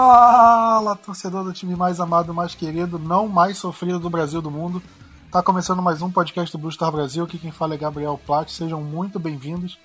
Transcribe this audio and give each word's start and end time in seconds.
Fala, 0.00 0.94
torcedor 0.94 1.42
do 1.42 1.52
time 1.52 1.74
mais 1.74 1.98
amado, 1.98 2.32
mais 2.32 2.54
querido, 2.54 3.00
não 3.00 3.26
mais 3.26 3.58
sofrido 3.58 3.98
do 3.98 4.08
Brasil 4.08 4.40
do 4.40 4.48
mundo. 4.48 4.80
Tá 5.28 5.42
começando 5.42 5.82
mais 5.82 6.00
um 6.00 6.08
podcast 6.08 6.56
do 6.56 6.60
Blue 6.60 6.70
Star 6.70 6.92
Brasil. 6.92 7.24
Aqui 7.24 7.36
quem 7.36 7.50
fala 7.50 7.74
é 7.74 7.76
Gabriel 7.76 8.16
Platt. 8.24 8.52
Sejam 8.52 8.80
muito 8.80 9.18
bem-vindos. 9.18 9.76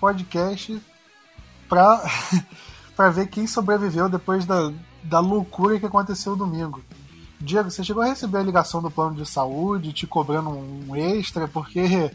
Podcast 0.00 0.80
pra, 1.68 2.02
pra 2.96 3.10
ver 3.10 3.26
quem 3.26 3.46
sobreviveu 3.46 4.08
depois 4.08 4.46
da, 4.46 4.72
da 5.02 5.20
loucura 5.20 5.78
que 5.78 5.84
aconteceu 5.84 6.34
domingo. 6.34 6.82
Diego, 7.38 7.70
você 7.70 7.84
chegou 7.84 8.02
a 8.02 8.06
receber 8.06 8.38
a 8.38 8.42
ligação 8.42 8.80
do 8.80 8.90
plano 8.90 9.16
de 9.16 9.28
saúde 9.28 9.92
te 9.92 10.06
cobrando 10.06 10.48
um 10.48 10.96
extra, 10.96 11.46
porque 11.46 12.10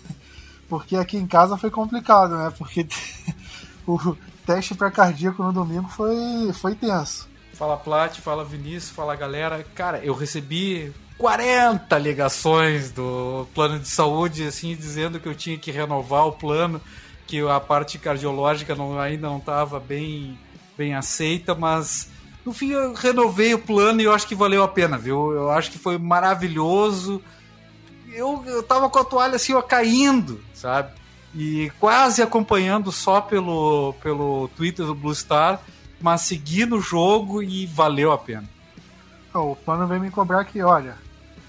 porque 0.66 0.96
aqui 0.96 1.18
em 1.18 1.26
casa 1.26 1.58
foi 1.58 1.70
complicado, 1.70 2.38
né? 2.38 2.50
Porque 2.56 2.88
o 3.86 4.16
teste 4.46 4.74
para 4.74 4.90
cardíaco 4.90 5.42
no 5.42 5.52
domingo 5.52 5.88
foi, 5.88 6.52
foi 6.52 6.74
tenso. 6.74 7.28
Fala 7.54 7.76
Plat, 7.76 8.18
fala 8.18 8.44
Vinícius, 8.44 8.90
fala 8.90 9.14
galera. 9.14 9.64
Cara, 9.74 9.98
eu 10.04 10.14
recebi 10.14 10.92
40 11.18 11.98
ligações 11.98 12.90
do 12.90 13.46
plano 13.54 13.78
de 13.78 13.88
saúde, 13.88 14.46
assim, 14.46 14.74
dizendo 14.74 15.20
que 15.20 15.28
eu 15.28 15.34
tinha 15.34 15.58
que 15.58 15.70
renovar 15.70 16.26
o 16.26 16.32
plano, 16.32 16.80
que 17.26 17.40
a 17.46 17.60
parte 17.60 17.98
cardiológica 17.98 18.74
não, 18.74 18.98
ainda 18.98 19.28
não 19.28 19.36
estava 19.36 19.78
bem, 19.78 20.38
bem 20.78 20.94
aceita, 20.94 21.54
mas 21.54 22.10
no 22.44 22.54
fim 22.54 22.70
eu 22.70 22.94
renovei 22.94 23.52
o 23.52 23.58
plano 23.58 24.00
e 24.00 24.04
eu 24.04 24.14
acho 24.14 24.26
que 24.26 24.34
valeu 24.34 24.62
a 24.62 24.68
pena, 24.68 24.96
viu? 24.96 25.32
Eu 25.32 25.50
acho 25.50 25.70
que 25.70 25.78
foi 25.78 25.98
maravilhoso. 25.98 27.22
Eu, 28.10 28.42
eu 28.46 28.62
tava 28.62 28.88
com 28.88 28.98
a 28.98 29.04
toalha 29.04 29.36
assim, 29.36 29.52
ó, 29.52 29.60
caindo, 29.60 30.42
sabe? 30.54 30.92
E 31.34 31.70
quase 31.78 32.22
acompanhando 32.22 32.90
só 32.90 33.20
pelo, 33.20 33.94
pelo 34.02 34.48
Twitter 34.56 34.86
do 34.86 34.94
Blue 34.94 35.14
Star, 35.14 35.60
mas 36.00 36.22
seguindo 36.22 36.76
o 36.76 36.80
jogo 36.80 37.42
e 37.42 37.66
valeu 37.66 38.12
a 38.12 38.18
pena. 38.18 38.48
O 39.34 39.54
plano 39.54 39.86
vem 39.86 40.00
me 40.00 40.10
cobrar 40.10 40.44
que, 40.44 40.60
olha, 40.60 40.96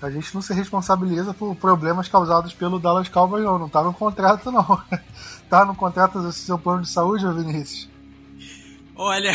a 0.02 0.10
gente 0.10 0.34
não 0.34 0.42
se 0.42 0.54
responsabiliza 0.54 1.34
por 1.34 1.56
problemas 1.56 2.08
causados 2.08 2.54
pelo 2.54 2.80
Dallas 2.80 3.10
Cowboys, 3.10 3.44
não. 3.44 3.58
Não 3.58 3.70
tá 3.70 3.84
no 3.84 3.94
contrato, 3.94 4.52
não. 4.52 4.82
tá 5.50 5.66
no 5.66 5.76
contrato 5.76 6.22
do 6.22 6.32
seu 6.32 6.60
plano 6.60 6.82
de 6.82 6.90
saúde, 6.90 7.26
Vinícius? 7.34 7.90
Olha, 8.96 9.32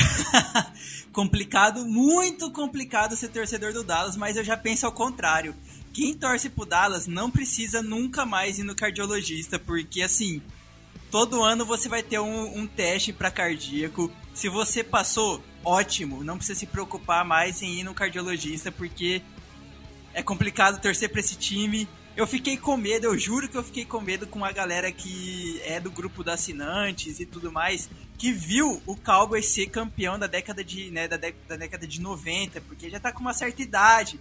complicado, 1.13 1.85
muito 1.87 2.53
complicado 2.53 3.17
ser 3.17 3.29
torcedor 3.29 3.73
do 3.73 3.83
Dallas, 3.83 4.17
mas 4.17 4.37
eu 4.37 4.45
já 4.45 4.57
penso 4.57 4.87
ao 4.87 4.93
contrário 4.93 5.55
quem 5.97 6.13
torce 6.13 6.51
pro 6.51 6.67
Dallas 6.67 7.07
não 7.07 7.31
precisa 7.31 7.83
nunca 7.83 8.27
mais 8.27 8.59
ir 8.59 8.65
no 8.65 8.75
cardiologista, 8.75 9.59
porque 9.59 10.03
assim, 10.03 10.43
todo 11.11 11.43
ano 11.43 11.65
você 11.65 11.89
vai 11.89 12.03
ter 12.03 12.19
um, 12.19 12.59
um 12.59 12.67
teste 12.67 13.15
para 13.15 13.31
cardíaco. 13.31 14.13
Se 14.35 14.51
você 14.51 14.85
passou, 14.85 15.43
ótimo, 15.65 16.23
não 16.23 16.37
precisa 16.37 16.59
se 16.59 16.67
preocupar 16.67 17.25
mais 17.25 17.63
em 17.63 17.81
ir 17.81 17.83
no 17.83 17.95
cardiologista, 17.95 18.71
porque 18.71 19.23
é 20.13 20.23
complicado 20.23 20.83
torcer 20.83 21.09
para 21.09 21.21
esse 21.21 21.35
time. 21.35 21.89
Eu 22.15 22.27
fiquei 22.27 22.59
com 22.59 22.77
medo, 22.77 23.07
eu 23.07 23.19
juro 23.19 23.49
que 23.49 23.57
eu 23.57 23.65
fiquei 23.65 23.87
com 23.87 23.99
medo 23.99 24.27
com 24.27 24.45
a 24.45 24.53
galera 24.53 24.93
que 24.93 25.63
é 25.65 25.81
do 25.81 25.91
grupo 25.91 26.23
dos 26.23 26.35
assinantes 26.35 27.21
e 27.21 27.25
tudo 27.25 27.51
mais, 27.51 27.89
que 28.19 28.33
viu 28.33 28.83
o 28.85 28.97
Cowboys 28.97 29.47
ser 29.47 29.71
campeão 29.71 30.19
da 30.19 30.27
década 30.27 30.63
de, 30.63 30.91
né, 30.91 31.09
da, 31.09 31.17
da 31.17 31.57
década 31.57 31.87
de 31.87 32.03
90, 32.03 32.61
porque 32.61 32.91
já 32.91 33.01
tá 33.01 33.11
com 33.13 33.21
uma 33.21 33.33
certa 33.33 33.63
idade. 33.63 34.21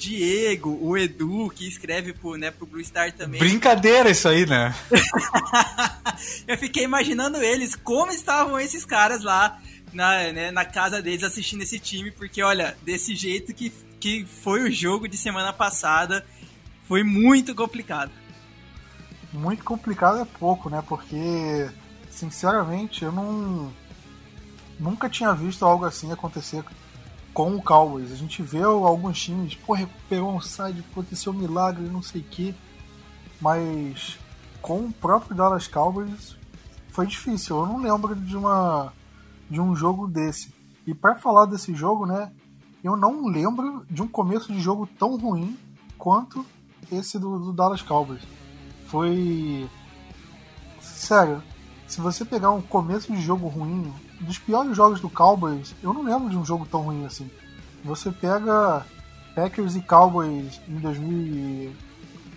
Diego, 0.00 0.78
o 0.80 0.96
Edu, 0.96 1.50
que 1.54 1.68
escreve 1.68 2.14
pro, 2.14 2.34
né, 2.34 2.50
pro 2.50 2.66
Blue 2.66 2.82
Star 2.82 3.12
também. 3.12 3.38
Brincadeira 3.38 4.08
isso 4.08 4.26
aí, 4.26 4.46
né? 4.46 4.74
eu 6.48 6.56
fiquei 6.56 6.84
imaginando 6.84 7.36
eles, 7.36 7.76
como 7.76 8.10
estavam 8.10 8.58
esses 8.58 8.86
caras 8.86 9.22
lá 9.22 9.60
na, 9.92 10.32
né, 10.32 10.50
na 10.50 10.64
casa 10.64 11.02
deles 11.02 11.22
assistindo 11.22 11.60
esse 11.62 11.78
time, 11.78 12.10
porque 12.10 12.42
olha, 12.42 12.74
desse 12.82 13.14
jeito 13.14 13.52
que, 13.52 13.70
que 14.00 14.24
foi 14.24 14.62
o 14.62 14.72
jogo 14.72 15.06
de 15.06 15.18
semana 15.18 15.52
passada, 15.52 16.24
foi 16.88 17.04
muito 17.04 17.54
complicado. 17.54 18.10
Muito 19.30 19.62
complicado 19.62 20.18
é 20.18 20.24
pouco, 20.24 20.70
né? 20.70 20.82
Porque, 20.88 21.68
sinceramente, 22.10 23.04
eu 23.04 23.12
não. 23.12 23.70
Nunca 24.78 25.10
tinha 25.10 25.32
visto 25.34 25.62
algo 25.62 25.84
assim 25.84 26.10
acontecer 26.10 26.64
com 27.32 27.54
o 27.54 27.62
Cowboys. 27.62 28.12
A 28.12 28.16
gente 28.16 28.42
vê 28.42 28.62
alguns 28.62 29.20
times, 29.22 29.54
pô, 29.54 29.72
recuperou 29.74 30.34
um 30.34 30.40
side, 30.40 30.84
aconteceu 30.90 31.32
um 31.32 31.36
milagre, 31.36 31.82
não 31.88 32.02
sei 32.02 32.20
o 32.20 32.24
quê. 32.24 32.54
Mas 33.40 34.18
com 34.60 34.80
o 34.80 34.92
próprio 34.92 35.34
Dallas 35.34 35.66
Cowboys 35.66 36.36
foi 36.90 37.06
difícil. 37.06 37.58
Eu 37.58 37.66
não 37.66 37.78
lembro 37.78 38.14
de 38.14 38.36
uma 38.36 38.92
de 39.48 39.60
um 39.60 39.74
jogo 39.74 40.06
desse. 40.06 40.54
E 40.86 40.94
para 40.94 41.16
falar 41.16 41.46
desse 41.46 41.74
jogo, 41.74 42.06
né, 42.06 42.30
eu 42.82 42.96
não 42.96 43.26
lembro 43.26 43.84
de 43.90 44.02
um 44.02 44.08
começo 44.08 44.52
de 44.52 44.60
jogo 44.60 44.88
tão 44.98 45.16
ruim 45.16 45.58
quanto 45.98 46.44
esse 46.90 47.18
do, 47.18 47.38
do 47.38 47.52
Dallas 47.52 47.82
Cowboys. 47.82 48.22
Foi 48.86 49.68
sério, 50.80 51.42
se 51.86 52.00
você 52.00 52.24
pegar 52.24 52.50
um 52.50 52.62
começo 52.62 53.12
de 53.12 53.20
jogo 53.20 53.48
ruim, 53.48 53.92
dos 54.20 54.38
piores 54.38 54.76
jogos 54.76 55.00
do 55.00 55.08
Cowboys, 55.08 55.74
eu 55.82 55.92
não 55.92 56.02
lembro 56.02 56.28
de 56.28 56.36
um 56.36 56.44
jogo 56.44 56.66
tão 56.70 56.82
ruim 56.82 57.04
assim. 57.04 57.30
Você 57.84 58.10
pega 58.10 58.84
Packers 59.34 59.74
e 59.76 59.80
Cowboys 59.80 60.60
em 60.68 60.76
2000. 60.76 61.72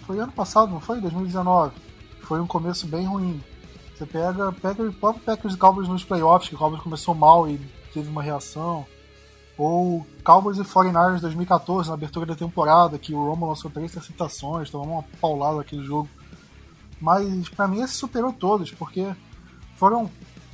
Foi 0.05 0.19
ano 0.19 0.31
passado, 0.31 0.71
não 0.71 0.79
foi? 0.79 1.01
2019. 1.01 1.73
Foi 2.21 2.39
um 2.39 2.47
começo 2.47 2.87
bem 2.87 3.05
ruim. 3.05 3.41
Você 3.95 4.05
pega 4.05 4.51
Packers, 4.51 4.95
próprio 4.95 5.23
Packers 5.23 5.53
e 5.53 5.57
Cowboys 5.57 5.87
nos 5.87 6.03
playoffs, 6.03 6.49
que 6.49 6.55
o 6.55 6.57
Cowboys 6.57 6.81
começou 6.81 7.13
mal 7.13 7.47
e 7.49 7.59
teve 7.93 8.09
uma 8.09 8.23
reação. 8.23 8.85
Ou 9.57 10.05
Cowboys 10.23 10.57
e 10.57 10.61
49ers 10.61 11.19
2014, 11.19 11.89
na 11.89 11.93
abertura 11.93 12.25
da 12.25 12.35
temporada, 12.35 12.97
que 12.97 13.13
o 13.13 13.27
Romo 13.27 13.47
lançou 13.47 13.69
três 13.69 13.91
interceptações, 13.91 14.69
tomou 14.69 14.87
uma 14.87 15.05
paulada 15.21 15.57
naquele 15.57 15.85
jogo. 15.85 16.09
Mas 16.99 17.49
para 17.49 17.67
mim 17.67 17.81
esse 17.81 17.93
superou 17.93 18.33
todos, 18.33 18.71
porque 18.71 19.13
foram 19.75 20.09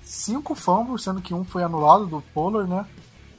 cinco 0.09 0.55
fumbles, 0.55 1.03
sendo 1.03 1.21
que 1.21 1.35
um 1.35 1.43
foi 1.43 1.61
anulado 1.61 2.07
do 2.07 2.21
Pollard, 2.33 2.67
né? 2.67 2.83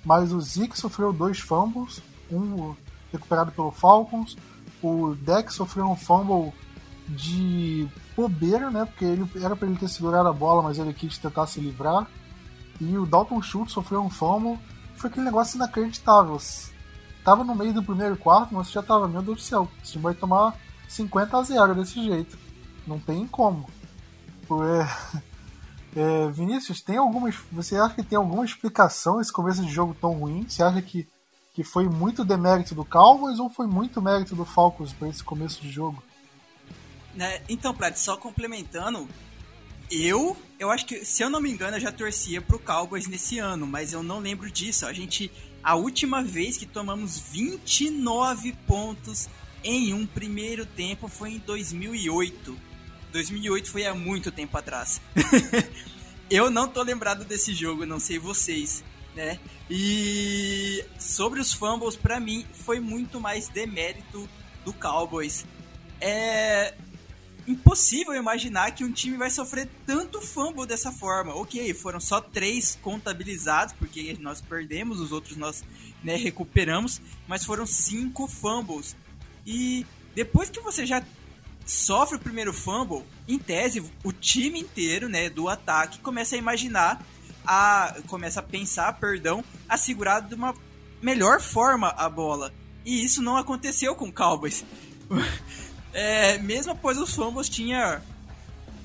Mas 0.05 0.33
o 0.33 0.41
Zeke 0.41 0.79
sofreu 0.79 1.13
dois 1.13 1.41
fumbles, 1.41 2.01
um 2.31 2.75
recuperado 3.13 3.51
pelo 3.51 3.73
Falcons. 3.73 4.37
O 4.81 5.15
Deck 5.17 5.53
sofreu 5.53 5.87
um 5.87 5.97
fumble 5.97 6.53
de 7.09 7.89
bobeira, 8.17 8.71
né? 8.71 8.85
Porque 8.85 9.05
ele 9.05 9.29
era 9.43 9.57
para 9.57 9.67
ele 9.67 9.79
ter 9.79 9.89
segurado 9.89 10.29
a 10.29 10.33
bola, 10.33 10.63
mas 10.63 10.79
ele 10.79 10.95
quis 10.95 11.19
tentar 11.19 11.49
se 11.49 11.61
livrar. 11.61 12.07
E 12.81 12.97
o 12.97 13.05
Dalton 13.05 13.43
Schultz 13.43 13.73
sofreu 13.73 14.01
um 14.01 14.09
fumble. 14.09 14.57
Foi 14.95 15.11
aquele 15.11 15.27
negócio 15.27 15.57
inacreditável. 15.57 16.41
Tava 17.25 17.43
no 17.43 17.55
meio 17.55 17.75
do 17.75 17.83
primeiro 17.83 18.17
quarto, 18.17 18.55
mas 18.55 18.71
já 18.71 18.83
tava, 18.83 19.09
meu 19.09 19.23
Deus 19.23 19.39
do 19.39 19.43
céu, 19.43 19.69
esse 19.83 19.93
time 19.93 20.05
vai 20.05 20.15
tomar 20.15 20.57
50 20.89 21.37
a 21.37 21.43
0 21.43 21.75
desse 21.75 22.03
jeito. 22.03 22.39
Não 22.87 22.99
tem 22.99 23.27
como. 23.27 23.69
É, 24.51 25.21
é, 25.95 26.31
Vinícius, 26.31 26.81
tem 26.81 26.97
algumas. 26.97 27.35
Você 27.51 27.77
acha 27.77 27.95
que 27.95 28.03
tem 28.03 28.17
alguma 28.17 28.45
explicação 28.45 29.21
esse 29.21 29.33
começo 29.33 29.65
de 29.65 29.73
jogo 29.73 29.97
tão 30.01 30.13
ruim? 30.13 30.47
Você 30.49 30.63
acha 30.63 30.81
que, 30.81 31.07
que 31.53 31.65
foi 31.65 31.89
muito 31.89 32.25
demérito 32.25 32.75
do 32.75 32.85
Cowboys 32.85 33.41
ou 33.41 33.51
foi 33.51 33.67
muito 33.67 34.01
mérito 34.01 34.37
do 34.37 34.45
Falcons 34.45 34.93
para 34.93 35.09
esse 35.09 35.23
começo 35.25 35.61
de 35.61 35.71
jogo? 35.71 36.03
Né, 37.15 37.43
então, 37.49 37.75
Prat, 37.75 37.97
só 37.97 38.17
complementando, 38.17 39.09
eu, 39.91 40.37
eu 40.61 40.71
acho 40.71 40.87
que, 40.87 41.05
se 41.05 41.25
eu 41.25 41.29
não 41.29 41.41
me 41.41 41.51
engano, 41.51 41.77
eu 41.77 41.81
já 41.81 41.91
torcia 41.91 42.41
pro 42.41 42.61
Cowboys 42.61 43.09
nesse 43.09 43.41
ano, 43.41 43.67
mas 43.67 43.93
eu 43.93 44.03
não 44.03 44.21
lembro 44.21 44.49
disso. 44.49 44.87
A 44.87 44.93
gente, 44.93 45.31
a 45.61 45.75
última 45.75 46.23
vez 46.23 46.57
que 46.57 46.67
tomamos 46.67 47.19
29 47.19 48.53
pontos 48.65 49.29
em 49.65 49.93
um 49.93 50.07
primeiro 50.07 50.65
tempo 50.65 51.09
foi 51.09 51.33
em 51.33 51.39
2008 51.39 52.70
2008 53.11 53.71
foi 53.71 53.87
há 53.87 53.95
muito 53.95 54.31
tempo 54.31 54.57
atrás. 54.57 55.01
eu 56.31 56.51
não 56.51 56.69
tô 56.69 56.83
lembrado 56.83 57.25
desse 57.25 57.55
jogo, 57.55 57.85
não 57.85 58.01
sei 58.01 58.19
vocês, 58.19 58.85
né? 59.15 59.39
E 59.69 60.85
sobre 60.99 61.41
os 61.41 61.53
fumbles, 61.53 61.97
para 61.97 62.19
mim 62.19 62.47
foi 62.53 62.81
muito 62.81 63.21
mais 63.21 63.49
demérito 63.49 64.29
do 64.65 64.73
Cowboys. 64.73 65.45
É 66.01 66.75
impossível 67.47 68.15
imaginar 68.15 68.71
que 68.73 68.85
um 68.85 68.93
time 68.93 69.17
vai 69.17 69.31
sofrer 69.31 69.69
tanto 69.85 70.21
fumble 70.21 70.67
dessa 70.67 70.93
forma. 70.93 71.35
Ok, 71.35 71.73
foram 71.75 72.01
só 72.01 72.21
três 72.21 72.79
contabilizados, 72.81 73.75
porque 73.75 74.17
nós 74.21 74.41
perdemos, 74.41 75.01
os 75.01 75.13
outros 75.13 75.37
nós 75.37 75.65
né, 76.03 76.17
recuperamos, 76.17 77.01
mas 77.27 77.45
foram 77.45 77.67
cinco 77.67 78.29
fumbles. 78.29 78.97
E 79.47 79.87
depois 80.15 80.51
que 80.51 80.61
você 80.61 80.87
já 80.87 81.03
sofre 81.71 82.17
o 82.17 82.21
primeiro 82.21 82.53
fumble, 82.53 83.05
em 83.29 83.39
tese, 83.39 83.81
o 84.03 84.13
time 84.13 84.59
inteiro, 84.59 85.09
né, 85.09 85.31
do 85.31 85.49
ataque 85.49 86.01
começa 86.01 86.35
a 86.35 86.39
imaginar, 86.39 87.01
a 87.47 87.97
começa 88.09 88.41
a 88.41 88.43
pensar, 88.43 88.93
perdão, 88.95 89.45
a 89.69 89.77
segurar 89.77 90.21
de 90.21 90.35
uma 90.35 90.55
melhor 91.01 91.41
forma 91.41 91.89
a 91.89 92.09
bola. 92.09 92.53
E 92.85 93.05
isso 93.05 93.23
não 93.23 93.37
aconteceu 93.37 93.95
com 93.95 94.09
o 94.09 94.13
Cowboys. 94.13 94.65
é, 95.93 96.39
mesmo 96.39 96.73
após 96.73 96.99
os 96.99 97.15
fumbles, 97.15 97.49
tinha 97.49 98.03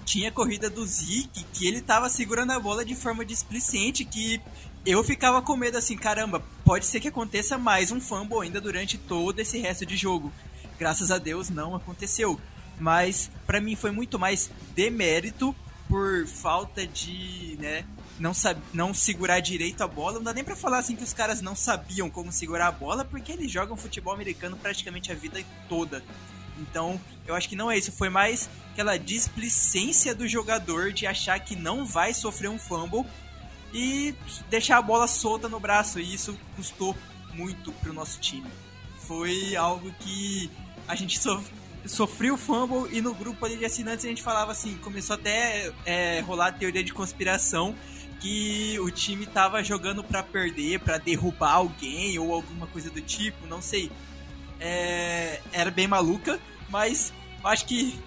tinha 0.06 0.32
corrida 0.32 0.70
do 0.70 0.86
Zeke, 0.86 1.44
que 1.52 1.68
ele 1.68 1.82
tava 1.82 2.08
segurando 2.08 2.52
a 2.52 2.60
bola 2.60 2.86
de 2.86 2.94
forma 2.94 3.26
displicente, 3.26 4.06
que 4.06 4.40
eu 4.86 5.04
ficava 5.04 5.42
com 5.42 5.58
medo 5.58 5.80
assim, 5.80 5.98
caramba, 5.98 6.44
pode 6.64 6.86
ser 6.86 7.00
que 7.00 7.08
aconteça 7.08 7.58
mais 7.58 7.92
um 7.92 8.00
fumble 8.00 8.44
ainda 8.44 8.62
durante 8.62 9.00
todo 9.00 9.40
esse 9.40 9.58
resto 9.58 9.84
de 9.88 9.98
jogo. 9.98 10.32
Graças 10.78 11.10
a 11.10 11.18
Deus 11.18 11.50
não 11.50 11.74
aconteceu. 11.74 12.40
Mas 12.80 13.30
para 13.45 13.62
mim 13.62 13.75
foi 13.75 13.92
muito 13.92 14.19
mais 14.19 14.50
demérito 14.75 15.56
por 15.88 16.25
falta 16.27 16.86
de, 16.86 17.57
né, 17.60 17.86
não, 18.19 18.31
não 18.74 18.94
segurar 18.94 19.39
direito 19.39 19.83
a 19.83 19.88
bola. 19.88 20.16
Não 20.16 20.24
dá 20.24 20.33
nem 20.33 20.44
pra 20.44 20.56
falar 20.56 20.80
assim 20.80 20.95
que 20.95 21.04
os 21.04 21.13
caras 21.13 21.42
não 21.42 21.56
sabiam 21.56 22.10
como 22.10 22.31
segurar 22.31 22.68
a 22.68 22.72
bola, 22.72 23.06
porque 23.06 23.31
eles 23.31 23.51
jogam 23.51 23.77
futebol 23.77 24.13
americano 24.13 24.57
praticamente 24.57 25.12
a 25.12 25.16
vida 25.16 25.44
toda. 25.69 26.04
Então, 26.57 27.00
eu 27.27 27.36
acho 27.36 27.50
que 27.50 27.56
não 27.56 27.69
é 27.69 27.77
isso. 27.77 27.92
Foi 27.92 28.10
mais 28.10 28.50
aquela 28.72 28.98
displicência 28.98 30.16
do 30.16 30.27
jogador 30.27 30.92
de 30.92 31.06
achar 31.06 31.39
que 31.39 31.56
não 31.56 31.86
vai 31.86 32.13
sofrer 32.13 32.50
um 32.50 32.57
fumble 32.57 33.06
e 33.74 34.16
deixar 34.50 34.77
a 34.77 34.81
bola 34.81 35.07
solta 35.07 35.50
no 35.50 35.60
braço. 35.60 36.00
E 36.00 36.13
isso 36.13 36.38
custou 36.56 36.95
muito 37.33 37.72
pro 37.74 37.94
nosso 37.94 38.19
time. 38.19 38.50
Foi 39.01 39.56
algo 39.56 39.92
que 40.00 40.50
a 40.88 40.95
gente 40.95 41.19
sofreu 41.19 41.65
o 41.86 42.38
fumble 42.38 42.90
e 42.92 43.02
no 43.02 43.14
grupo 43.14 43.46
ali 43.46 43.58
de 43.58 43.66
assinantes 43.66 44.06
a 44.06 44.10
gente 44.10 44.24
falava 44.24 44.52
assim, 44.52 44.78
começou 44.78 45.16
até 45.16 45.72
é, 45.86 46.20
rolar 46.22 46.48
a 46.48 46.52
teoria 46.52 46.84
de 46.84 46.94
conspiração 46.94 47.76
que 48.20 48.80
o 48.80 48.90
time 48.90 49.26
tava 49.26 49.64
jogando 49.64 50.04
para 50.04 50.24
perder, 50.24 50.80
para 50.80 50.98
derrubar 50.98 51.54
alguém 51.54 52.18
ou 52.18 52.34
alguma 52.34 52.66
coisa 52.68 52.90
do 52.90 53.02
tipo, 53.02 53.46
não 53.46 53.62
sei. 53.62 53.92
É, 54.60 55.42
era 55.52 55.70
bem 55.70 55.88
maluca, 55.88 56.40
mas 56.70 57.14
acho 57.44 57.66
que 57.66 58.00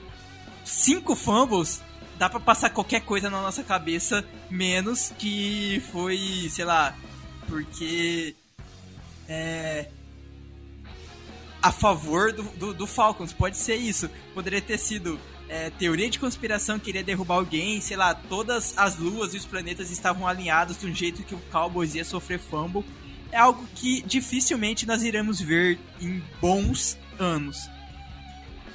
cinco 0.65 1.15
fumbles 1.15 1.83
dá 2.19 2.29
para 2.29 2.41
passar 2.41 2.71
qualquer 2.71 3.03
coisa 3.03 3.31
na 3.31 3.41
nossa 3.41 3.63
cabeça, 3.63 4.25
menos 4.51 5.13
que 5.19 5.81
foi, 5.93 6.49
sei 6.51 6.65
lá, 6.65 6.97
porque 7.47 8.35
é, 9.29 9.89
a 11.69 11.73
favor 11.73 12.33
do, 12.33 12.43
do, 12.45 12.73
do, 12.73 12.87
Falcons. 12.87 13.31
Pode 13.31 13.59
ser 13.59 13.77
isso. 13.77 14.09
Poderia 14.33 14.63
ter 14.63 14.79
sido 14.79 15.21
é, 15.51 15.69
teoria 15.69 16.09
de 16.09 16.19
conspiração, 16.19 16.79
queria 16.79 17.05
derrubar 17.05 17.35
alguém, 17.35 17.79
sei 17.79 17.95
lá, 17.95 18.15
todas 18.15 18.73
as 18.79 18.97
luas 18.97 19.35
e 19.35 19.37
os 19.37 19.45
planetas 19.45 19.91
estavam 19.91 20.27
alinhados 20.27 20.81
de 20.81 20.87
um 20.87 20.95
jeito 20.95 21.23
que 21.23 21.35
o 21.35 21.41
Cowboys 21.53 21.95
ia 21.95 22.07
sofrer 22.07 22.39
fumble. 22.39 22.83
É 23.31 23.37
algo 23.39 23.69
que 23.75 24.01
dificilmente 24.01 24.87
nós 24.87 25.03
iremos 25.03 25.43
ver 25.43 25.79
em 26.01 26.23
bons 26.41 26.99
anos. 27.19 27.69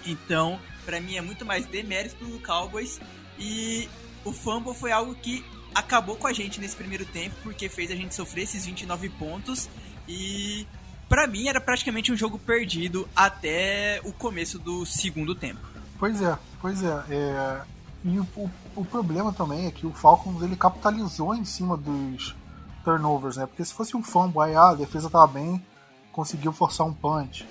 Então, 0.05 0.59
para 0.85 1.01
mim 1.01 1.15
é 1.15 1.21
muito 1.21 1.43
mais 1.43 1.65
demérito 1.65 2.23
do 2.23 2.37
Cowboys 2.41 3.01
e 3.39 3.89
o 4.23 4.31
fumble 4.31 4.75
foi 4.75 4.91
algo 4.91 5.15
que 5.15 5.43
acabou 5.73 6.15
com 6.15 6.27
a 6.27 6.33
gente 6.33 6.61
nesse 6.61 6.75
primeiro 6.75 7.05
tempo 7.07 7.35
porque 7.41 7.67
fez 7.67 7.89
a 7.89 7.95
gente 7.95 8.13
sofrer 8.13 8.43
esses 8.43 8.67
29 8.67 9.09
pontos 9.09 9.67
e 10.07 10.67
para 11.07 11.27
mim 11.27 11.47
era 11.47 11.61
praticamente 11.61 12.11
um 12.11 12.15
jogo 12.15 12.39
perdido 12.39 13.07
até 13.15 14.01
o 14.03 14.11
começo 14.11 14.57
do 14.59 14.85
segundo 14.85 15.35
tempo. 15.35 15.59
Pois 15.99 16.21
é, 16.21 16.37
pois 16.61 16.83
é. 16.83 17.03
é... 17.09 17.61
E 18.05 18.19
o, 18.19 18.27
o, 18.35 18.49
o, 18.75 18.85
problema 18.85 19.31
também 19.31 19.65
é 19.65 19.71
que 19.71 19.87
o 19.87 19.93
Falcons 19.93 20.41
ele 20.41 20.57
capitalizou 20.57 21.33
em 21.33 21.45
cima 21.45 21.77
dos 21.77 22.35
turnovers, 22.83 23.37
né? 23.37 23.45
Porque 23.45 23.63
se 23.63 23.73
fosse 23.73 23.95
um 23.95 24.03
fumble, 24.03 24.41
aí 24.41 24.55
ah, 24.55 24.71
a 24.71 24.75
defesa 24.75 25.09
tava 25.09 25.27
bem, 25.27 25.65
conseguiu 26.11 26.51
forçar 26.51 26.85
um 26.85 26.93
punch. 26.93 27.47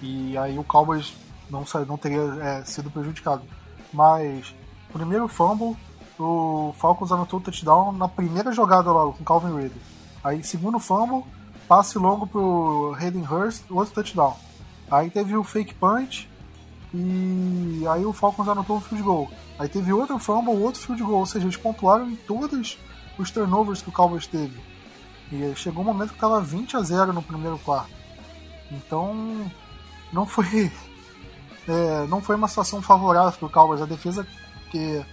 E 0.00 0.38
aí 0.38 0.56
o 0.56 0.62
Cowboys 0.62 1.12
não, 1.50 1.64
não 1.86 1.96
teria 1.96 2.20
é, 2.40 2.64
sido 2.64 2.90
prejudicado. 2.90 3.42
Mas, 3.92 4.54
primeiro 4.92 5.26
fumble, 5.26 5.76
o 6.18 6.72
Falcons 6.78 7.12
anotou 7.12 7.40
o 7.40 7.42
touchdown 7.42 7.92
na 7.92 8.08
primeira 8.08 8.52
jogada 8.52 8.92
logo, 8.92 9.14
com 9.14 9.24
Calvin 9.24 9.56
Ridley. 9.56 9.82
Aí, 10.22 10.42
segundo 10.42 10.78
fumble, 10.78 11.24
passe 11.68 11.98
longo 11.98 12.26
pro 12.26 12.96
Hayden 12.98 13.22
Hurst, 13.22 13.62
outro 13.70 13.94
touchdown. 13.94 14.36
Aí 14.90 15.10
teve 15.10 15.36
o 15.36 15.44
fake 15.44 15.74
punch 15.74 16.28
e 16.94 17.84
aí 17.86 18.04
o 18.06 18.12
Falcons 18.12 18.48
anotou 18.48 18.78
um 18.78 18.80
field 18.80 19.04
goal. 19.04 19.30
Aí 19.58 19.68
teve 19.68 19.92
outro 19.92 20.18
fumble, 20.18 20.56
outro 20.56 20.80
field 20.80 21.02
goal, 21.02 21.20
ou 21.20 21.26
seja, 21.26 21.44
eles 21.44 21.56
pontuaram 21.56 22.08
em 22.08 22.16
todos 22.16 22.78
os 23.18 23.30
turnovers 23.30 23.82
que 23.82 23.90
o 23.90 23.92
Cowboys 23.92 24.26
teve. 24.26 24.58
E 25.30 25.54
chegou 25.54 25.82
um 25.82 25.86
momento 25.86 26.14
que 26.14 26.18
tava 26.18 26.40
20 26.40 26.76
a 26.76 26.80
0 26.80 27.12
no 27.12 27.22
primeiro 27.22 27.58
quarto. 27.58 27.90
Então, 28.70 29.50
não 30.10 30.24
foi 30.24 30.72
é, 31.68 32.06
não 32.06 32.22
foi 32.22 32.36
uma 32.36 32.48
situação 32.48 32.80
favorável 32.80 33.32
para 33.32 33.46
o 33.46 33.50
Cowboys. 33.50 33.82
A 33.82 33.86
defesa 33.86 34.26
que, 34.70 35.04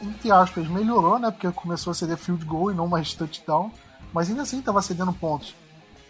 entre 0.00 0.32
aspas, 0.32 0.66
melhorou, 0.68 1.18
né? 1.18 1.30
Porque 1.30 1.50
começou 1.52 1.90
a 1.90 1.94
ceder 1.94 2.16
field 2.16 2.44
goal 2.46 2.70
e 2.70 2.74
não 2.74 2.88
mais 2.88 3.12
touchdown. 3.12 3.70
Mas 4.12 4.28
ainda 4.28 4.42
assim 4.42 4.58
estava 4.58 4.82
cedendo 4.82 5.12
pontos. 5.12 5.54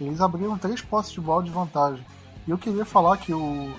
Eles 0.01 0.21
abriram 0.21 0.57
três 0.57 0.81
postes 0.81 1.15
de 1.15 1.21
bola 1.21 1.43
de 1.43 1.51
vantagem. 1.51 2.05
E 2.47 2.51
eu 2.51 2.59
queria 2.59 2.85
falar 2.85 3.19
que 3.19 3.33
o... 3.33 3.75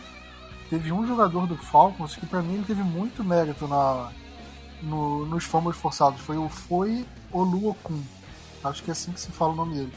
teve 0.69 0.91
um 0.91 1.05
jogador 1.05 1.47
do 1.47 1.57
Falcons 1.57 2.15
que 2.15 2.25
para 2.25 2.41
mim 2.41 2.55
ele 2.55 2.63
teve 2.65 2.83
muito 2.83 3.23
mérito 3.23 3.67
na, 3.67 4.11
no, 4.83 5.25
nos 5.25 5.43
fumbles 5.43 5.77
forçados. 5.77 6.21
Foi 6.21 6.37
o 6.37 6.47
Foi 6.47 7.05
Oluokun. 7.31 7.99
Acho 8.63 8.83
que 8.83 8.91
é 8.91 8.93
assim 8.93 9.11
que 9.11 9.19
se 9.19 9.31
fala 9.31 9.53
o 9.53 9.55
nome 9.55 9.75
dele. 9.75 9.93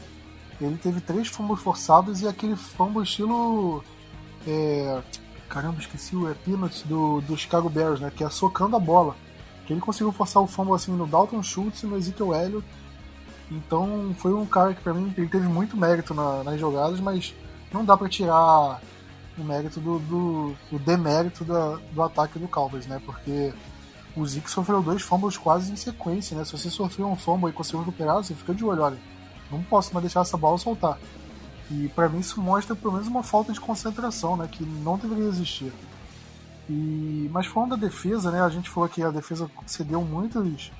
Ele 0.59 0.77
teve 0.77 1.01
três 1.01 1.27
fumbles 1.27 1.61
forçados 1.61 2.21
e 2.21 2.27
aquele 2.27 2.55
fumble 2.55 3.03
estilo. 3.03 3.83
É, 4.47 5.01
Caramba, 5.49 5.79
esqueci 5.79 6.15
o 6.15 6.29
é 6.29 6.33
Peanuts 6.33 6.81
do, 6.83 7.21
do 7.21 7.37
Chicago 7.37 7.69
Bears, 7.69 7.99
né? 7.99 8.11
Que 8.13 8.23
é 8.23 8.29
socando 8.29 8.75
a 8.75 8.79
bola. 8.79 9.15
Que 9.65 9.73
ele 9.73 9.81
conseguiu 9.81 10.11
forçar 10.11 10.41
o 10.41 10.47
fumble 10.47 10.73
assim 10.73 10.91
no 10.91 11.07
Dalton 11.07 11.41
Schultz 11.41 11.83
e 11.83 11.87
no 11.87 11.97
Ezekiel 11.97 12.33
Elliott. 12.33 12.67
Então 13.51 14.15
foi 14.17 14.33
um 14.33 14.45
cara 14.45 14.73
que 14.73 14.81
pra 14.81 14.93
mim 14.93 15.13
ele 15.17 15.27
teve 15.27 15.47
muito 15.47 15.77
mérito 15.77 16.13
na, 16.13 16.43
nas 16.43 16.59
jogadas, 16.59 16.99
mas 16.99 17.33
não 17.71 17.85
dá 17.85 17.95
para 17.95 18.09
tirar 18.09 18.81
o 19.37 19.43
mérito 19.43 19.79
do, 19.79 19.99
do, 19.99 20.55
do 20.71 20.79
demérito 20.79 21.43
da, 21.43 21.77
do 21.91 22.01
ataque 22.01 22.39
do 22.39 22.47
Cowboys, 22.47 22.87
né? 22.87 23.01
Porque 23.05 23.53
o 24.15 24.25
Zeke 24.25 24.49
sofreu 24.49 24.81
dois 24.81 25.01
fumbles 25.01 25.37
quase 25.37 25.71
em 25.71 25.75
sequência, 25.75 26.37
né? 26.37 26.45
Se 26.45 26.53
você 26.53 26.69
sofreu 26.69 27.07
um 27.07 27.15
fumble 27.15 27.49
e 27.49 27.53
conseguiu 27.53 27.79
recuperar, 27.79 28.15
você 28.15 28.33
fica 28.33 28.53
de 28.53 28.63
olho, 28.63 28.81
olha, 28.81 28.97
não 29.51 29.61
posso 29.61 29.93
mais 29.93 30.03
deixar 30.03 30.21
essa 30.21 30.37
bola 30.37 30.57
soltar. 30.57 30.97
E 31.69 31.89
para 31.89 32.07
mim 32.09 32.19
isso 32.19 32.41
mostra 32.41 32.75
pelo 32.75 32.93
menos 32.93 33.07
uma 33.07 33.23
falta 33.23 33.51
de 33.51 33.59
concentração, 33.59 34.37
né, 34.37 34.47
que 34.49 34.63
não 34.63 34.97
deveria 34.97 35.25
existir. 35.25 35.71
E 36.69 37.29
mas 37.31 37.45
falando 37.45 37.71
da 37.71 37.75
defesa, 37.75 38.31
né, 38.31 38.41
a 38.41 38.49
gente 38.49 38.69
falou 38.69 38.87
que 38.87 39.03
a 39.03 39.11
defesa 39.11 39.49
cedeu 39.65 40.01
muitas 40.01 40.71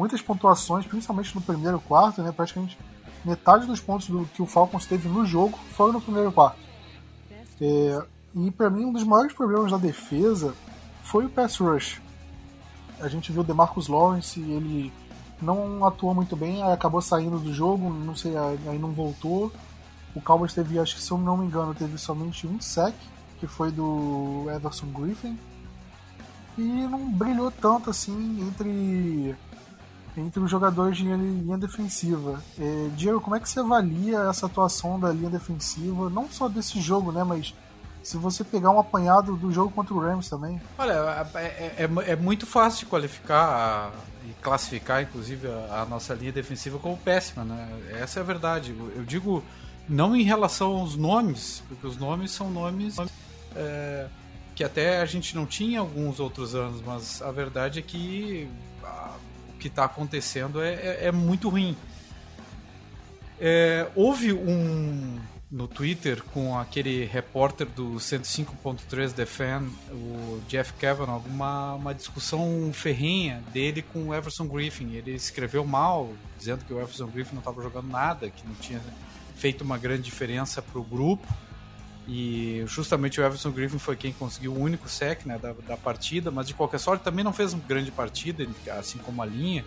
muitas 0.00 0.22
pontuações, 0.22 0.86
principalmente 0.86 1.34
no 1.34 1.42
primeiro 1.42 1.78
quarto, 1.80 2.22
né, 2.22 2.32
praticamente 2.32 2.76
metade 3.22 3.66
dos 3.66 3.80
pontos 3.80 4.08
do 4.08 4.24
que 4.34 4.40
o 4.40 4.46
Falcons 4.46 4.86
teve 4.86 5.06
no 5.08 5.26
jogo 5.26 5.58
foram 5.72 5.92
no 5.92 6.00
primeiro 6.00 6.32
quarto. 6.32 6.58
É, 7.60 8.02
e 8.34 8.50
para 8.50 8.70
mim 8.70 8.86
um 8.86 8.92
dos 8.92 9.04
maiores 9.04 9.34
problemas 9.34 9.70
da 9.70 9.76
defesa 9.76 10.54
foi 11.02 11.26
o 11.26 11.28
pass 11.28 11.58
rush. 11.58 12.00
A 12.98 13.08
gente 13.08 13.30
viu 13.30 13.42
o 13.42 13.44
DeMarcus 13.44 13.88
Lawrence, 13.88 14.40
ele 14.40 14.90
não 15.40 15.84
atuou 15.84 16.14
muito 16.14 16.34
bem, 16.34 16.62
acabou 16.62 17.02
saindo 17.02 17.38
do 17.38 17.52
jogo, 17.52 17.90
não 17.90 18.16
sei, 18.16 18.32
aí 18.36 18.78
não 18.78 18.92
voltou. 18.92 19.52
O 20.14 20.20
Cowboys 20.20 20.54
teve, 20.54 20.78
acho 20.78 20.96
que 20.96 21.02
se 21.02 21.10
eu 21.10 21.18
não 21.18 21.36
me 21.36 21.46
engano, 21.46 21.74
teve 21.74 21.96
somente 21.98 22.46
um 22.46 22.60
sec, 22.60 22.94
que 23.38 23.46
foi 23.46 23.70
do 23.70 24.46
Everson 24.54 24.86
Griffin. 24.86 25.38
E 26.58 26.62
não 26.62 27.10
brilhou 27.10 27.50
tanto 27.50 27.90
assim 27.90 28.40
entre 28.46 29.36
entre 30.16 30.40
os 30.40 30.50
jogadores 30.50 30.96
de 30.96 31.04
linha 31.04 31.58
defensiva. 31.58 32.42
É, 32.58 32.88
Diego, 32.96 33.20
como 33.20 33.36
é 33.36 33.40
que 33.40 33.48
você 33.48 33.60
avalia 33.60 34.18
essa 34.30 34.46
atuação 34.46 34.98
da 34.98 35.10
linha 35.12 35.30
defensiva, 35.30 36.10
não 36.10 36.28
só 36.28 36.48
desse 36.48 36.80
jogo, 36.80 37.12
né, 37.12 37.24
mas 37.24 37.54
se 38.02 38.16
você 38.16 38.42
pegar 38.42 38.70
um 38.70 38.78
apanhado 38.78 39.36
do 39.36 39.52
jogo 39.52 39.70
contra 39.70 39.94
o 39.94 40.00
Rams 40.00 40.28
também? 40.28 40.60
Olha, 40.78 41.26
é, 41.34 41.84
é, 41.84 41.88
é 42.06 42.16
muito 42.16 42.46
fácil 42.46 42.80
de 42.80 42.86
qualificar 42.86 43.92
e 44.28 44.32
classificar, 44.42 45.02
inclusive, 45.02 45.46
a, 45.46 45.82
a, 45.82 45.86
nossa 45.86 46.14
linha 46.14 46.32
defensiva 46.32 46.78
como 46.78 46.96
péssima, 46.96 47.44
né? 47.44 47.68
Essa 48.00 48.20
é 48.20 48.22
a 48.22 48.24
verdade. 48.24 48.74
Eu 48.96 49.04
digo 49.04 49.42
não 49.88 50.16
em 50.16 50.22
relação 50.22 50.76
aos 50.76 50.96
nomes, 50.96 51.62
porque 51.68 51.86
os 51.86 51.96
nomes 51.96 52.30
são 52.30 52.50
nomes 52.50 52.96
é, 53.54 54.06
que 54.54 54.64
até 54.64 55.00
a 55.00 55.04
gente 55.04 55.34
não 55.34 55.44
tinha 55.46 55.80
alguns 55.80 56.20
outros 56.20 56.54
anos, 56.54 56.82
mas 56.84 57.20
a 57.20 57.30
verdade 57.30 57.80
é 57.80 57.82
que 57.82 58.48
que 59.60 59.68
está 59.68 59.84
acontecendo 59.84 60.60
é, 60.60 60.74
é, 60.74 60.98
é, 61.06 61.12
muito 61.12 61.48
ruim. 61.48 61.76
É, 63.38 63.86
houve 63.94 64.32
um 64.32 65.20
no 65.50 65.66
Twitter 65.66 66.22
com 66.22 66.56
aquele 66.56 67.04
repórter 67.04 67.66
do 67.66 67.94
105.3 67.94 69.12
The 69.12 69.26
Fan, 69.26 69.64
o 69.90 70.40
Jeff 70.48 70.72
Kavanaugh, 70.74 71.22
uma, 71.26 71.74
uma 71.74 71.94
discussão 71.94 72.70
ferrenha 72.72 73.42
dele 73.52 73.82
com 73.82 74.08
o 74.08 74.14
Everson 74.14 74.46
Griffin. 74.46 74.92
Ele 74.92 75.12
escreveu 75.12 75.64
mal, 75.64 76.12
dizendo 76.38 76.64
que 76.64 76.72
o 76.72 76.80
Everson 76.80 77.08
Griffin 77.08 77.34
não 77.34 77.40
estava 77.40 77.60
jogando 77.62 77.88
nada, 77.88 78.30
que 78.30 78.46
não 78.46 78.54
tinha 78.54 78.80
feito 79.34 79.62
uma 79.62 79.76
grande 79.76 80.02
diferença 80.02 80.62
para 80.62 80.78
o 80.78 80.84
grupo 80.84 81.26
E 82.12 82.64
justamente 82.66 83.20
o 83.20 83.24
Everson 83.24 83.52
Griffin 83.52 83.78
foi 83.78 83.94
quem 83.94 84.12
conseguiu 84.12 84.52
o 84.52 84.60
único 84.60 84.88
sec 84.88 85.24
né, 85.24 85.38
da, 85.38 85.54
da 85.64 85.76
partida, 85.76 86.28
mas 86.28 86.48
de 86.48 86.54
qualquer 86.54 86.80
sorte 86.80 87.04
também 87.04 87.24
não 87.24 87.32
fez 87.32 87.52
uma 87.52 87.62
grande 87.62 87.92
partida, 87.92 88.44
assim 88.76 88.98
como 88.98 89.22
a 89.22 89.26
linha. 89.26 89.64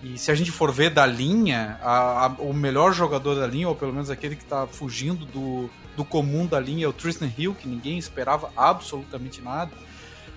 E 0.00 0.16
se 0.16 0.30
a 0.30 0.36
gente 0.36 0.52
for 0.52 0.70
ver 0.70 0.90
da 0.90 1.04
linha, 1.04 1.76
a, 1.82 2.26
a, 2.26 2.28
o 2.38 2.54
melhor 2.54 2.92
jogador 2.92 3.34
da 3.34 3.46
linha, 3.48 3.68
ou 3.68 3.74
pelo 3.74 3.92
menos 3.92 4.08
aquele 4.08 4.36
que 4.36 4.44
está 4.44 4.68
fugindo 4.68 5.26
do, 5.26 5.68
do 5.96 6.04
comum 6.04 6.46
da 6.46 6.60
linha, 6.60 6.84
é 6.84 6.88
o 6.88 6.92
Tristan 6.92 7.28
Hill, 7.36 7.56
que 7.56 7.66
ninguém 7.66 7.98
esperava 7.98 8.52
absolutamente 8.56 9.42
nada. 9.42 9.72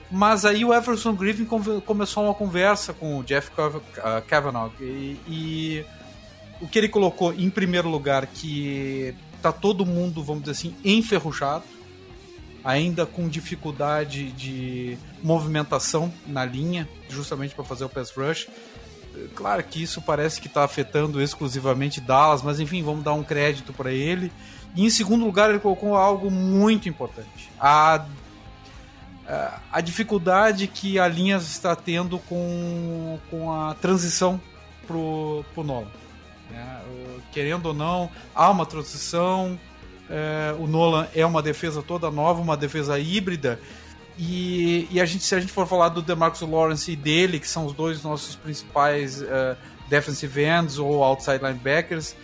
Mas 0.10 0.44
aí 0.44 0.66
o 0.66 0.74
Everson 0.74 1.14
Griffin 1.14 1.46
começou 1.86 2.24
uma 2.24 2.34
conversa 2.34 2.94
com 2.94 3.20
o 3.20 3.24
Jeff 3.24 3.52
Kavanaugh 4.26 4.72
e, 4.80 5.20
e 5.28 5.86
o 6.60 6.68
que 6.68 6.80
ele 6.80 6.90
colocou 6.90 7.32
em 7.32 7.50
primeiro 7.50 7.90
lugar 7.90 8.26
que 8.26 9.14
tá 9.52 9.60
todo 9.60 9.86
mundo, 9.86 10.24
vamos 10.24 10.44
dizer 10.44 10.52
assim, 10.52 10.76
enferrujado, 10.84 11.64
ainda 12.64 13.06
com 13.06 13.28
dificuldade 13.28 14.32
de 14.32 14.98
movimentação 15.24 16.12
na 16.26 16.44
linha, 16.44 16.88
justamente 17.10 17.56
para 17.56 17.64
fazer 17.64 17.86
o 17.86 17.90
pass 17.90 18.12
rush. 18.12 18.48
Claro 19.36 19.64
que 19.64 19.82
isso 19.82 20.02
parece 20.02 20.40
que 20.40 20.48
está 20.48 20.64
afetando 20.64 21.22
exclusivamente 21.22 22.00
Dallas, 22.00 22.42
mas 22.42 22.60
enfim, 22.60 22.84
vamos 22.84 23.04
dar 23.04 23.14
um 23.14 23.24
crédito 23.24 23.74
para 23.74 23.92
ele. 23.92 24.32
E 24.76 24.86
em 24.86 24.90
segundo 24.90 25.26
lugar, 25.26 25.50
ele 25.50 25.60
colocou 25.60 25.96
algo 25.96 26.30
muito 26.30 26.88
importante: 26.88 27.50
a, 27.60 28.06
a 29.72 29.82
dificuldade 29.82 30.68
que 30.68 31.00
a 31.00 31.08
linha 31.08 31.38
está 31.38 31.76
tendo 31.76 32.20
com, 32.20 33.20
com 33.30 33.52
a 33.52 33.74
transição 33.76 34.40
pro, 34.86 35.44
pro 35.54 35.64
Nolan. 35.64 35.88
Né? 36.50 36.82
Querendo 37.38 37.68
ou 37.68 37.74
não, 37.76 38.10
há 38.34 38.50
uma 38.50 38.66
transição. 38.66 39.60
É, 40.10 40.56
o 40.58 40.66
Nolan 40.66 41.08
é 41.14 41.24
uma 41.24 41.40
defesa 41.40 41.84
toda 41.84 42.10
nova, 42.10 42.42
uma 42.42 42.58
defesa 42.58 42.98
híbrida. 42.98 43.60
E, 44.18 44.88
e, 44.90 45.00
a 45.00 45.06
gente, 45.06 45.24
se 45.24 45.36
a 45.36 45.40
gente 45.40 45.54
for 45.54 45.68
falar 45.68 45.90
do 45.90 46.02
DeMarcus 46.02 46.42
Lawrence 46.42 46.92
e 46.92 46.96
dele, 46.96 47.40
que 47.40 47.48
são 47.48 47.68
os 47.68 47.74
dois 47.74 48.02
nossos 48.02 48.36
principais 48.36 49.22
uh, 49.22 49.56
defensive 49.88 50.42
ends 50.42 50.80
ou 50.80 51.04
outside 51.04 51.38
linebackers, 51.38 52.16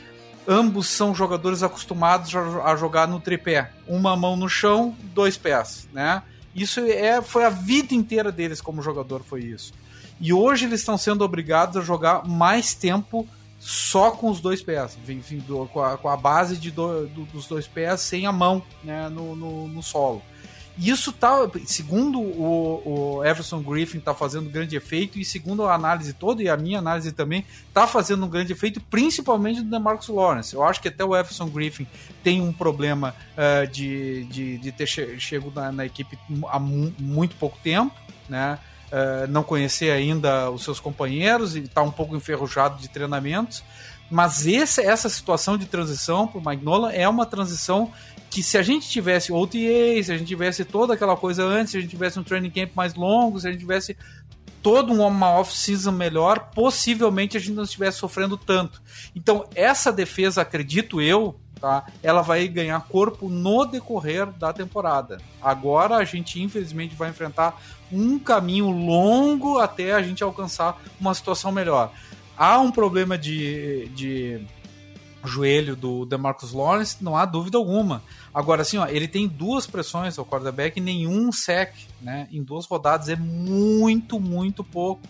ambos 0.47 0.89
são 0.89 1.13
jogadores 1.13 1.61
acostumados 1.61 2.33
a 2.65 2.75
jogar 2.75 3.07
no 3.07 3.19
tripé, 3.19 3.71
uma 3.87 4.15
mão 4.15 4.35
no 4.35 4.49
chão, 4.49 4.95
dois 5.13 5.37
pés, 5.37 5.87
né? 5.93 6.23
Isso 6.55 6.79
é, 6.79 7.21
foi 7.21 7.45
a 7.45 7.51
vida 7.51 7.93
inteira 7.93 8.31
deles 8.31 8.59
como 8.59 8.81
jogador, 8.81 9.21
foi 9.21 9.41
isso. 9.41 9.73
E 10.19 10.33
hoje 10.33 10.65
eles 10.65 10.79
estão 10.79 10.97
sendo 10.97 11.23
obrigados 11.23 11.77
a 11.77 11.81
jogar 11.81 12.27
mais 12.27 12.73
tempo 12.73 13.27
só 13.65 14.11
com 14.11 14.29
os 14.29 14.41
dois 14.41 14.61
pés, 14.61 14.97
enfim, 15.07 15.37
do, 15.37 15.65
com, 15.67 15.81
a, 15.81 15.97
com, 15.97 16.09
a, 16.09 16.17
base 16.17 16.57
de 16.57 16.69
do, 16.69 17.07
do, 17.07 17.23
dos 17.27 17.47
dois 17.47 17.65
pés 17.65 18.01
sem 18.01 18.25
a 18.25 18.31
mão 18.31 18.61
né, 18.83 19.07
no, 19.07 19.37
no, 19.37 19.69
no 19.69 19.81
solo. 19.81 20.21
Isso 20.77 21.13
tá, 21.13 21.49
segundo 21.65 22.19
o, 22.19 23.19
o 23.19 23.23
Everson 23.23 23.61
Griffin, 23.61 23.99
está 23.99 24.13
fazendo 24.13 24.49
grande 24.49 24.75
efeito, 24.75 25.17
e 25.17 25.23
segundo 25.23 25.63
a 25.63 25.73
análise 25.73 26.11
toda, 26.11 26.43
e 26.43 26.49
a 26.49 26.57
minha 26.57 26.79
análise 26.79 27.13
também, 27.13 27.45
está 27.69 27.87
fazendo 27.87 28.25
um 28.25 28.29
grande 28.29 28.51
efeito, 28.51 28.81
principalmente 28.81 29.61
do 29.61 29.69
DeMarcus 29.69 30.09
Lawrence. 30.09 30.53
Eu 30.53 30.61
acho 30.61 30.81
que 30.81 30.89
até 30.89 31.05
o 31.05 31.15
Everson 31.15 31.47
Griffin 31.47 31.87
tem 32.21 32.41
um 32.41 32.51
problema 32.51 33.15
uh, 33.37 33.65
de, 33.67 34.25
de, 34.25 34.57
de, 34.57 34.71
ter 34.73 34.87
che 34.87 35.17
chegado 35.19 35.53
na, 35.55 35.71
na, 35.71 35.85
equipe 35.85 36.19
há 36.49 36.59
muito 36.59 37.35
pouco 37.37 37.57
tempo, 37.63 37.95
né? 38.27 38.59
Uh, 38.93 39.27
não 39.27 39.41
conhecer 39.41 39.89
ainda 39.89 40.51
os 40.51 40.63
seus 40.63 40.79
companheiros 40.79 41.55
e 41.55 41.61
está 41.61 41.81
um 41.81 41.89
pouco 41.89 42.15
enferrujado 42.15 42.79
de 42.79 42.87
treinamentos. 42.87 43.63
Mas 44.07 44.45
esse, 44.45 44.81
essa 44.81 45.09
situação 45.09 45.57
de 45.57 45.65
transição 45.65 46.27
para 46.27 46.39
o 46.39 46.45
Mike 46.47 46.63
Nolan 46.63 46.91
é 46.91 47.09
uma 47.09 47.25
transição 47.25 47.91
que 48.29 48.43
se 48.43 48.55
a 48.55 48.61
gente 48.61 48.87
tivesse 48.87 49.31
OTA, 49.31 50.03
se 50.03 50.11
a 50.11 50.17
gente 50.17 50.27
tivesse 50.27 50.63
toda 50.63 50.93
aquela 50.93 51.17
coisa 51.17 51.43
antes, 51.43 51.71
se 51.71 51.77
a 51.77 51.81
gente 51.81 51.89
tivesse 51.89 52.19
um 52.19 52.23
training 52.23 52.51
camp 52.51 52.71
mais 52.75 52.93
longo, 52.93 53.39
se 53.39 53.47
a 53.47 53.51
gente 53.51 53.61
tivesse 53.61 53.97
todo 54.61 54.93
uma 54.93 55.29
off-season 55.31 55.91
melhor, 55.91 56.51
possivelmente 56.53 57.35
a 57.35 57.39
gente 57.39 57.53
não 57.53 57.63
estivesse 57.63 57.97
sofrendo 57.97 58.37
tanto. 58.37 58.81
Então, 59.15 59.45
essa 59.55 59.91
defesa, 59.91 60.41
acredito 60.41 61.01
eu, 61.01 61.39
tá? 61.63 61.85
Ela 62.03 62.21
vai 62.21 62.45
ganhar 62.49 62.77
corpo 62.89 63.29
no 63.29 63.63
decorrer 63.63 64.29
da 64.33 64.51
temporada. 64.51 65.19
Agora 65.41 65.95
a 65.95 66.03
gente 66.03 66.41
infelizmente 66.41 66.93
vai 66.93 67.09
enfrentar 67.09 67.57
um 67.89 68.19
caminho 68.19 68.69
longo 68.69 69.59
até 69.59 69.93
a 69.93 70.01
gente 70.01 70.21
alcançar 70.21 70.77
uma 70.99 71.13
situação 71.13 71.53
melhor. 71.53 71.93
Há 72.35 72.59
um 72.59 72.69
problema 72.69 73.17
de, 73.17 73.87
de 73.95 74.45
joelho 75.23 75.73
do 75.73 76.05
DeMarcus 76.05 76.51
Lawrence, 76.51 77.01
não 77.01 77.15
há 77.15 77.23
dúvida 77.23 77.57
alguma. 77.57 78.03
Agora, 78.33 78.63
assim, 78.63 78.77
ó, 78.77 78.85
ele 78.85 79.07
tem 79.07 79.25
duas 79.25 79.65
pressões 79.65 80.19
ao 80.19 80.25
quarterback 80.25 80.77
e 80.77 80.81
nenhum 80.81 81.31
sec, 81.31 81.73
né? 82.01 82.27
Em 82.29 82.43
duas 82.43 82.65
rodadas 82.65 83.07
é 83.07 83.15
muito, 83.15 84.19
muito 84.19 84.65
pouco. 84.65 85.07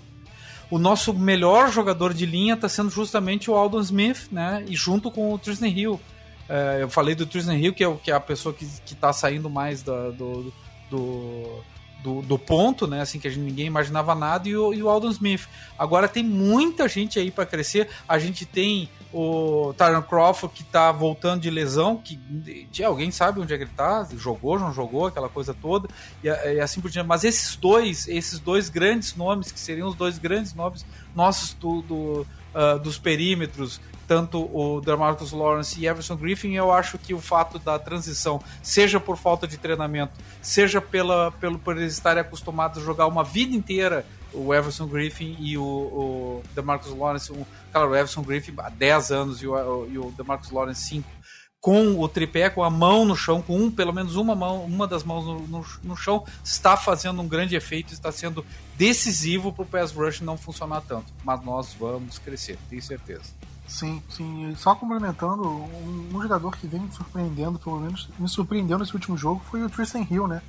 O 0.69 0.77
nosso 0.77 1.15
melhor 1.15 1.72
jogador 1.72 2.13
de 2.13 2.27
linha 2.27 2.53
está 2.53 2.69
sendo 2.69 2.91
justamente 2.91 3.50
o 3.50 3.55
Aldon 3.55 3.81
Smith, 3.81 4.27
né? 4.31 4.63
E 4.67 4.75
junto 4.75 5.10
com 5.10 5.33
o 5.33 5.39
Tristan 5.39 5.69
Hill. 5.69 6.00
É, 6.48 6.80
eu 6.82 6.90
falei 6.90 7.16
do 7.16 7.26
Tristan 7.26 7.56
Hill, 7.56 7.74
que 7.74 7.84
é, 7.84 7.96
que 7.96 8.12
é 8.12 8.14
a 8.14 8.20
pessoa 8.20 8.54
que, 8.54 8.66
está 8.66 9.14
saindo 9.14 9.50
mais 9.50 9.82
da, 9.82 10.10
do, 10.10 10.54
do, 10.90 11.64
do, 12.04 12.22
do, 12.22 12.40
ponto, 12.40 12.86
né? 12.86 13.02
Assim, 13.02 13.20
que 13.20 13.28
a 13.28 13.32
gente, 13.32 13.44
ninguém 13.44 13.66
imaginava 13.66 14.14
nada, 14.14 14.48
e 14.48 14.56
o, 14.56 14.74
e 14.74 14.84
o 14.84 14.90
Aldon 14.90 15.10
Smith. 15.12 15.48
Agora 15.78 16.08
tem 16.08 16.24
muita 16.24 16.88
gente 16.88 17.18
aí 17.18 17.32
para 17.32 17.46
crescer. 17.46 17.90
A 18.08 18.20
gente 18.20 18.46
tem 18.46 18.90
o 19.14 19.74
Tyron 19.78 20.02
Crawford 20.02 20.54
que 20.56 20.64
está 20.64 20.92
voltando 20.92 21.42
de 21.42 21.50
lesão, 21.50 21.98
que 21.98 22.16
de, 22.16 22.84
alguém 22.84 23.12
sabe 23.12 23.40
onde 23.40 23.54
é 23.54 23.58
que 23.58 23.64
ele 23.64 23.72
está, 23.72 24.08
jogou, 24.18 24.60
não 24.60 24.74
jogou, 24.74 25.06
aquela 25.06 25.30
coisa 25.30 25.54
toda, 25.54 25.88
e, 26.24 26.28
e, 26.28 26.60
assim 26.60 26.82
por 26.82 26.90
diante. 26.90 27.08
Mas 27.08 27.24
esses 27.24 27.56
dois, 27.56 28.08
esses 28.08 28.40
dois 28.40 28.70
grandes 28.70 29.16
nomes, 29.16 29.52
que 29.52 29.60
seriam 29.60 29.88
os 29.88 29.96
dois 29.96 30.18
grandes 30.18 30.54
nomes 30.54 30.84
nossos 31.16 31.54
do, 31.54 31.82
do 31.84 32.28
uh, 32.54 32.80
dos 32.80 32.98
perímetros, 32.98 33.80
tanto 34.07 34.39
o 34.53 34.81
Demarcus 34.81 35.31
Lawrence 35.31 35.79
e 35.79 35.88
Everson 35.88 36.15
Griffin, 36.15 36.53
eu 36.53 36.72
acho 36.72 36.98
que 36.98 37.13
o 37.13 37.19
fato 37.19 37.57
da 37.60 37.79
transição, 37.79 38.41
seja 38.62 39.00
por 39.00 39.17
falta 39.17 39.48
de 39.48 39.57
treinamento, 39.57 40.13
seja 40.41 40.81
pela, 40.81 41.31
pelo, 41.31 41.57
por 41.57 41.77
eles 41.77 41.93
estarem 41.93 42.22
acostumados 42.22 42.81
a 42.81 42.86
jogar 42.86 43.07
uma 43.07 43.24
vida 43.24 43.55
inteira, 43.55 44.05
o 44.33 44.53
Everson 44.53 44.88
Griffin 44.88 45.36
e 45.39 45.57
o, 45.57 45.63
o 45.63 46.43
Demarcus 46.55 46.91
Lawrence, 46.91 47.31
o, 47.31 47.45
claro, 47.72 47.91
o 47.91 47.95
Everson 47.95 48.24
Griffin 48.24 48.53
há 48.57 48.69
10 48.69 49.12
anos 49.12 49.41
e 49.41 49.48
o, 49.48 49.88
e 49.88 49.98
o 49.98 50.12
Demarcus 50.12 50.51
Lawrence 50.51 50.81
5, 50.81 51.07
com 51.63 51.98
o 51.98 52.10
tripé, 52.10 52.50
com 52.50 52.62
a 52.62 52.69
mão 52.69 53.05
no 53.05 53.15
chão, 53.15 53.41
com 53.41 53.55
um, 53.55 53.72
pelo 53.72 53.93
menos 53.93 54.17
uma 54.17 54.36
mão, 54.36 54.65
uma 54.65 54.86
das 54.86 55.01
mãos 55.01 55.25
no, 55.25 55.48
no, 55.48 55.65
no 55.81 55.95
chão, 55.95 56.25
está 56.43 56.75
fazendo 56.75 57.22
um 57.22 57.27
grande 57.27 57.55
efeito, 57.55 57.93
está 57.93 58.12
sendo 58.12 58.45
decisivo 58.75 59.53
para 59.53 59.63
o 59.63 59.65
pass 59.65 59.93
rush 59.93 60.19
não 60.19 60.36
funcionar 60.36 60.81
tanto. 60.81 61.13
Mas 61.24 61.41
nós 61.41 61.74
vamos 61.79 62.19
crescer, 62.19 62.57
tenho 62.69 62.81
certeza. 62.81 63.31
Sim, 63.67 64.01
sim. 64.10 64.53
Só 64.55 64.75
complementando, 64.75 65.48
um, 65.48 66.10
um, 66.13 66.22
jogador 66.22 66.55
que 66.55 66.67
vem 66.67 66.82
me 66.82 66.91
surpreendendo, 66.91 67.58
pelo 67.58 67.79
menos 67.79 68.10
me 68.20 68.27
surpreendeu 68.27 68.77
nesse 68.77 68.93
último 68.93 69.17
jogo, 69.17 69.41
foi 69.50 69.63
o 69.63 69.70
Tristan 69.70 70.05
Hill, 70.10 70.27
né? 70.27 70.41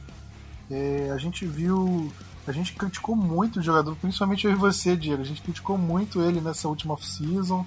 É, 0.70 1.10
a 1.14 1.18
gente 1.18 1.46
viu. 1.46 2.12
A 2.46 2.52
gente 2.52 2.74
criticou 2.74 3.16
muito 3.16 3.58
o 3.58 3.62
jogador, 3.62 3.96
principalmente 3.96 4.46
eu 4.46 4.52
e 4.52 4.56
você, 4.56 4.96
Diego. 4.96 5.22
A 5.22 5.24
gente 5.24 5.40
criticou 5.40 5.78
muito 5.78 6.20
ele 6.20 6.40
nessa 6.40 6.68
última 6.68 6.94
off-season. 6.94 7.64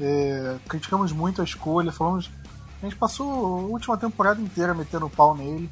É, 0.00 0.56
criticamos 0.66 1.12
muito 1.12 1.42
a 1.42 1.44
escolha, 1.44 1.92
falamos. 1.92 2.30
A 2.80 2.86
gente 2.86 2.96
passou 2.96 3.28
a 3.28 3.60
última 3.62 3.96
temporada 3.98 4.40
inteira 4.40 4.72
metendo 4.72 5.10
pau 5.10 5.34
nele. 5.36 5.68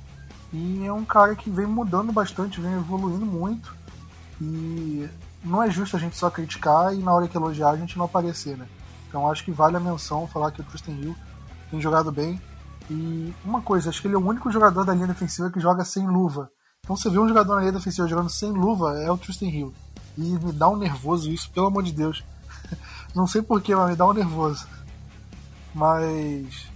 E 0.53 0.85
é 0.85 0.93
um 0.93 1.05
cara 1.05 1.35
que 1.35 1.49
vem 1.49 1.67
mudando 1.67 2.13
bastante, 2.13 2.61
vem 2.61 2.73
evoluindo 2.75 3.25
muito. 3.25 3.75
E 4.41 5.09
não 5.43 5.63
é 5.63 5.71
justo 5.71 5.97
a 5.97 6.01
gente 6.01 6.17
só 6.17 6.29
criticar 6.29 6.95
e 6.95 6.99
na 6.99 7.15
hora 7.15 7.29
que 7.29 7.37
elogiar 7.37 7.71
a 7.71 7.77
gente 7.77 7.97
não 7.97 8.05
aparecer, 8.05 8.57
né? 8.57 8.67
Então 9.17 9.31
acho 9.31 9.43
que 9.43 9.51
vale 9.51 9.79
a 9.79 9.81
menção 9.81 10.27
falar 10.27 10.51
que 10.51 10.61
o 10.61 10.65
Tristan 10.65 10.93
Hill 10.93 11.17
tem 11.71 11.81
jogado 11.81 12.13
bem. 12.13 12.39
E 12.91 13.33
uma 13.43 13.63
coisa, 13.63 13.89
acho 13.89 14.03
que 14.03 14.07
ele 14.07 14.15
é 14.15 14.19
o 14.19 14.29
único 14.29 14.53
jogador 14.53 14.85
da 14.85 14.93
linha 14.93 15.07
defensiva 15.07 15.51
que 15.51 15.59
joga 15.59 15.87
sem 15.87 16.07
luva. 16.07 16.51
Então 16.81 16.95
você 16.95 17.09
vê 17.09 17.19
um 17.19 17.27
jogador 17.27 17.55
na 17.55 17.61
linha 17.63 17.73
defensiva 17.73 18.07
jogando 18.07 18.29
sem 18.29 18.53
luva, 18.53 18.93
é 19.01 19.11
o 19.11 19.17
Tristan 19.17 19.47
Hill. 19.47 19.73
E 20.19 20.21
me 20.21 20.53
dá 20.53 20.69
um 20.69 20.77
nervoso 20.77 21.31
isso, 21.31 21.51
pelo 21.51 21.69
amor 21.69 21.83
de 21.83 21.93
Deus. 21.93 22.23
não 23.17 23.27
sei 23.27 23.41
porquê, 23.41 23.75
mas 23.75 23.89
me 23.89 23.97
dá 23.97 24.07
um 24.07 24.13
nervoso. 24.13 24.67
Mas. 25.75 26.69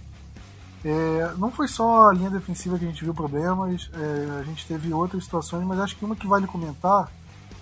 É, 0.83 1.35
não 1.37 1.51
foi 1.51 1.67
só 1.67 2.09
a 2.09 2.13
linha 2.13 2.31
defensiva 2.31 2.79
que 2.79 2.85
a 2.85 2.87
gente 2.87 3.03
viu 3.03 3.13
problemas, 3.13 3.87
é, 3.93 4.39
a 4.39 4.43
gente 4.43 4.65
teve 4.65 4.91
outras 4.91 5.25
situações, 5.25 5.63
mas 5.63 5.79
acho 5.79 5.95
que 5.95 6.03
uma 6.03 6.15
que 6.15 6.25
vale 6.25 6.47
comentar 6.47 7.07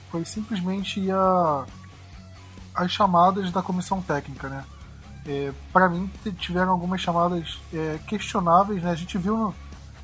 foi 0.10 0.24
simplesmente 0.24 1.12
a, 1.12 1.66
as 2.80 2.92
chamadas 2.92 3.52
da 3.52 3.62
comissão 3.62 4.02
técnica, 4.02 4.48
né? 4.48 4.64
É, 5.26 5.52
para 5.74 5.90
mim 5.90 6.10
tiveram 6.38 6.72
algumas 6.72 7.02
chamadas 7.02 7.60
é, 7.74 8.00
questionáveis, 8.08 8.82
né? 8.82 8.92
A 8.92 8.96
gente 8.96 9.18
viu 9.18 9.36
no, 9.38 9.56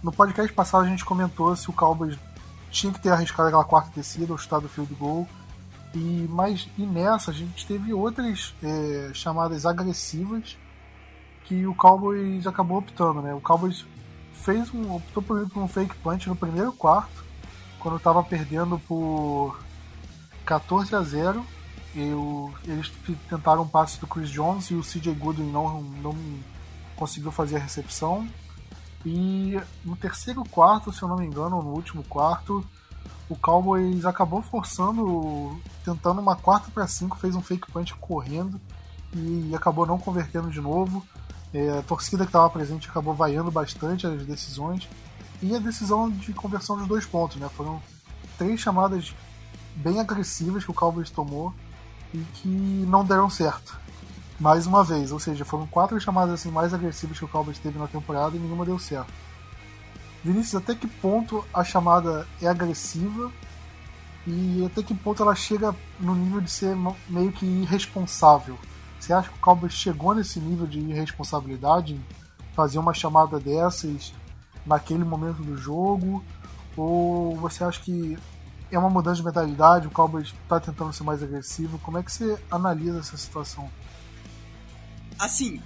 no 0.04 0.12
podcast 0.12 0.52
passado 0.54 0.84
a 0.84 0.90
gente 0.90 1.06
comentou 1.06 1.56
se 1.56 1.70
o 1.70 1.74
Cowboys 1.74 2.18
tinha 2.70 2.92
que 2.92 3.00
ter 3.00 3.10
arriscado 3.10 3.48
aquela 3.48 3.64
quarta 3.64 3.90
descida 3.96 4.34
ou 4.34 4.38
estado 4.38 4.68
field 4.68 4.94
goal. 4.96 5.28
E 5.94 6.28
mas 6.30 6.68
e 6.78 6.86
nessa 6.86 7.32
a 7.32 7.34
gente 7.34 7.66
teve 7.66 7.94
outras 7.94 8.54
é, 8.62 9.12
chamadas 9.14 9.66
agressivas 9.66 10.58
que 11.46 11.66
o 11.66 11.74
Cowboys 11.74 12.46
acabou 12.46 12.80
optando, 12.80 13.22
né? 13.22 13.34
O 13.34 13.40
Cowboys 13.40 13.86
fez 14.34 14.74
um, 14.74 14.96
optou 14.96 15.24
por 15.24 15.50
por 15.50 15.64
um 15.64 15.68
fake 15.68 15.96
punch 15.98 16.28
no 16.28 16.36
primeiro 16.36 16.74
quarto, 16.74 17.24
quando 17.80 17.96
estava 17.96 18.22
perdendo 18.22 18.78
por 18.80 19.58
14 20.46 20.94
a 20.94 21.02
0. 21.02 21.46
Eu, 21.96 22.54
eles 22.66 22.92
tentaram 23.30 23.62
um 23.62 23.68
passe 23.68 24.00
do 24.00 24.08
Chris 24.08 24.30
Jones 24.30 24.70
e 24.70 24.76
o 24.76 24.82
CJ 24.82 25.14
Goodwin 25.14 25.50
não, 25.50 25.82
não 25.82 26.16
conseguiu 26.96 27.32
fazer 27.32 27.56
a 27.56 27.60
recepção. 27.60 28.28
E 29.06 29.58
no 29.84 29.96
terceiro 29.96 30.44
quarto, 30.44 30.92
se 30.92 31.02
eu 31.02 31.08
não 31.08 31.18
me 31.18 31.26
engano, 31.26 31.62
no 31.62 31.70
último 31.70 32.04
quarto, 32.04 32.66
o 33.30 33.36
Cowboys 33.36 34.06
acabou 34.06 34.42
forçando, 34.42 35.58
tentando 35.86 36.20
uma 36.20 36.36
quarta 36.36 36.70
para 36.70 36.88
cinco, 36.88 37.18
fez 37.18 37.36
um 37.36 37.42
fake 37.42 37.72
punch 37.72 37.94
correndo 37.96 38.60
e 39.14 39.54
acabou 39.56 39.86
não 39.86 39.98
convertendo 39.98 40.50
de 40.50 40.60
novo. 40.60 41.06
É, 41.54 41.80
a 41.80 41.82
torcida 41.82 42.26
que 42.26 42.30
estava 42.30 42.50
presente 42.50 42.90
acabou 42.90 43.14
vaiando 43.14 43.50
bastante 43.50 44.06
as 44.06 44.26
decisões 44.26 44.90
e 45.42 45.56
a 45.56 45.60
decisão 45.60 46.10
de 46.10 46.34
conversão 46.34 46.78
dos 46.78 46.88
dois 46.88 47.06
pontos, 47.06 47.38
né? 47.38 47.48
Foram 47.50 47.82
três 48.38 48.60
chamadas 48.60 49.16
bem 49.76 50.00
agressivas 50.00 50.66
que 50.66 50.72
o 50.72 50.74
Cowboys 50.74 51.10
tomou 51.10 51.54
e 52.16 52.26
que 52.36 52.48
não 52.48 53.04
deram 53.04 53.30
certo. 53.30 53.78
Mais 54.40 54.66
uma 54.66 54.84
vez, 54.84 55.12
ou 55.12 55.20
seja, 55.20 55.46
foram 55.46 55.68
quatro 55.68 56.00
chamadas 56.00 56.34
assim 56.34 56.52
mais 56.52 56.74
agressivas 56.74 57.18
que 57.18 57.26
o 57.26 57.28
Cowboys 57.28 57.60
teve 57.60 57.78
na 57.78 57.88
temporada 57.88 58.36
e 58.36 58.40
nenhuma 58.40 58.66
deu 58.66 58.80
certo. 58.80 59.12
Vinícius, 60.24 60.56
até 60.56 60.74
que 60.74 60.88
ponto 60.88 61.46
a 61.54 61.64
chamada 61.64 62.28
é 62.42 62.48
agressiva 62.48 63.32
e 64.26 64.66
até 64.66 64.82
que 64.82 64.94
ponto 64.94 65.22
ela 65.22 65.36
chega 65.36 65.76
no 66.00 66.16
nível 66.16 66.42
de 66.42 66.50
ser 66.50 66.76
meio 67.08 67.32
que 67.32 67.46
irresponsável? 67.46 68.58
Você 69.00 69.14
acha 69.14 69.30
que 69.30 69.38
o 69.38 69.42
Cowboys 69.42 69.74
chegou 69.74 70.16
nesse 70.16 70.40
nível 70.40 70.66
de 70.66 70.80
irresponsabilidade 70.80 72.00
fazer 72.56 72.80
uma 72.80 72.94
chamada 72.94 73.40
dessas 73.40 74.14
naquele 74.66 75.04
momento 75.04 75.44
do 75.44 75.58
jogo? 75.58 76.24
Ou 76.76 77.36
você 77.38 77.64
acha 77.64 77.80
que 77.82 78.18
é 78.72 78.78
uma 78.78 78.90
mudança 78.90 79.18
de 79.18 79.24
mentalidade, 79.24 79.88
o 79.88 79.92
Cowboys 79.92 80.34
está 80.44 80.60
tentando 80.60 80.94
ser 80.94 81.04
mais 81.04 81.22
agressivo? 81.22 81.80
Como 81.80 81.98
é 81.98 82.04
que 82.04 82.12
você 82.12 82.38
analisa 82.50 83.00
essa 83.00 83.18
situação? 83.18 83.70
Assim, 85.18 85.62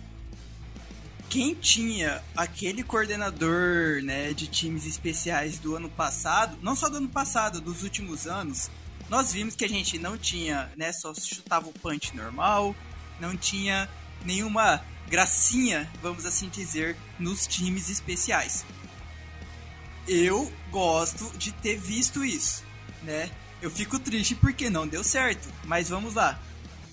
quem 1.29 1.53
tinha 1.53 2.23
aquele 2.35 2.83
coordenador 2.83 4.01
né, 4.03 4.33
de 4.33 4.47
times 4.47 4.85
especiais 4.85 5.59
do 5.59 5.75
ano 5.75 5.89
passado, 5.89 6.57
não 6.61 6.75
só 6.75 6.89
do 6.89 6.97
ano 6.97 7.09
passado, 7.09 7.61
dos 7.61 7.83
últimos 7.83 8.25
anos, 8.25 8.69
nós 9.09 9.31
vimos 9.31 9.55
que 9.55 9.65
a 9.65 9.69
gente 9.69 9.97
não 9.99 10.17
tinha, 10.17 10.69
né, 10.75 10.91
só 10.91 11.13
chutava 11.13 11.67
o 11.67 11.73
punch 11.73 12.15
normal, 12.15 12.75
não 13.19 13.37
tinha 13.37 13.89
nenhuma 14.25 14.81
gracinha, 15.07 15.89
vamos 16.01 16.25
assim 16.25 16.49
dizer, 16.49 16.95
nos 17.19 17.47
times 17.47 17.89
especiais. 17.89 18.65
Eu 20.07 20.51
gosto 20.71 21.29
de 21.37 21.51
ter 21.51 21.77
visto 21.77 22.23
isso, 22.23 22.63
né? 23.03 23.29
Eu 23.61 23.69
fico 23.69 23.99
triste 23.99 24.35
porque 24.35 24.69
não 24.69 24.87
deu 24.87 25.03
certo, 25.03 25.49
mas 25.65 25.89
vamos 25.89 26.13
lá. 26.13 26.39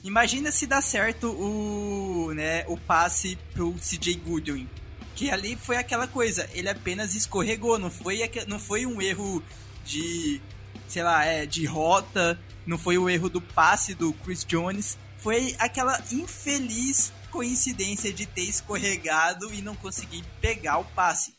Imagina 0.03 0.53
se 0.53 0.67
dá 0.67 0.81
certo 0.81 1.31
o, 1.31 2.33
né, 2.33 2.65
o 2.69 2.77
passe 2.77 3.37
pro 3.53 3.73
CJ 3.75 4.15
Goodwin. 4.17 4.69
Que 5.15 5.31
ali 5.31 5.57
foi 5.57 5.77
aquela 5.77 6.07
coisa, 6.07 6.49
ele 6.53 6.69
apenas 6.69 7.15
escorregou, 7.15 7.79
não 7.79 7.91
foi, 7.91 8.21
não 8.47 8.59
foi 8.59 8.85
um 8.85 9.01
erro 9.01 9.43
de, 9.85 10.41
sei 10.87 11.03
lá, 11.03 11.25
é, 11.25 11.47
de 11.47 11.65
rota, 11.65 12.39
não 12.67 12.77
foi 12.77 12.99
o 12.99 13.09
erro 13.09 13.29
do 13.29 13.41
passe 13.41 13.95
do 13.95 14.13
Chris 14.13 14.45
Jones, 14.45 14.99
foi 15.19 15.57
aquela 15.59 16.01
infeliz 16.13 17.13
coincidência 17.31 18.13
de 18.13 18.27
ter 18.27 18.43
escorregado 18.43 19.53
e 19.53 19.61
não 19.61 19.75
conseguir 19.75 20.25
pegar 20.41 20.79
o 20.79 20.85
passe. 20.85 21.35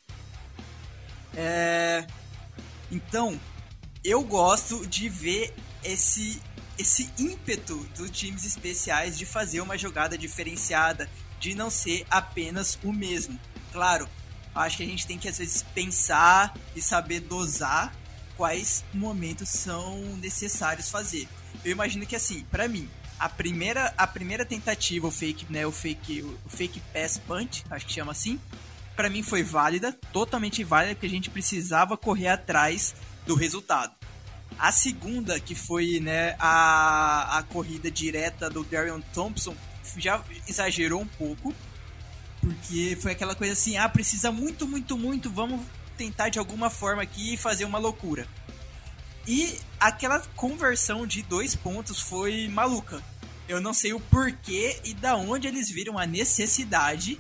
É... 1.36 2.06
Então, 2.92 3.40
eu 4.04 4.24
gosto 4.24 4.86
de 4.88 5.10
ver 5.10 5.54
esse 5.84 6.42
esse 6.78 7.10
ímpeto 7.18 7.76
dos 7.96 8.12
times 8.12 8.46
especiais 8.46 9.18
de 9.18 9.26
fazer 9.26 9.62
uma 9.62 9.78
jogada 9.78 10.16
diferenciada, 10.16 11.10
de 11.40 11.56
não 11.56 11.72
ser 11.72 12.06
apenas 12.08 12.78
o 12.84 12.94
mesmo. 12.94 13.40
Claro, 13.72 14.08
acho 14.54 14.78
que 14.78 14.84
a 14.84 14.86
gente 14.86 15.08
tem 15.08 15.18
que 15.18 15.28
às 15.28 15.40
vezes 15.40 15.64
pensar 15.64 16.56
e 16.76 16.82
saber 16.82 17.22
dosar 17.22 17.94
quais 18.36 18.86
momentos 18.94 19.50
são 19.50 19.98
necessários 20.18 20.92
fazer. 20.92 21.28
Eu 21.66 21.72
imagino 21.72 22.06
que 22.06 22.16
assim, 22.16 22.46
para 22.52 22.68
mim, 22.68 22.88
a 23.20 23.28
primeira, 23.28 23.94
a 23.98 24.06
primeira 24.06 24.46
tentativa, 24.46 25.08
o 25.08 25.12
fake, 25.12 25.52
né, 25.52 25.66
o 25.66 25.72
fake, 25.72 26.22
o 26.22 26.50
fake 26.50 26.80
pass 26.94 27.18
punch, 27.18 27.66
acho 27.70 27.88
que 27.88 27.94
chama 27.94 28.12
assim, 28.12 28.40
para 28.96 29.10
mim 29.10 29.24
foi 29.24 29.42
válida, 29.44 29.94
totalmente 30.14 30.64
válida, 30.64 30.94
porque 30.94 31.08
a 31.08 31.10
gente 31.10 31.30
precisava 31.30 31.98
correr 31.98 32.28
atrás 32.28 32.96
do 33.28 33.36
resultado. 33.36 33.94
A 34.58 34.72
segunda, 34.72 35.40
que 35.40 35.54
foi 35.54 36.00
né, 36.00 36.36
a, 36.40 37.38
a 37.38 37.44
corrida 37.44 37.92
direta 37.92 38.50
do 38.50 38.64
Darion 38.64 39.02
Thompson, 39.14 39.56
já 39.98 40.24
exagerou 40.48 41.02
um 41.02 41.08
pouco, 41.08 41.54
porque 42.42 42.98
foi 43.00 43.12
aquela 43.12 43.36
coisa 43.36 43.54
assim, 43.54 43.78
ah, 43.78 43.88
precisa 43.88 44.32
muito, 44.32 44.68
muito, 44.68 44.98
muito, 44.98 45.30
vamos 45.30 45.62
tentar 45.96 46.30
de 46.30 46.40
alguma 46.40 46.70
forma 46.70 47.04
aqui 47.04 47.38
fazer 47.38 47.66
uma 47.66 47.78
loucura. 47.78 48.28
E 49.28 49.60
aquela 49.80 50.20
conversão 50.36 51.06
de 51.06 51.22
dois 51.22 51.54
pontos 51.54 52.00
foi 52.00 52.48
maluca. 52.48 53.04
Eu 53.48 53.60
não 53.62 53.74
sei 53.74 53.94
o 53.94 54.00
porquê 54.00 54.80
e 54.84 54.94
da 54.94 55.16
onde 55.16 55.48
eles 55.48 55.70
viram 55.70 55.98
a 55.98 56.06
necessidade 56.06 57.20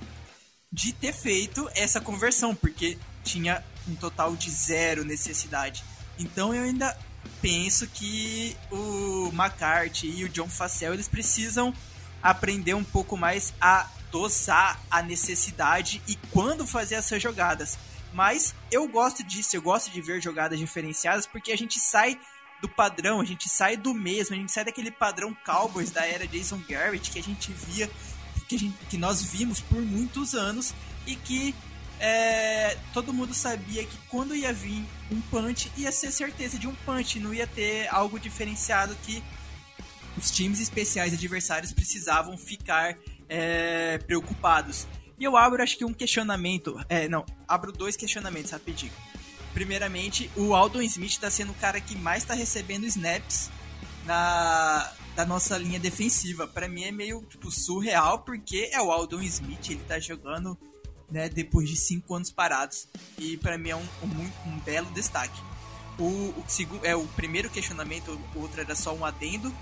de 0.71 0.93
ter 0.93 1.13
feito 1.13 1.69
essa 1.75 2.01
conversão, 2.01 2.55
porque 2.55 2.97
tinha 3.23 3.63
um 3.87 3.95
total 3.95 4.35
de 4.35 4.49
zero 4.49 5.03
necessidade. 5.03 5.83
Então 6.17 6.53
eu 6.53 6.63
ainda 6.63 6.97
penso 7.41 7.87
que 7.87 8.55
o 8.71 9.29
McCarthy 9.33 10.07
e 10.07 10.23
o 10.23 10.29
John 10.29 10.49
Facel 10.49 10.93
eles 10.93 11.07
precisam 11.07 11.73
aprender 12.21 12.73
um 12.73 12.83
pouco 12.83 13.15
mais 13.15 13.53
a 13.61 13.87
dosar 14.11 14.79
a 14.89 15.01
necessidade 15.01 16.01
e 16.07 16.15
quando 16.31 16.65
fazer 16.65 16.95
essas 16.95 17.21
jogadas. 17.21 17.77
Mas 18.13 18.55
eu 18.71 18.87
gosto 18.87 19.23
disso, 19.23 19.55
eu 19.55 19.61
gosto 19.61 19.91
de 19.91 20.01
ver 20.01 20.21
jogadas 20.21 20.57
diferenciadas 20.57 21.25
porque 21.25 21.51
a 21.51 21.57
gente 21.57 21.79
sai 21.79 22.19
do 22.61 22.67
padrão, 22.67 23.21
a 23.21 23.25
gente 23.25 23.47
sai 23.47 23.77
do 23.77 23.93
mesmo, 23.93 24.35
a 24.35 24.39
gente 24.39 24.51
sai 24.51 24.65
daquele 24.65 24.89
padrão 24.89 25.35
Cowboys 25.45 25.91
da 25.91 26.05
era 26.05 26.27
Jason 26.27 26.59
Garrett 26.67 27.11
que 27.11 27.19
a 27.19 27.23
gente 27.23 27.51
via, 27.51 27.89
que, 28.47 28.55
a 28.55 28.59
gente, 28.59 28.75
que 28.89 28.97
nós 28.97 29.21
vimos 29.21 29.59
por 29.59 29.81
muitos 29.81 30.33
anos 30.33 30.73
e 31.05 31.15
que 31.15 31.53
é, 31.99 32.77
todo 32.93 33.13
mundo 33.13 33.33
sabia 33.33 33.83
que 33.83 33.97
quando 34.09 34.35
ia 34.35 34.53
vir 34.53 34.85
um 35.11 35.19
punch, 35.21 35.71
ia 35.77 35.91
ser 35.91 36.11
certeza 36.11 36.57
de 36.57 36.67
um 36.67 36.75
punch, 36.75 37.19
não 37.19 37.33
ia 37.33 37.47
ter 37.47 37.87
algo 37.87 38.19
diferenciado 38.19 38.95
que 39.03 39.23
os 40.17 40.31
times 40.31 40.59
especiais 40.59 41.13
adversários 41.13 41.71
precisavam 41.71 42.37
ficar 42.37 42.97
é, 43.29 43.97
preocupados. 43.99 44.87
E 45.19 45.23
eu 45.23 45.35
abro, 45.35 45.61
acho 45.61 45.77
que 45.77 45.85
um 45.85 45.93
questionamento. 45.93 46.79
É, 46.87 47.07
não, 47.07 47.25
abro 47.47 47.71
dois 47.71 47.95
questionamentos 47.95 48.51
rapidinho. 48.51 48.91
Primeiramente, 49.53 50.29
o 50.35 50.53
Aldon 50.53 50.81
Smith 50.83 51.11
está 51.11 51.31
sendo 51.31 51.51
o 51.51 51.55
cara 51.55 51.81
que 51.81 51.95
mais 51.95 52.23
está 52.23 52.35
recebendo 52.35 52.85
snaps 52.85 53.49
na 54.05 54.93
da 55.15 55.25
nossa 55.25 55.57
linha 55.57 55.79
defensiva. 55.79 56.47
Para 56.47 56.69
mim 56.69 56.83
é 56.83 56.91
meio 56.91 57.23
tipo, 57.23 57.49
surreal, 57.49 58.19
porque 58.19 58.69
é 58.71 58.79
o 58.79 58.91
Aldon 58.91 59.21
Smith, 59.23 59.71
ele 59.71 59.81
tá 59.87 59.99
jogando 59.99 60.55
né, 61.09 61.29
depois 61.29 61.69
de 61.69 61.75
cinco 61.75 62.15
anos 62.15 62.31
parados. 62.31 62.87
E 63.17 63.37
para 63.37 63.57
mim 63.57 63.69
é 63.69 63.75
um, 63.75 63.87
um, 64.03 64.31
um, 64.51 64.59
belo 64.59 64.89
destaque. 64.91 65.39
O, 65.97 66.03
o, 66.03 66.43
segundo, 66.47 66.85
é, 66.85 66.95
o 66.95 67.05
primeiro 67.07 67.49
questionamento, 67.49 68.19
o 68.35 68.39
outro 68.39 68.61
era 68.61 68.75
só 68.75 68.93
um 68.93 69.03
adendo, 69.03 69.53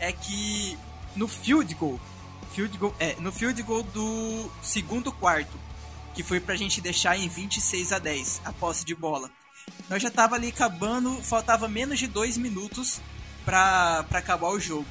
é 0.00 0.12
que 0.12 0.76
no 1.14 1.28
field 1.28 1.74
goal 1.74 2.00
field 2.56 2.78
goal, 2.78 2.94
é, 2.98 3.14
no 3.20 3.30
field 3.30 3.62
goal 3.62 3.82
do 3.82 4.50
segundo 4.62 5.12
quarto, 5.12 5.58
que 6.14 6.22
foi 6.22 6.40
pra 6.40 6.56
gente 6.56 6.80
deixar 6.80 7.16
em 7.18 7.28
26 7.28 7.92
a 7.92 7.98
10 7.98 8.40
a 8.46 8.52
posse 8.52 8.84
de 8.84 8.94
bola. 8.94 9.30
Nós 9.90 10.02
já 10.02 10.10
tava 10.10 10.36
ali 10.36 10.48
acabando, 10.48 11.12
faltava 11.22 11.68
menos 11.68 11.98
de 11.98 12.06
dois 12.06 12.38
minutos 12.38 13.00
para 13.44 14.06
acabar 14.10 14.48
o 14.48 14.58
jogo. 14.58 14.86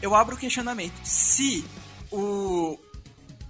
Eu 0.00 0.14
abro 0.14 0.36
o 0.36 0.38
questionamento. 0.38 0.94
Se 1.04 1.64
o, 2.10 2.78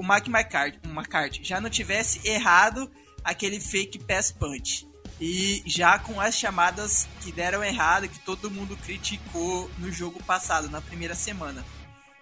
o 0.01 0.03
Mike 0.03 0.31
McCarthy, 0.31 0.81
McCarthy 0.89 1.45
já 1.45 1.61
não 1.61 1.69
tivesse 1.69 2.27
errado 2.27 2.91
aquele 3.23 3.61
fake 3.61 3.99
pass 3.99 4.33
punch, 4.33 4.89
e 5.21 5.63
já 5.67 5.99
com 5.99 6.19
as 6.19 6.35
chamadas 6.35 7.07
que 7.21 7.31
deram 7.31 7.63
errado, 7.63 8.09
que 8.09 8.19
todo 8.21 8.51
mundo 8.51 8.79
criticou 8.79 9.71
no 9.77 9.93
jogo 9.93 10.23
passado, 10.23 10.71
na 10.71 10.81
primeira 10.81 11.15
semana 11.15 11.63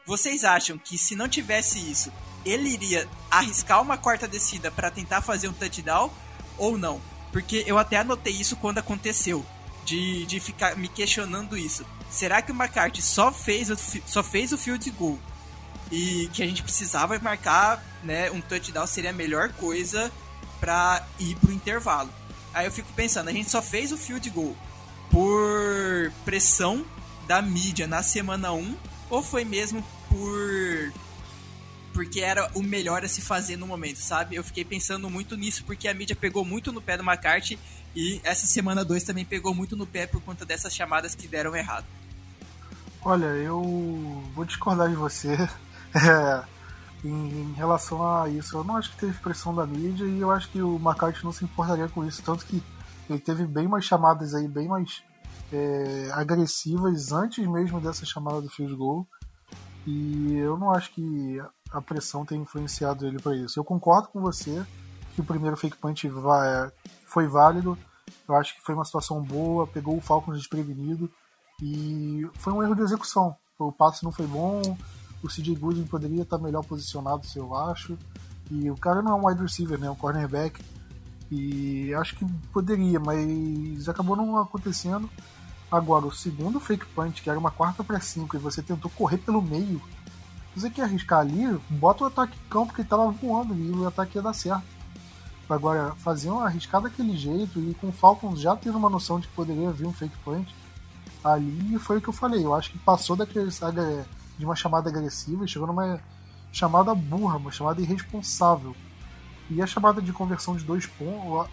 vocês 0.05 0.43
acham 0.43 0.79
que 0.79 0.97
se 0.97 1.15
não 1.15 1.29
tivesse 1.29 1.79
isso, 1.79 2.11
ele 2.43 2.71
iria 2.71 3.07
arriscar 3.31 3.83
uma 3.83 3.99
quarta 3.99 4.27
descida 4.27 4.71
para 4.71 4.91
tentar 4.91 5.21
fazer 5.21 5.49
um 5.49 5.53
touchdown 5.53 6.11
ou 6.57 6.79
não? 6.79 6.99
Porque 7.31 7.63
eu 7.67 7.77
até 7.77 7.99
anotei 7.99 8.33
isso 8.33 8.57
quando 8.57 8.79
aconteceu, 8.79 9.45
de, 9.85 10.25
de 10.25 10.41
ficar 10.41 10.77
me 10.77 10.89
questionando 10.89 11.59
isso. 11.59 11.85
Será 12.11 12.41
que 12.41 12.51
o 12.51 12.55
McCarthy 12.55 13.03
só 13.03 13.31
fez, 13.31 13.69
só 14.07 14.23
fez 14.23 14.51
o 14.51 14.57
field 14.57 14.91
goal 14.93 15.19
e 15.91 16.29
que 16.33 16.43
a 16.43 16.47
gente 16.47 16.63
precisava 16.63 17.19
marcar 17.19 17.83
né, 18.03 18.31
um 18.31 18.41
touchdown 18.41 18.87
seria 18.87 19.11
a 19.11 19.13
melhor 19.13 19.53
coisa 19.55 20.11
pra 20.61 21.07
ir 21.19 21.35
pro 21.37 21.53
intervalo. 21.53 22.11
Aí 22.53 22.67
eu 22.67 22.73
fico 22.73 22.93
pensando, 22.95 23.29
a 23.29 23.33
gente 23.33 23.51
só 23.51 23.63
fez 23.63 23.93
o 23.93 23.97
field 23.97 24.29
goal 24.31 24.57
por 25.11 26.13
pressão 26.25 26.85
da 27.27 27.41
mídia 27.41 27.87
na 27.87 28.03
semana 28.03 28.53
1 28.53 28.77
ou 29.11 29.23
foi 29.23 29.45
mesmo 29.45 29.85
por 30.09 30.93
porque 31.93 32.21
era 32.21 32.49
o 32.55 32.63
melhor 32.63 33.05
a 33.05 33.09
se 33.09 33.21
fazer 33.21 33.57
no 33.57 33.67
momento, 33.67 33.97
sabe? 33.97 34.37
Eu 34.37 34.45
fiquei 34.45 34.65
pensando 34.65 35.11
muito 35.11 35.37
nisso 35.37 35.65
porque 35.65 35.89
a 35.89 35.95
mídia 35.95 36.15
pegou 36.15 36.45
muito 36.45 36.73
no 36.73 36.81
pé 36.81 36.97
do 36.97 37.03
McCarthy 37.03 37.59
e 37.95 38.21
essa 38.23 38.47
semana 38.47 38.85
2 38.85 39.03
também 39.03 39.25
pegou 39.25 39.53
muito 39.53 39.77
no 39.77 39.85
pé 39.85 40.07
por 40.07 40.23
conta 40.23 40.45
dessas 40.45 40.73
chamadas 40.73 41.17
que 41.17 41.27
deram 41.27 41.57
errado. 41.57 41.87
Olha, 43.03 43.27
eu 43.27 44.23
vou 44.33 44.45
discordar 44.45 44.89
de 44.89 44.95
você 44.95 45.49
é, 45.95 46.45
em, 47.05 47.43
em, 47.43 47.53
relação 47.53 48.07
a 48.07 48.29
isso. 48.29 48.57
Eu 48.57 48.65
não 48.65 48.77
acho 48.77 48.91
que 48.91 48.99
teve 48.99 49.19
pressão 49.19 49.55
da 49.55 49.67
mídia 49.67 50.05
e 50.05 50.21
eu 50.21 50.31
acho 50.31 50.51
que 50.51 50.61
o 50.61 50.77
McCarthy 50.77 51.25
não 51.25 51.33
se 51.33 51.45
importaria 51.45 51.89
com 51.89 52.05
isso, 52.05 52.23
tanto 52.23 52.45
que 52.45 52.63
ele 53.09 53.19
teve 53.19 53.47
bem 53.47 53.67
mais 53.67 53.85
chamadas 53.85 54.35
aí, 54.35 54.47
bem 54.47 54.69
mais 54.69 55.03
é, 55.53 56.11
agressivas 56.13 57.13
antes 57.13 57.47
mesmo 57.47 57.81
dessa 57.81 58.05
chamada 58.05 58.41
do 58.41 58.51
field 58.51 58.75
goal. 58.75 59.07
E 59.87 60.37
eu 60.37 60.59
não 60.59 60.71
acho 60.71 60.93
que 60.93 61.41
a 61.73 61.81
pressão 61.81 62.25
tenha 62.25 62.43
influenciado 62.43 63.07
ele 63.07 63.19
para 63.19 63.35
isso. 63.35 63.59
Eu 63.59 63.65
concordo 63.65 64.09
com 64.09 64.21
você 64.21 64.65
que 65.15 65.21
o 65.21 65.25
primeiro 65.25 65.57
fake 65.57 65.79
punch 65.79 66.11
foi 67.07 67.27
válido. 67.27 67.79
Eu 68.29 68.35
acho 68.37 68.55
que 68.55 68.63
foi 68.63 68.75
uma 68.75 68.85
situação 68.85 69.23
boa, 69.23 69.67
pegou 69.67 69.97
o 69.97 70.01
Falcons 70.01 70.37
desprevenido 70.37 71.11
e 71.63 72.29
foi 72.35 72.53
um 72.53 72.63
erro 72.63 72.75
de 72.75 72.83
execução. 72.83 73.35
O 73.59 73.73
passe 73.73 74.05
não 74.05 74.13
foi 74.13 74.27
bom, 74.27 74.61
o 75.23 75.29
CJ 75.29 75.55
Goodwin 75.57 75.85
poderia 75.85 76.23
estar 76.23 76.39
melhor 76.39 76.65
posicionado, 76.65 77.23
eu 77.35 77.55
acho. 77.55 77.99
E 78.51 78.71
o 78.71 78.77
cara 78.77 79.03
não 79.03 79.13
é 79.13 79.15
um 79.15 79.27
wide 79.27 79.43
receiver, 79.43 79.79
né? 79.79 79.87
É 79.87 79.91
um 79.91 79.95
cornerback. 79.95 80.61
E 81.31 81.93
acho 81.95 82.17
que 82.17 82.25
poderia, 82.53 82.99
mas 82.99 83.89
acabou 83.89 84.17
não 84.17 84.39
acontecendo. 84.39 85.09
Agora, 85.71 86.07
o 86.07 86.13
segundo 86.13 86.59
fake 86.59 86.87
punch, 86.87 87.23
que 87.23 87.29
era 87.29 87.39
uma 87.39 87.51
quarta 87.51 87.85
para 87.85 88.01
cinco, 88.01 88.37
e 88.37 88.39
você 88.39 88.63
tentou 88.63 88.91
correr 88.91 89.19
pelo 89.19 89.43
meio, 89.43 89.83
você 90.57 90.71
quer 90.71 90.83
arriscar 90.83 91.21
ali, 91.21 91.47
bota 91.69 92.05
o 92.05 92.07
ataque 92.07 92.37
em 92.37 92.49
campo 92.49 92.73
que 92.73 92.81
ele 92.81 92.89
tava 92.89 93.11
voando 93.11 93.55
e 93.55 93.71
o 93.71 93.87
ataque 93.87 94.17
ia 94.17 94.23
dar 94.23 94.33
certo. 94.33 94.65
Agora, 95.49 95.95
fazer 95.97 96.31
uma 96.31 96.45
arriscada 96.45 96.89
daquele 96.89 97.17
jeito 97.17 97.59
e 97.61 97.75
com 97.75 97.89
o 97.89 97.93
Falcons 97.93 98.41
já 98.41 98.57
tendo 98.57 98.77
uma 98.77 98.91
noção 98.91 99.21
de 99.21 99.29
que 99.29 99.35
poderia 99.35 99.71
vir 99.71 99.87
um 99.87 99.93
fake 99.93 100.17
punch, 100.25 100.55
ali 101.23 101.79
foi 101.79 101.99
o 101.99 102.01
que 102.01 102.09
eu 102.09 102.13
falei. 102.13 102.45
Eu 102.45 102.55
acho 102.55 102.71
que 102.71 102.79
passou 102.79 103.15
daquele, 103.17 103.51
de 104.39 104.45
uma 104.45 104.55
chamada 104.55 104.89
agressiva 104.89 105.45
e 105.45 105.49
chegou 105.49 105.67
numa 105.67 106.01
chamada 106.53 106.95
burra, 106.95 107.37
uma 107.37 107.53
chamada 107.53 107.81
irresponsável. 107.81 108.75
E 109.51 109.63
a 109.63 109.67
chamada 109.67 110.01
de 110.01 110.13
conversão 110.13 110.57
de 110.57 110.65
dois 110.65 110.87
pontos, 110.87 111.49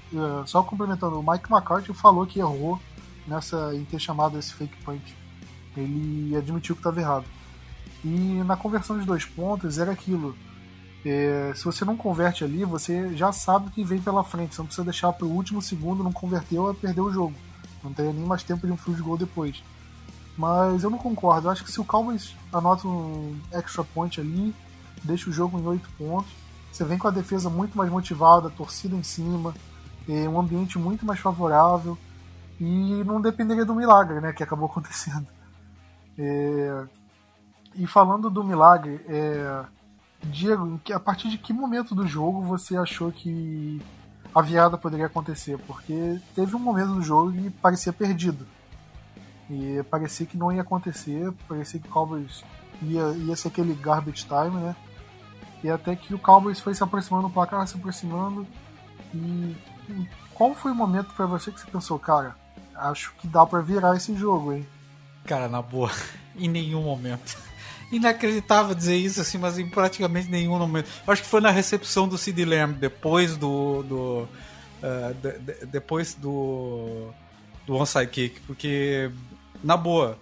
só 0.46 0.62
complementando, 0.62 1.20
o 1.20 1.24
Mike 1.24 1.52
McCarthy 1.52 1.94
falou 1.94 2.26
que 2.26 2.40
errou 2.40 2.80
nessa 3.26 3.74
em 3.74 3.86
ter 3.86 4.00
chamado 4.00 4.38
esse 4.38 4.54
fake 4.54 4.76
punch. 4.84 5.16
Ele 5.76 6.36
admitiu 6.36 6.76
que 6.76 6.80
estava 6.80 7.00
errado. 7.00 7.26
E 8.04 8.44
na 8.46 8.56
conversão 8.56 9.00
de 9.00 9.06
dois 9.06 9.26
pontos 9.26 9.78
era 9.78 9.92
aquilo. 9.92 10.36
É, 11.06 11.54
se 11.56 11.64
você 11.64 11.86
não 11.86 11.96
converte 11.96 12.44
ali, 12.44 12.66
você 12.66 13.16
já 13.16 13.32
sabe 13.32 13.68
o 13.68 13.72
que 13.72 13.84
vem 13.84 14.02
pela 14.02 14.24
frente. 14.24 14.56
Você 14.56 14.62
não 14.62 14.68
precisa 14.68 14.86
deixar 14.86 15.14
para 15.14 15.26
o 15.26 15.32
último 15.32 15.62
segundo, 15.62 16.04
não 16.04 16.12
converteu, 16.12 16.70
é 16.70 16.74
perder 16.74 17.02
o 17.02 17.12
jogo. 17.12 17.36
Não 17.84 17.94
teria 17.94 18.12
nem 18.12 18.26
mais 18.26 18.44
tempo 18.44 18.68
de 18.68 18.74
um 18.74 18.78
field 18.78 19.02
goal 19.02 19.18
depois. 19.18 19.64
Mas 20.38 20.84
eu 20.84 20.90
não 20.90 20.98
concordo. 20.98 21.48
Eu 21.48 21.52
acho 21.52 21.64
que 21.64 21.72
se 21.72 21.80
o 21.80 21.86
Cowboys 21.86 22.36
anota 22.52 22.88
um 22.88 23.40
extra 23.52 23.84
point 23.84 24.20
ali, 24.20 24.54
deixa 25.04 25.30
o 25.30 25.34
jogo 25.34 25.60
em 25.60 25.66
oito 25.66 25.90
pontos, 25.98 26.32
você 26.72 26.84
vem 26.84 26.98
com 26.98 27.08
a 27.08 27.12
defesa 27.12 27.50
muito 27.50 27.78
mais 27.78 27.90
motivada, 27.90 28.50
torcida 28.50 28.96
em 28.96 29.04
cima, 29.04 29.54
um 30.30 30.40
ambiente 30.40 30.78
muito 30.78 31.06
mais 31.06 31.20
favorável 31.20 31.98
e 32.60 33.04
não 33.06 33.22
dependeria 33.22 33.66
do 33.66 33.76
milagre, 33.76 34.20
né, 34.22 34.34
que 34.34 34.44
acabou 34.44 34.68
acontecendo. 34.70 35.28
É... 36.18 36.86
E 37.76 37.88
falando 37.88 38.30
do 38.30 38.44
milagre, 38.44 39.02
é... 39.08 39.66
Diego, 40.24 40.80
a 40.94 41.00
partir 41.00 41.30
de 41.30 41.38
que 41.38 41.54
momento 41.54 41.94
do 41.94 42.08
jogo 42.08 42.42
você 42.42 42.76
achou 42.76 43.12
que 43.12 43.82
a 44.34 44.42
virada 44.42 44.78
poderia 44.78 45.06
acontecer? 45.06 45.58
Porque 45.68 46.20
teve 46.34 46.56
um 46.56 46.60
momento 46.60 46.94
do 46.94 47.02
jogo 47.02 47.32
que 47.32 47.50
parecia 47.50 47.94
perdido. 47.94 48.46
E 49.50 49.84
parecia 49.90 50.26
que 50.26 50.38
não 50.38 50.52
ia 50.52 50.62
acontecer, 50.62 51.32
parecia 51.48 51.80
que 51.80 51.88
o 51.88 51.92
Cowboys 51.92 52.44
ia, 52.82 53.12
ia 53.12 53.36
ser 53.36 53.50
aquele 53.50 53.74
garbage 53.76 54.26
time, 54.26 54.60
né? 54.60 54.76
E 55.64 55.70
até 55.70 55.96
que 55.96 56.14
o 56.14 56.20
Cowboys 56.20 56.60
foi 56.60 56.74
se 56.74 56.84
aproximando, 56.84 57.28
o 57.28 57.32
placar 57.32 57.68
se 57.68 57.76
aproximando. 57.76 58.46
E 59.14 59.56
qual 60.34 60.54
foi 60.54 60.72
o 60.72 60.76
momento 60.76 61.14
para 61.14 61.26
você 61.26 61.52
que 61.52 61.60
você 61.60 61.72
pensou, 61.72 61.98
cara, 61.98 62.36
acho 62.76 63.14
que 63.20 63.28
dá 63.28 63.46
para 63.46 63.62
virar 63.62 63.96
esse 63.96 64.16
jogo, 64.16 64.54
hein? 64.54 64.68
Cara, 65.26 65.48
na 65.48 65.62
boa, 65.62 65.92
em 66.36 66.48
nenhum 66.48 66.84
momento. 66.84 67.38
Inacreditável 67.92 68.76
dizer 68.76 68.96
isso 68.96 69.22
assim, 69.22 69.38
mas 69.38 69.58
em 69.58 69.70
praticamente 69.70 70.30
nenhum 70.30 70.58
momento. 70.58 70.90
Acho 71.08 71.22
que 71.22 71.28
foi 71.28 71.40
na 71.40 71.52
recepção 71.52 72.08
do 72.08 72.18
Sid 72.18 72.44
Lamb, 72.44 72.74
depois 72.74 73.38
do. 73.38 73.84
do 73.84 74.28
uh, 74.84 75.14
de, 75.22 75.40
de, 75.40 75.66
depois 75.68 76.16
do. 76.16 77.10
do 77.66 77.76
onside 77.76 78.08
kick, 78.08 78.42
porque, 78.42 79.12
na 79.66 79.76
boa, 79.76 80.16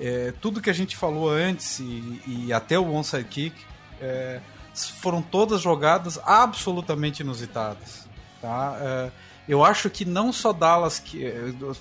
é, 0.00 0.32
tudo 0.40 0.62
que 0.62 0.70
a 0.70 0.72
gente 0.72 0.96
falou 0.96 1.28
antes 1.28 1.78
e, 1.78 2.22
e 2.26 2.52
até 2.54 2.78
o 2.78 2.90
onside 2.94 3.24
kick 3.24 3.54
é, 4.00 4.40
foram 5.00 5.20
todas 5.20 5.60
jogadas 5.60 6.18
absolutamente 6.24 7.20
inusitadas. 7.20 8.08
Tá? 8.40 8.78
É, 8.80 9.10
eu 9.46 9.62
acho 9.62 9.90
que 9.90 10.06
não 10.06 10.32
só 10.32 10.54
Dallas, 10.54 10.98
que, 10.98 11.30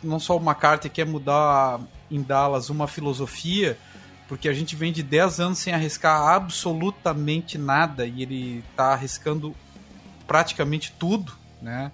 não 0.03 0.19
só 0.19 0.35
o 0.35 0.41
McCarthy 0.41 0.89
quer 0.89 1.05
mudar 1.05 1.79
em 2.11 2.21
Dallas 2.21 2.69
uma 2.69 2.87
filosofia, 2.87 3.77
porque 4.27 4.49
a 4.49 4.53
gente 4.53 4.75
vem 4.75 4.91
de 4.91 5.01
10 5.01 5.39
anos 5.39 5.59
sem 5.59 5.73
arriscar 5.73 6.21
absolutamente 6.27 7.57
nada 7.57 8.05
e 8.05 8.21
ele 8.21 8.63
está 8.71 8.87
arriscando 8.87 9.55
praticamente 10.27 10.93
tudo, 10.99 11.31
né? 11.61 11.89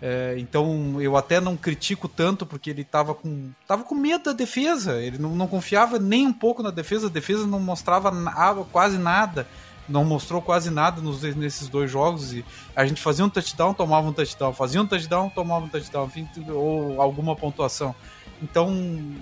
É, 0.00 0.36
então 0.38 1.00
eu 1.00 1.16
até 1.16 1.40
não 1.40 1.56
critico 1.56 2.06
tanto 2.08 2.46
porque 2.46 2.70
ele 2.70 2.82
estava 2.82 3.14
com, 3.14 3.50
tava 3.66 3.82
com 3.82 3.96
medo 3.96 4.24
da 4.24 4.32
defesa, 4.32 5.00
ele 5.02 5.18
não, 5.18 5.34
não 5.34 5.48
confiava 5.48 5.98
nem 5.98 6.26
um 6.26 6.32
pouco 6.32 6.62
na 6.62 6.70
defesa, 6.70 7.08
a 7.08 7.10
defesa 7.10 7.46
não 7.46 7.58
mostrava 7.58 8.10
nada, 8.10 8.64
quase 8.70 8.98
nada. 8.98 9.46
Não 9.88 10.04
mostrou 10.04 10.42
quase 10.42 10.70
nada 10.70 11.00
nos, 11.00 11.22
nesses 11.22 11.66
dois 11.66 11.90
jogos. 11.90 12.34
E 12.34 12.44
a 12.76 12.84
gente 12.84 13.00
fazia 13.00 13.24
um 13.24 13.30
touchdown, 13.30 13.72
tomava 13.72 14.06
um 14.06 14.12
touchdown, 14.12 14.52
fazia 14.52 14.82
um 14.82 14.86
touchdown, 14.86 15.30
tomava 15.30 15.64
um 15.64 15.68
touchdown, 15.68 16.04
enfim, 16.04 16.28
ou 16.50 17.00
alguma 17.00 17.34
pontuação. 17.34 17.94
Então, 18.42 19.16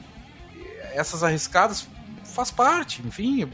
essas 0.92 1.22
arriscadas 1.22 1.86
faz 2.24 2.50
parte, 2.50 3.00
enfim, 3.06 3.48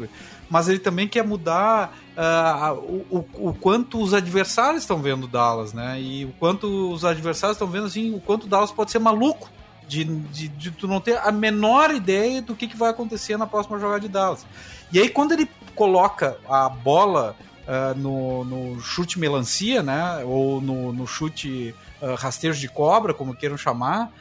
mas 0.52 0.68
ele 0.68 0.78
também 0.78 1.08
quer 1.08 1.24
mudar 1.24 1.96
uh, 2.14 2.78
o, 2.78 3.18
o, 3.18 3.48
o, 3.48 3.54
quanto 3.54 3.98
os 3.98 4.12
adversários 4.12 4.82
estão 4.82 5.00
vendo 5.00 5.26
Dallas, 5.26 5.72
né? 5.72 5.98
E 5.98 6.26
o 6.26 6.32
quanto 6.32 6.92
os 6.92 7.06
adversários 7.06 7.56
estão 7.56 7.66
vendo 7.66 7.86
assim, 7.86 8.14
o 8.14 8.20
quanto 8.20 8.46
Dallas 8.46 8.70
pode 8.70 8.90
ser 8.90 8.98
maluco 8.98 9.50
de, 9.88 10.04
de, 10.04 10.48
de 10.48 10.70
tu 10.70 10.86
não 10.86 11.00
ter 11.00 11.16
a 11.16 11.32
menor 11.32 11.90
ideia 11.94 12.42
do 12.42 12.54
que, 12.54 12.68
que 12.68 12.76
vai 12.76 12.90
acontecer 12.90 13.38
na 13.38 13.46
próxima 13.46 13.78
jogada 13.78 14.00
de 14.00 14.08
Dallas. 14.08 14.44
E 14.92 14.98
aí, 14.98 15.08
quando 15.08 15.32
ele 15.32 15.48
coloca 15.74 16.36
a 16.46 16.68
bola 16.68 17.34
uh, 17.62 17.98
no, 17.98 18.44
no, 18.44 18.78
chute 18.78 19.18
melancia, 19.18 19.82
né? 19.82 20.22
Ou 20.22 20.60
no, 20.60 20.92
no 20.92 21.06
chute 21.06 21.74
uh, 22.02 22.14
rasteiro 22.14 22.54
de 22.54 22.68
cobra, 22.68 23.14
como 23.14 23.34
queiram 23.34 23.56
chamar. 23.56 24.12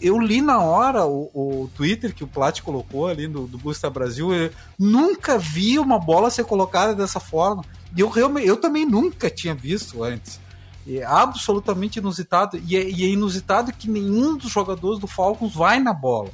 Eu 0.00 0.18
li 0.18 0.40
na 0.40 0.58
hora 0.60 1.04
o, 1.04 1.30
o 1.34 1.70
Twitter 1.76 2.14
que 2.14 2.24
o 2.24 2.26
Plat 2.26 2.60
colocou 2.62 3.06
ali 3.06 3.28
do, 3.28 3.46
do 3.46 3.58
Busta 3.58 3.90
Brasil. 3.90 4.32
Eu 4.32 4.50
nunca 4.78 5.38
vi 5.38 5.78
uma 5.78 5.98
bola 5.98 6.30
ser 6.30 6.44
colocada 6.44 6.94
dessa 6.94 7.20
forma. 7.20 7.64
E 7.94 8.00
eu, 8.00 8.08
realmente, 8.08 8.46
eu 8.46 8.56
também 8.56 8.86
nunca 8.86 9.28
tinha 9.28 9.54
visto 9.54 10.02
antes. 10.02 10.40
É 10.88 11.04
absolutamente 11.04 11.98
inusitado. 11.98 12.60
E 12.66 12.76
é, 12.76 12.88
e 12.88 13.04
é 13.04 13.08
inusitado 13.08 13.72
que 13.72 13.88
nenhum 13.88 14.36
dos 14.36 14.50
jogadores 14.50 14.98
do 14.98 15.06
Falcons 15.06 15.54
vai 15.54 15.78
na 15.78 15.92
bola. 15.92 16.30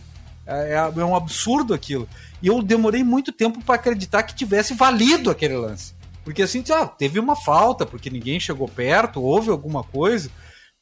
É, 0.47 0.75
é, 0.75 1.01
é 1.01 1.05
um 1.05 1.17
absurdo 1.17 1.75
aquilo. 1.75 2.09
E 2.41 2.47
eu 2.47 2.62
demorei 2.62 3.03
muito 3.03 3.33
tempo 3.33 3.62
para 3.62 3.75
acreditar 3.75 4.23
que 4.23 4.37
tivesse 4.37 4.73
valido 4.73 5.31
aquele 5.31 5.57
lance. 5.57 5.95
Porque 6.25 6.43
assim, 6.43 6.62
ah, 6.71 6.87
teve 6.87 7.19
uma 7.19 7.37
falta, 7.37 7.85
porque 7.85 8.11
ninguém 8.11 8.39
chegou 8.39 8.69
perto, 8.69 9.23
houve 9.23 9.51
alguma 9.51 9.83
coisa. 9.83 10.31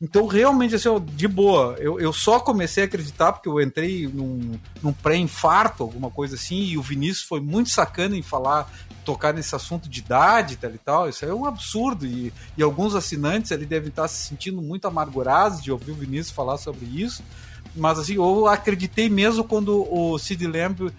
Então, 0.01 0.27
realmente, 0.27 0.75
assim, 0.75 0.89
de 1.15 1.29
boa, 1.29 1.77
eu, 1.79 2.01
eu 2.01 2.13
só 2.13 2.41
comecei 2.41 2.83
a 2.83 2.87
acreditar 2.87 3.33
porque 3.33 3.49
eu 3.49 3.61
entrei 3.61 4.09
num, 4.09 4.59
num 4.83 4.93
pré-infarto, 4.93 5.83
alguma 5.83 6.11
coisa 6.11 6.35
assim, 6.35 6.63
e 6.63 6.77
o 6.77 6.83
Vinícius 6.83 7.27
foi 7.27 7.41
muito 7.41 7.71
sacana 7.71 8.17
em 8.17 8.23
falar, 8.23 8.71
tocar 9.05 9.33
nesse 9.33 9.55
assunto 9.55 9.89
de 9.89 10.01
idade 10.01 10.57
tal 10.57 10.71
e 10.71 10.79
tal. 10.79 11.09
Isso 11.09 11.25
é 11.25 11.33
um 11.33 11.47
absurdo. 11.47 12.07
E, 12.07 12.33
e 12.57 12.63
alguns 12.63 12.95
assinantes 12.95 13.53
ali 13.53 13.65
devem 13.65 13.89
estar 13.89 14.09
se 14.09 14.29
sentindo 14.29 14.61
muito 14.61 14.87
amargurados 14.87 15.63
de 15.63 15.71
ouvir 15.71 15.93
o 15.93 15.97
Vinícius 15.97 16.31
falar 16.31 16.59
sobre 16.59 16.85
isso 16.87 17.23
mas 17.77 17.99
assim, 17.99 18.15
eu 18.15 18.47
acreditei 18.47 19.09
mesmo 19.09 19.43
quando 19.45 19.87
o 19.93 20.19
Sid 20.19 20.47
Lamb 20.47 20.83
uh, 20.83 20.93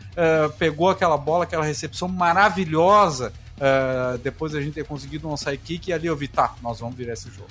pegou 0.58 0.89
aquela 0.89 1.17
bola, 1.17 1.45
aquela 1.45 1.63
recepção 1.63 2.08
maravilhosa, 2.08 3.31
uh, 3.58 4.17
depois 4.17 4.53
a 4.53 4.62
gente 4.62 4.73
ter 4.73 4.86
conseguido 4.86 5.27
um 5.27 5.31
onside 5.31 5.58
kick, 5.58 5.89
e 5.89 5.93
ali 5.93 6.08
eu 6.08 6.15
vi, 6.15 6.27
tá, 6.27 6.53
nós 6.62 6.79
vamos 6.79 6.95
virar 6.95 7.13
esse 7.13 7.29
jogo. 7.29 7.49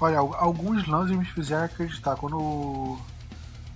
Olha, 0.00 0.18
alguns 0.18 0.86
lances 0.86 1.16
me 1.16 1.24
fizeram 1.24 1.64
acreditar. 1.64 2.16
Quando. 2.16 2.98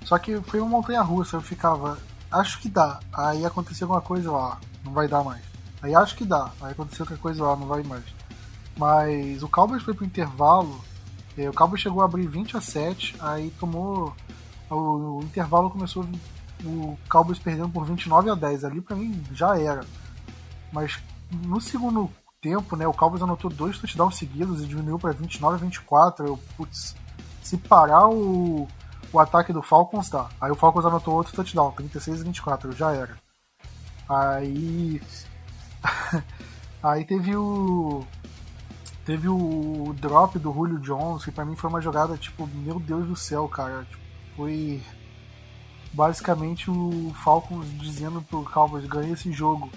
Só 0.04 0.18
que 0.18 0.40
foi 0.42 0.60
uma 0.60 0.68
montanha 0.68 1.02
russa, 1.02 1.36
eu 1.36 1.40
ficava. 1.40 1.98
Acho 2.30 2.60
que 2.60 2.68
dá. 2.68 3.00
Aí 3.12 3.44
aconteceu 3.44 3.86
alguma 3.86 4.00
coisa 4.00 4.30
lá, 4.30 4.58
não 4.84 4.92
vai 4.92 5.08
dar 5.08 5.24
mais. 5.24 5.42
Aí 5.82 5.94
acho 5.94 6.16
que 6.16 6.24
dá. 6.24 6.50
Aí 6.60 6.72
aconteceu 6.72 7.04
outra 7.04 7.16
coisa 7.16 7.42
lá, 7.42 7.56
não 7.56 7.66
vai 7.66 7.82
mais. 7.82 8.04
Mas 8.76 9.42
o 9.42 9.48
Cowboys 9.48 9.82
foi 9.82 9.94
pro 9.94 10.04
intervalo. 10.04 10.80
É, 11.36 11.48
o 11.48 11.52
Cowboys 11.52 11.80
chegou 11.80 12.02
a 12.02 12.04
abrir 12.04 12.26
20 12.26 12.56
a 12.56 12.60
7, 12.60 13.16
aí 13.20 13.50
tomou. 13.58 14.14
O, 14.70 15.20
intervalo 15.22 15.70
começou 15.70 16.06
o 16.64 16.98
Cowboys 17.08 17.38
perdendo 17.38 17.70
por 17.70 17.84
29 17.84 18.30
a 18.30 18.34
10. 18.34 18.64
Ali 18.64 18.80
para 18.80 18.96
mim 18.96 19.22
já 19.32 19.58
era. 19.58 19.84
Mas 20.72 20.98
no 21.32 21.60
segundo 21.60 22.10
tempo, 22.40 22.76
né, 22.76 22.86
o 22.86 22.92
Cowboys 22.92 23.22
anotou 23.22 23.50
dois 23.50 23.78
touchdowns 23.78 24.16
seguidos 24.16 24.62
e 24.62 24.66
diminuiu 24.66 24.98
para 24.98 25.12
29 25.12 25.56
a 25.56 25.58
24. 25.58 26.26
Eu, 26.26 26.36
putz, 26.56 26.96
se 27.42 27.56
parar 27.56 28.08
o, 28.08 28.66
o 29.12 29.18
ataque 29.18 29.52
do 29.52 29.62
Falcons, 29.62 30.08
tá. 30.08 30.28
Aí 30.40 30.50
o 30.50 30.54
Falcons 30.54 30.84
anotou 30.84 31.14
outro 31.14 31.34
touchdown, 31.34 31.72
36 31.72 32.20
a 32.20 32.24
24, 32.24 32.72
já 32.72 32.92
era. 32.92 33.16
Aí. 34.08 35.00
aí 36.82 37.04
teve 37.04 37.36
o. 37.36 38.04
Teve 39.04 39.28
o 39.28 39.94
drop 39.98 40.38
do 40.38 40.52
Julio 40.52 40.78
Jones, 40.78 41.24
que 41.24 41.32
pra 41.32 41.44
mim 41.44 41.56
foi 41.56 41.70
uma 41.70 41.80
jogada 41.80 42.16
tipo, 42.16 42.46
meu 42.46 42.78
Deus 42.78 43.06
do 43.06 43.16
céu, 43.16 43.48
cara. 43.48 43.84
Tipo, 43.84 44.02
foi 44.36 44.82
basicamente 45.92 46.70
o 46.70 47.12
Falcons 47.24 47.66
dizendo 47.78 48.22
pro 48.22 48.44
Cowboys 48.44 48.86
ganha 48.86 49.12
esse 49.12 49.32
jogo. 49.32 49.70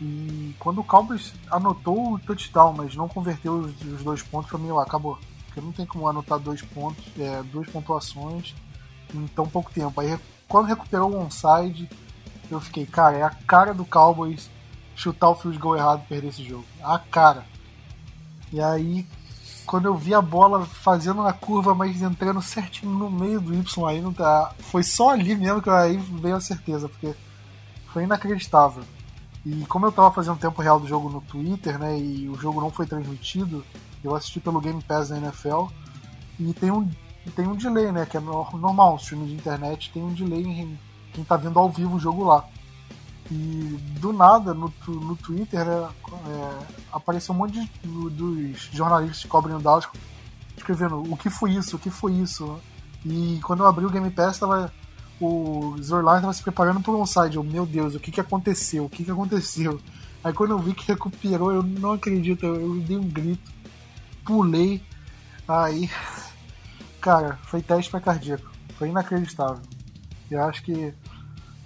E 0.00 0.54
quando 0.58 0.80
o 0.80 0.84
Cowboys 0.84 1.34
anotou 1.50 2.14
o 2.14 2.18
touchdown, 2.18 2.72
mas 2.72 2.96
não 2.96 3.06
converteu 3.06 3.54
os, 3.54 3.80
os 3.82 4.02
dois 4.02 4.22
pontos, 4.22 4.48
pra 4.48 4.58
mim 4.58 4.70
lá, 4.70 4.82
acabou. 4.82 5.18
Porque 5.46 5.60
não 5.60 5.72
tem 5.72 5.84
como 5.84 6.08
anotar 6.08 6.38
dois 6.38 6.62
pontos, 6.62 7.04
é, 7.18 7.42
duas 7.44 7.68
pontuações 7.68 8.54
em 9.14 9.26
tão 9.28 9.46
pouco 9.46 9.70
tempo. 9.70 10.00
Aí 10.00 10.18
quando 10.48 10.66
recuperou 10.66 11.12
o 11.12 11.20
onside, 11.20 11.88
eu 12.50 12.60
fiquei, 12.60 12.86
cara, 12.86 13.16
é 13.18 13.22
a 13.22 13.30
cara 13.30 13.74
do 13.74 13.84
Cowboys 13.84 14.50
chutar 14.94 15.28
o 15.28 15.34
field 15.34 15.58
goal 15.58 15.76
errado 15.76 16.02
e 16.04 16.08
perder 16.08 16.28
esse 16.28 16.44
jogo. 16.44 16.64
A 16.82 16.98
cara. 16.98 17.44
E 18.52 18.60
aí 18.60 19.06
quando 19.70 19.86
eu 19.86 19.94
vi 19.94 20.12
a 20.12 20.20
bola 20.20 20.66
fazendo 20.66 21.22
a 21.22 21.32
curva, 21.32 21.76
mas 21.76 22.02
entrando 22.02 22.42
certinho 22.42 22.90
no 22.90 23.08
meio 23.08 23.40
do 23.40 23.54
Y 23.54 23.86
aí, 23.86 24.00
não 24.00 24.12
tá. 24.12 24.52
Foi 24.58 24.82
só 24.82 25.10
ali 25.10 25.36
mesmo 25.36 25.62
que 25.62 25.70
aí 25.70 25.96
veio 25.96 26.34
a 26.34 26.40
certeza, 26.40 26.88
porque 26.88 27.14
foi 27.92 28.02
inacreditável. 28.02 28.82
E 29.44 29.64
como 29.66 29.86
eu 29.86 29.92
tava 29.92 30.10
fazendo 30.12 30.38
tempo 30.38 30.60
real 30.60 30.78
do 30.78 30.86
jogo 30.86 31.08
no 31.08 31.20
Twitter, 31.20 31.78
né, 31.78 31.98
e 31.98 32.28
o 32.28 32.34
jogo 32.36 32.60
não 32.60 32.70
foi 32.70 32.86
transmitido, 32.86 33.64
eu 34.04 34.14
assisti 34.14 34.38
pelo 34.40 34.60
Game 34.60 34.82
Pass 34.82 35.08
da 35.08 35.16
NFL, 35.16 35.66
e 36.38 36.52
tem 36.52 36.70
um, 36.70 36.88
tem 37.34 37.46
um 37.46 37.54
delay, 37.54 37.90
né, 37.90 38.06
que 38.06 38.16
é 38.16 38.20
normal, 38.20 38.94
um 38.94 38.96
streaming 38.96 39.26
de 39.26 39.34
internet 39.34 39.90
tem 39.92 40.02
um 40.02 40.12
delay 40.12 40.42
em 40.42 40.78
quem 41.12 41.24
tá 41.24 41.36
vendo 41.36 41.58
ao 41.58 41.70
vivo 41.70 41.96
o 41.96 42.00
jogo 42.00 42.24
lá. 42.24 42.44
E 43.30 43.78
do 44.00 44.12
nada, 44.12 44.52
no, 44.52 44.72
no 44.88 45.16
Twitter, 45.16 45.64
né, 45.64 45.88
é, 46.26 46.58
apareceu 46.92 47.34
um 47.34 47.38
monte 47.38 47.60
de, 47.60 47.88
dos 47.88 48.68
jornalistas 48.72 49.22
que 49.22 49.28
cobrem 49.28 49.56
o 49.56 49.60
Dallas 49.60 49.86
escrevendo 50.56 51.00
o 51.10 51.16
que 51.16 51.30
foi 51.30 51.52
isso, 51.52 51.76
o 51.76 51.78
que 51.78 51.90
foi 51.90 52.12
isso. 52.12 52.58
E 53.04 53.40
quando 53.42 53.60
eu 53.60 53.66
abri 53.66 53.86
o 53.86 53.90
Game 53.90 54.10
Pass, 54.10 54.38
tava, 54.38 54.72
o 55.20 55.76
Zorlar 55.82 56.16
estava 56.16 56.32
se 56.32 56.42
preparando 56.42 56.80
por 56.80 56.94
um 56.94 57.04
side. 57.04 57.36
Eu, 57.36 57.44
meu 57.44 57.66
Deus, 57.66 57.94
o 57.94 58.00
que, 58.00 58.10
que 58.10 58.20
aconteceu? 58.20 58.84
O 58.84 58.88
que, 58.88 59.04
que 59.04 59.10
aconteceu? 59.10 59.80
Aí 60.24 60.32
quando 60.32 60.52
eu 60.52 60.58
vi 60.58 60.74
que 60.74 60.86
recuperou, 60.86 61.52
eu 61.52 61.62
não 61.62 61.92
acredito, 61.92 62.44
eu, 62.44 62.60
eu 62.60 62.80
dei 62.80 62.96
um 62.96 63.08
grito, 63.08 63.50
pulei. 64.24 64.82
Aí, 65.46 65.90
cara, 67.00 67.38
foi 67.44 67.60
teste 67.60 67.90
para 67.90 68.00
cardíaco. 68.00 68.50
Foi 68.76 68.88
inacreditável. 68.88 69.62
Eu 70.30 70.42
acho 70.44 70.62
que 70.62 70.94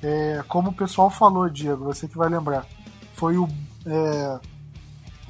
é, 0.02 0.44
como 0.48 0.70
o 0.70 0.74
pessoal 0.74 1.08
falou, 1.10 1.48
Diego, 1.48 1.84
você 1.84 2.08
que 2.08 2.16
vai 2.16 2.28
lembrar, 2.28 2.66
foi 3.14 3.38
o, 3.38 3.48
é, 3.86 4.40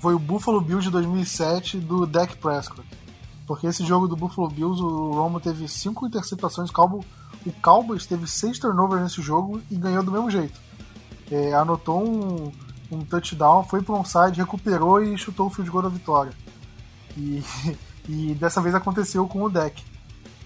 foi 0.00 0.14
o 0.14 0.18
Buffalo 0.18 0.60
Bills 0.60 0.84
de 0.84 0.90
2007 0.90 1.78
do 1.78 2.06
Dak 2.06 2.36
Prescott. 2.36 2.82
Porque 3.46 3.66
esse 3.66 3.84
jogo 3.84 4.08
do 4.08 4.16
Buffalo 4.16 4.48
Bills, 4.48 4.82
o 4.82 5.12
Romo 5.12 5.38
teve 5.38 5.68
cinco 5.68 6.06
interceptações, 6.06 6.70
o 6.70 7.04
Cowboys 7.52 8.06
teve 8.06 8.26
seis 8.26 8.58
turnovers 8.58 9.02
nesse 9.02 9.22
jogo 9.22 9.60
e 9.70 9.76
ganhou 9.76 10.02
do 10.02 10.10
mesmo 10.10 10.30
jeito. 10.30 10.58
É, 11.30 11.54
anotou 11.54 12.06
um, 12.06 12.52
um 12.90 13.04
touchdown, 13.04 13.64
foi 13.64 13.82
para 13.82 13.94
um 13.94 14.04
side, 14.04 14.40
recuperou 14.40 15.02
e 15.02 15.16
chutou 15.16 15.46
o 15.46 15.50
field 15.50 15.70
goal 15.70 15.82
da 15.82 15.88
vitória. 15.88 16.32
E, 17.16 17.42
e 18.08 18.34
dessa 18.34 18.60
vez 18.60 18.74
aconteceu 18.74 19.26
com 19.26 19.42
o 19.42 19.50
deck. 19.50 19.82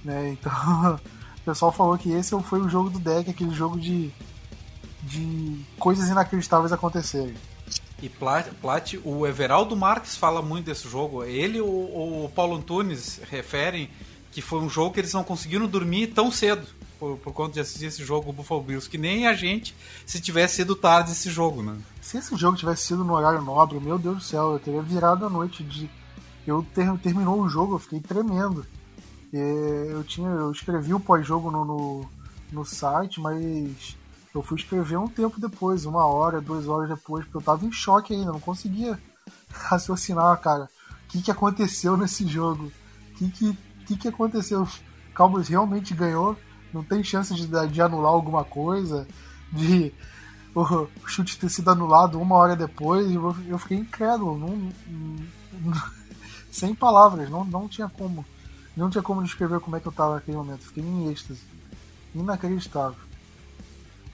Né? 0.04 0.30
Então 0.30 0.98
pessoal 1.48 1.72
falou 1.72 1.96
que 1.96 2.12
esse 2.12 2.38
foi 2.42 2.60
o 2.60 2.68
jogo 2.68 2.90
do 2.90 2.98
deck, 2.98 3.30
aquele 3.30 3.54
jogo 3.54 3.78
de, 3.80 4.10
de 5.02 5.64
coisas 5.78 6.08
inacreditáveis 6.08 6.72
acontecerem. 6.72 7.34
E 8.02 8.08
Plat, 8.08 8.46
Plat, 8.60 8.94
o 9.02 9.26
Everaldo 9.26 9.74
Marques 9.74 10.16
fala 10.16 10.42
muito 10.42 10.66
desse 10.66 10.88
jogo. 10.88 11.24
Ele 11.24 11.58
e 11.58 11.60
o, 11.60 11.66
o 12.24 12.30
Paulo 12.34 12.56
Antunes 12.56 13.20
referem 13.30 13.90
que 14.30 14.42
foi 14.42 14.60
um 14.60 14.68
jogo 14.68 14.92
que 14.92 15.00
eles 15.00 15.12
não 15.12 15.24
conseguiram 15.24 15.66
dormir 15.66 16.08
tão 16.08 16.30
cedo 16.30 16.66
por, 16.98 17.16
por 17.18 17.32
conta 17.32 17.54
de 17.54 17.60
assistir 17.60 17.86
esse 17.86 18.04
jogo, 18.04 18.30
o 18.30 18.32
Buffalo 18.32 18.62
Bills, 18.62 18.88
que 18.88 18.98
nem 18.98 19.26
a 19.26 19.34
gente 19.34 19.74
se 20.04 20.20
tivesse 20.20 20.56
sido 20.56 20.74
tarde 20.74 21.12
esse 21.12 21.30
jogo, 21.30 21.62
né? 21.62 21.76
Se 22.00 22.18
esse 22.18 22.34
jogo 22.36 22.56
tivesse 22.56 22.86
sido 22.86 23.04
no 23.04 23.14
horário 23.14 23.42
nobre, 23.42 23.78
meu 23.80 23.98
Deus 23.98 24.16
do 24.16 24.22
céu, 24.22 24.52
eu 24.52 24.58
teria 24.58 24.82
virado 24.82 25.24
a 25.24 25.30
noite 25.30 25.62
de. 25.62 25.90
Eu 26.46 26.66
ter, 26.74 26.90
terminou 26.98 27.40
o 27.40 27.48
jogo, 27.48 27.74
eu 27.74 27.78
fiquei 27.78 28.00
tremendo. 28.00 28.66
Eu 29.32 30.02
tinha, 30.04 30.28
eu 30.28 30.50
escrevi 30.50 30.94
o 30.94 31.00
pós-jogo 31.00 31.50
no, 31.50 31.64
no, 31.64 32.06
no, 32.50 32.64
site, 32.64 33.20
mas 33.20 33.94
eu 34.34 34.42
fui 34.42 34.56
escrever 34.56 34.96
um 34.96 35.08
tempo 35.08 35.38
depois, 35.38 35.84
uma 35.84 36.06
hora, 36.06 36.40
duas 36.40 36.66
horas 36.66 36.88
depois, 36.88 37.24
porque 37.24 37.36
eu 37.36 37.42
tava 37.42 37.66
em 37.66 37.72
choque 37.72 38.14
ainda, 38.14 38.32
não 38.32 38.40
conseguia 38.40 38.98
raciocinar, 39.52 40.40
cara. 40.40 40.64
O 40.64 41.08
que, 41.10 41.20
que 41.20 41.30
aconteceu 41.30 41.96
nesse 41.96 42.26
jogo? 42.26 42.72
O 43.10 43.14
que, 43.16 43.30
que, 43.30 43.58
que, 43.86 43.96
que 43.96 44.08
aconteceu? 44.08 44.66
Cowboys 45.14 45.48
realmente 45.48 45.92
ganhou? 45.92 46.34
Não 46.72 46.82
tem 46.82 47.02
chance 47.02 47.34
de, 47.34 47.46
de 47.68 47.82
anular 47.82 48.12
alguma 48.12 48.44
coisa? 48.44 49.06
De 49.52 49.92
o 50.54 50.88
chute 51.06 51.38
ter 51.38 51.48
sido 51.48 51.70
anulado 51.70 52.20
uma 52.20 52.34
hora 52.36 52.56
depois? 52.56 53.10
Eu, 53.12 53.58
fiquei 53.58 53.78
incrédulo, 53.78 54.38
não, 54.38 54.72
não, 55.60 55.82
sem 56.50 56.74
palavras, 56.74 57.30
não, 57.30 57.44
não 57.44 57.68
tinha 57.68 57.88
como. 57.88 58.24
Não 58.76 58.88
tinha 58.88 59.02
como 59.02 59.22
descrever 59.22 59.60
como 59.60 59.76
é 59.76 59.80
que 59.80 59.86
eu 59.86 59.92
tava 59.92 60.14
naquele 60.16 60.36
momento. 60.36 60.64
Fiquei 60.64 60.84
em 60.84 61.10
êxtase. 61.10 61.40
Inacreditável. 62.14 62.98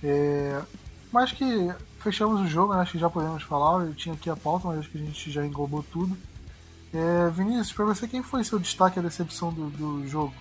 É... 0.02 0.62
Mas 1.12 1.32
que 1.32 1.72
fechamos 2.00 2.40
o 2.40 2.46
jogo, 2.46 2.74
né? 2.74 2.80
acho 2.80 2.92
que 2.92 2.98
já 2.98 3.10
podemos 3.10 3.42
falar. 3.42 3.84
Eu 3.84 3.94
tinha 3.94 4.14
aqui 4.14 4.30
a 4.30 4.36
pauta, 4.36 4.68
mas 4.68 4.78
acho 4.78 4.90
que 4.90 4.98
a 4.98 5.02
gente 5.02 5.30
já 5.30 5.44
englobou 5.44 5.82
tudo. 5.82 6.16
É... 6.94 7.28
Vinícius, 7.28 7.72
pra 7.74 7.84
você, 7.84 8.08
quem 8.08 8.22
foi 8.22 8.42
seu 8.42 8.58
destaque 8.58 8.98
a 8.98 9.02
decepção 9.02 9.52
do, 9.52 9.68
do 9.68 10.08
jogo? 10.08 10.34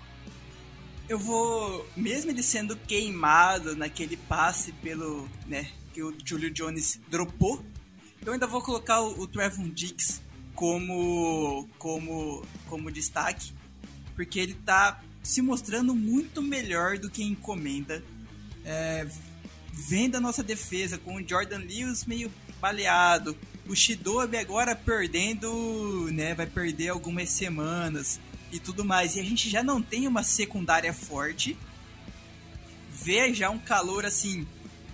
Eu 1.08 1.20
vou, 1.20 1.88
mesmo 1.96 2.32
ele 2.32 2.42
sendo 2.42 2.76
queimado 2.76 3.76
naquele 3.76 4.16
passe 4.16 4.72
pelo, 4.72 5.30
né, 5.46 5.70
que 5.94 6.02
o 6.02 6.16
Julio 6.24 6.52
Jones 6.52 7.00
dropou, 7.10 7.64
eu 8.26 8.34
ainda 8.34 8.48
vou 8.48 8.62
colocar 8.62 9.02
o, 9.02 9.22
o 9.22 9.28
Trevon 9.28 9.70
Dix 9.70 10.22
como, 10.56 11.68
como, 11.78 12.46
como 12.70 12.92
destaque 12.92 13.54
porque 14.16 14.40
ele 14.40 14.54
tá 14.54 15.02
se 15.22 15.42
mostrando 15.42 15.96
muito 15.96 16.42
melhor 16.42 16.98
do 16.98 17.10
que 17.10 17.24
encomenda. 17.24 18.04
É, 18.66 19.08
vendo 19.72 20.16
a 20.16 20.22
nossa 20.22 20.44
defesa 20.44 20.98
com 20.98 21.16
o 21.16 21.28
Jordan 21.28 21.60
Lewis 21.60 22.06
meio 22.06 22.32
baleado, 22.60 23.36
o 23.68 23.76
Shidobi 23.76 24.38
agora 24.38 24.76
perdendo, 24.76 26.10
né, 26.12 26.34
vai 26.34 26.46
perder 26.46 26.90
algumas 26.90 27.30
semanas 27.30 28.20
e 28.54 28.60
tudo 28.60 28.86
mais. 28.86 29.16
E 29.16 29.20
a 29.20 29.24
gente 29.24 29.50
já 29.50 29.64
não 29.64 29.82
tem 29.82 30.08
uma 30.08 30.24
secundária 30.24 30.94
forte. 30.94 31.58
Vê 32.92 33.34
já 33.34 33.50
um 33.50 33.60
calor 33.60 34.06
assim, 34.06 34.48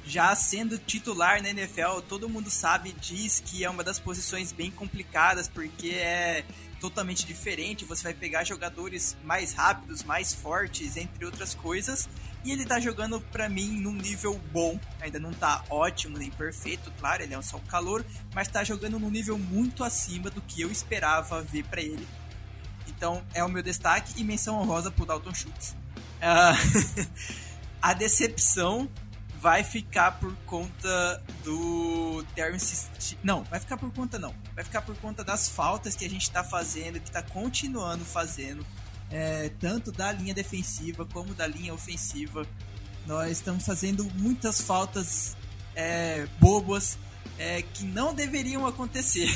já 0.05 0.33
sendo 0.33 0.77
titular 0.77 1.41
na 1.41 1.49
NFL, 1.49 1.99
todo 2.07 2.29
mundo 2.29 2.49
sabe, 2.49 2.95
diz 2.99 3.39
que 3.45 3.63
é 3.63 3.69
uma 3.69 3.83
das 3.83 3.99
posições 3.99 4.51
bem 4.51 4.71
complicadas, 4.71 5.47
porque 5.47 5.89
é 5.89 6.43
totalmente 6.79 7.25
diferente, 7.25 7.83
você 7.83 8.03
vai 8.03 8.13
pegar 8.13 8.45
jogadores 8.45 9.17
mais 9.23 9.53
rápidos, 9.53 10.01
mais 10.03 10.33
fortes, 10.33 10.95
entre 10.95 11.25
outras 11.25 11.53
coisas. 11.53 12.07
E 12.43 12.51
ele 12.51 12.65
tá 12.65 12.79
jogando 12.79 13.19
para 13.19 13.49
mim 13.49 13.67
num 13.67 13.91
nível 13.93 14.39
bom. 14.51 14.79
Ainda 15.01 15.19
não 15.19 15.33
tá 15.33 15.63
ótimo 15.69 16.17
nem 16.17 16.31
perfeito, 16.31 16.89
claro, 16.97 17.21
ele 17.21 17.33
é 17.33 17.37
um 17.37 17.43
só 17.43 17.59
calor, 17.67 18.05
mas 18.33 18.47
tá 18.47 18.63
jogando 18.63 18.97
num 18.97 19.11
nível 19.11 19.37
muito 19.37 19.83
acima 19.83 20.29
do 20.29 20.41
que 20.41 20.61
eu 20.61 20.71
esperava 20.71 21.41
ver 21.41 21.65
para 21.65 21.81
ele. 21.81 22.07
Então 22.99 23.23
é 23.33 23.41
o 23.41 23.47
meu 23.47 23.63
destaque 23.63 24.11
e 24.17 24.25
menção 24.25 24.59
honrosa 24.59 24.91
pro 24.91 25.05
Dalton 25.05 25.33
Schultz. 25.33 25.69
Uh, 26.19 27.07
a 27.81 27.93
decepção 27.93 28.89
vai 29.39 29.63
ficar 29.63 30.19
por 30.19 30.35
conta 30.45 31.23
do 31.45 32.21
Terence. 32.35 32.89
Não, 33.23 33.45
vai 33.45 33.57
ficar 33.57 33.77
por 33.77 33.89
conta 33.93 34.19
não. 34.19 34.35
Vai 34.53 34.65
ficar 34.65 34.81
por 34.81 34.97
conta 34.97 35.23
das 35.23 35.47
faltas 35.47 35.95
que 35.95 36.03
a 36.03 36.09
gente 36.09 36.23
está 36.23 36.43
fazendo, 36.43 36.99
que 36.99 37.07
está 37.07 37.23
continuando 37.23 38.03
fazendo, 38.03 38.65
é, 39.09 39.47
tanto 39.61 39.93
da 39.93 40.11
linha 40.11 40.33
defensiva 40.33 41.05
como 41.05 41.33
da 41.33 41.47
linha 41.47 41.73
ofensiva. 41.73 42.45
Nós 43.07 43.31
estamos 43.31 43.65
fazendo 43.65 44.03
muitas 44.15 44.59
faltas 44.59 45.37
é, 45.73 46.27
bobas 46.37 46.97
é, 47.37 47.61
que 47.61 47.85
não 47.85 48.13
deveriam 48.13 48.67
acontecer. 48.67 49.29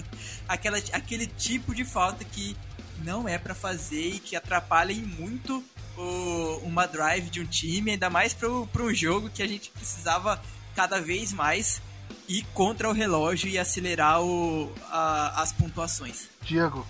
Aquela, 0.48 0.78
aquele 0.92 1.26
tipo 1.26 1.74
de 1.74 1.84
falta 1.84 2.24
que 2.24 2.56
não 3.04 3.28
é 3.28 3.38
para 3.38 3.54
fazer 3.54 4.14
e 4.14 4.18
que 4.18 4.36
atrapalha 4.36 4.94
muito 4.94 5.64
o, 5.96 6.60
uma 6.62 6.86
drive 6.86 7.30
de 7.30 7.40
um 7.40 7.46
time, 7.46 7.92
ainda 7.92 8.10
mais 8.10 8.34
para 8.34 8.48
um 8.48 8.94
jogo 8.94 9.30
que 9.30 9.42
a 9.42 9.46
gente 9.46 9.70
precisava 9.70 10.40
cada 10.74 11.00
vez 11.00 11.32
mais 11.32 11.82
ir 12.28 12.44
contra 12.54 12.88
o 12.88 12.92
relógio 12.92 13.48
e 13.48 13.58
acelerar 13.58 14.22
o, 14.22 14.72
a, 14.90 15.42
as 15.42 15.52
pontuações. 15.52 16.28
Diego, 16.42 16.86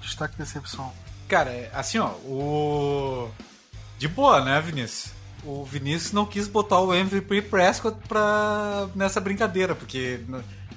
destaque 0.00 0.36
decepção. 0.36 0.92
Cara, 1.26 1.50
é, 1.50 1.70
assim, 1.74 1.98
ó, 1.98 2.10
o. 2.24 3.30
De 3.98 4.08
boa, 4.08 4.42
né, 4.44 4.60
Vinícius? 4.60 5.12
O 5.44 5.64
Vinícius 5.64 6.12
não 6.12 6.26
quis 6.26 6.48
botar 6.48 6.80
o 6.80 6.92
MVP 6.92 7.42
Prescott 7.42 7.96
pra... 8.08 8.88
nessa 8.94 9.20
brincadeira, 9.20 9.74
porque 9.74 10.20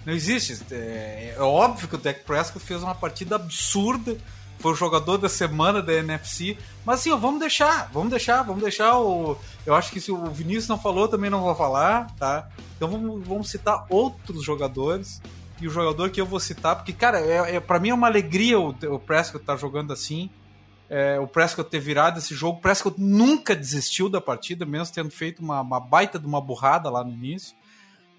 não, 0.05 0.13
existe. 0.13 0.63
É, 0.71 1.35
é 1.37 1.41
óbvio 1.41 1.87
que 1.87 1.95
o 1.95 1.97
Dak 1.97 2.23
Prescott 2.23 2.65
fez 2.65 2.81
uma 2.83 2.95
partida 2.95 3.35
absurda 3.35 4.17
foi 4.61 4.73
o 4.73 4.75
jogador 4.75 5.17
da 5.17 5.27
semana 5.27 5.81
da 5.81 5.93
NFC. 5.93 6.55
Mas 6.85 6.99
assim, 6.99 7.11
ó, 7.11 7.17
vamos 7.17 7.39
deixar, 7.39 7.89
vamos 7.91 8.11
deixar, 8.11 8.43
vamos 8.43 8.61
deixar 8.61 8.97
o. 8.99 9.35
Eu 9.65 9.73
acho 9.73 9.91
que 9.91 9.99
se 9.99 10.11
o 10.11 10.25
Vinícius 10.27 10.67
não 10.67 10.77
falou, 10.77 11.07
também 11.07 11.29
não 11.29 11.41
vou 11.41 11.55
falar, 11.55 12.07
tá? 12.17 12.47
Então 12.77 12.87
vamos, 12.87 13.27
vamos 13.27 13.49
citar 13.49 13.85
outros 13.89 14.43
jogadores. 14.43 15.21
E 15.59 15.67
o 15.67 15.71
jogador 15.71 16.09
que 16.09 16.19
eu 16.19 16.25
vou 16.25 16.39
citar, 16.39 16.75
porque, 16.75 16.93
cara, 16.93 17.19
é, 17.19 17.55
é, 17.55 17.59
para 17.59 17.79
mim 17.79 17.89
é 17.89 17.93
uma 17.93 18.07
alegria 18.07 18.59
o, 18.59 18.69
o 18.69 18.99
Prescott 18.99 19.43
estar 19.43 19.53
tá 19.53 19.59
jogando 19.59 19.91
assim. 19.91 20.29
É, 20.89 21.19
o 21.19 21.27
Prescott 21.27 21.69
ter 21.69 21.79
virado 21.79 22.19
esse 22.19 22.35
jogo. 22.35 22.57
O 22.59 22.61
Prescott 22.61 22.99
nunca 22.99 23.55
desistiu 23.55 24.09
da 24.09 24.21
partida, 24.21 24.65
mesmo 24.65 24.93
tendo 24.93 25.09
feito 25.09 25.41
uma, 25.41 25.61
uma 25.61 25.79
baita 25.79 26.19
de 26.19 26.25
uma 26.25 26.41
burrada 26.41 26.89
lá 26.89 27.03
no 27.03 27.11
início. 27.11 27.55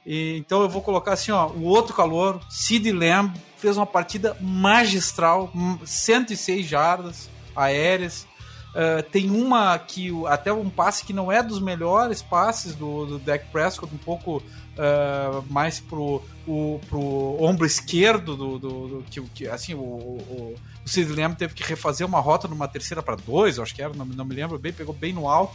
E, 0.04 0.36
então 0.38 0.62
eu 0.62 0.68
vou 0.68 0.82
colocar 0.82 1.12
assim, 1.12 1.30
ó, 1.30 1.48
o 1.48 1.64
outro 1.64 1.94
calor, 1.94 2.40
Sid 2.48 2.90
Lamb, 2.90 3.32
fez 3.56 3.76
uma 3.76 3.86
partida 3.86 4.36
magistral, 4.40 5.52
106 5.84 6.66
jardas 6.66 7.30
aéreas. 7.54 8.26
Uh, 8.72 9.02
tem 9.10 9.30
uma 9.30 9.78
que 9.78 10.10
até 10.26 10.50
um 10.50 10.70
passe 10.70 11.04
que 11.04 11.12
não 11.12 11.30
é 11.30 11.42
dos 11.42 11.60
melhores 11.60 12.22
passes 12.22 12.74
do, 12.74 13.04
do 13.04 13.18
Dak 13.18 13.44
Prescott, 13.52 13.94
um 13.94 13.98
pouco 13.98 14.38
uh, 14.38 15.44
mais 15.50 15.78
pro, 15.78 16.22
o, 16.46 16.80
pro 16.88 17.36
ombro 17.38 17.66
esquerdo 17.66 18.34
do, 18.34 18.58
do, 18.58 18.88
do 18.88 19.04
que, 19.10 19.20
que, 19.34 19.46
assim 19.46 19.74
o, 19.74 19.80
o, 19.80 20.54
o 20.84 20.88
Sid 20.88 21.12
Lamb 21.12 21.36
teve 21.36 21.52
que 21.52 21.62
refazer 21.62 22.06
uma 22.06 22.18
rota 22.18 22.48
numa 22.48 22.66
terceira 22.66 23.02
para 23.02 23.14
dois, 23.14 23.58
acho 23.58 23.74
que 23.74 23.82
era, 23.82 23.92
não, 23.92 24.06
não 24.06 24.24
me 24.24 24.34
lembro 24.34 24.58
bem, 24.58 24.72
pegou 24.72 24.94
bem 24.94 25.12
no 25.12 25.28
alto 25.28 25.54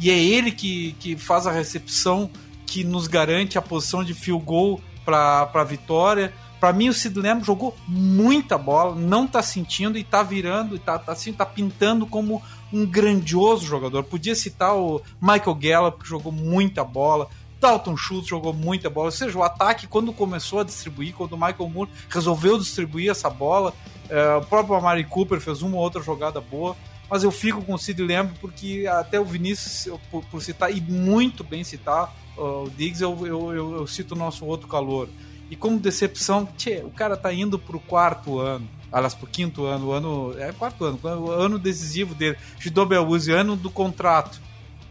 e 0.00 0.10
é 0.10 0.18
ele 0.18 0.50
que, 0.50 0.92
que 0.98 1.16
faz 1.16 1.46
a 1.46 1.52
recepção 1.52 2.30
que 2.66 2.84
nos 2.84 3.06
garante 3.06 3.58
a 3.58 3.62
posição 3.62 4.02
de 4.02 4.14
field 4.14 4.44
goal 4.44 4.80
para 5.04 5.50
a 5.52 5.64
vitória. 5.64 6.32
Para 6.58 6.72
mim, 6.72 6.88
o 6.88 6.94
Sid 6.94 7.18
Lamb 7.18 7.44
jogou 7.44 7.76
muita 7.86 8.56
bola, 8.56 8.94
não 8.94 9.26
tá 9.26 9.42
sentindo 9.42 9.98
e 9.98 10.04
tá 10.04 10.22
virando, 10.22 10.78
tá, 10.78 10.98
tá, 10.98 11.12
assim, 11.12 11.32
tá 11.32 11.44
pintando 11.44 12.06
como 12.06 12.42
um 12.72 12.86
grandioso 12.86 13.66
jogador. 13.66 14.02
Podia 14.04 14.34
citar 14.34 14.74
o 14.74 15.02
Michael 15.20 15.54
Gallup, 15.56 16.02
que 16.02 16.08
jogou 16.08 16.32
muita 16.32 16.82
bola. 16.82 17.28
Dalton 17.60 17.96
Schultz 17.96 18.28
jogou 18.28 18.52
muita 18.52 18.88
bola. 18.88 19.06
Ou 19.06 19.12
seja, 19.12 19.38
o 19.38 19.42
ataque, 19.42 19.86
quando 19.86 20.12
começou 20.12 20.60
a 20.60 20.64
distribuir, 20.64 21.14
quando 21.14 21.32
o 21.32 21.36
Michael 21.36 21.68
Moore 21.68 21.90
resolveu 22.08 22.58
distribuir 22.58 23.10
essa 23.10 23.28
bola, 23.28 23.72
é, 24.08 24.36
o 24.36 24.42
próprio 24.42 24.74
Amari 24.74 25.04
Cooper 25.04 25.40
fez 25.40 25.62
uma 25.62 25.76
ou 25.76 25.82
outra 25.82 26.02
jogada 26.02 26.40
boa. 26.40 26.76
Mas 27.10 27.22
eu 27.22 27.30
fico 27.30 27.62
com 27.62 27.74
o 27.74 27.78
Sid 27.78 28.02
Lamb 28.02 28.32
porque 28.40 28.86
até 28.90 29.20
o 29.20 29.24
Vinícius, 29.24 29.98
por, 30.10 30.24
por 30.24 30.42
citar, 30.42 30.74
e 30.74 30.80
muito 30.80 31.44
bem 31.44 31.62
citar, 31.62 32.14
o 32.36 32.70
Diggs, 32.76 33.02
eu, 33.02 33.26
eu, 33.26 33.52
eu, 33.52 33.76
eu 33.76 33.86
cito 33.86 34.14
o 34.14 34.18
nosso 34.18 34.44
outro 34.44 34.68
calor. 34.68 35.08
E 35.50 35.56
como 35.56 35.78
decepção, 35.78 36.48
tchê, 36.56 36.82
o 36.84 36.90
cara 36.90 37.16
tá 37.16 37.32
indo 37.32 37.58
pro 37.58 37.78
quarto 37.78 38.38
ano. 38.38 38.68
Aliás, 38.90 39.14
pro 39.14 39.26
quinto 39.26 39.64
ano, 39.64 39.88
o 39.88 39.92
ano. 39.92 40.34
É 40.38 40.52
quarto 40.52 40.84
ano, 40.84 40.98
o 41.02 41.30
ano 41.30 41.58
decisivo 41.58 42.14
dele. 42.14 42.36
De 42.58 42.70
Dobeluse, 42.70 43.30
ano 43.32 43.56
do 43.56 43.70
contrato. 43.70 44.40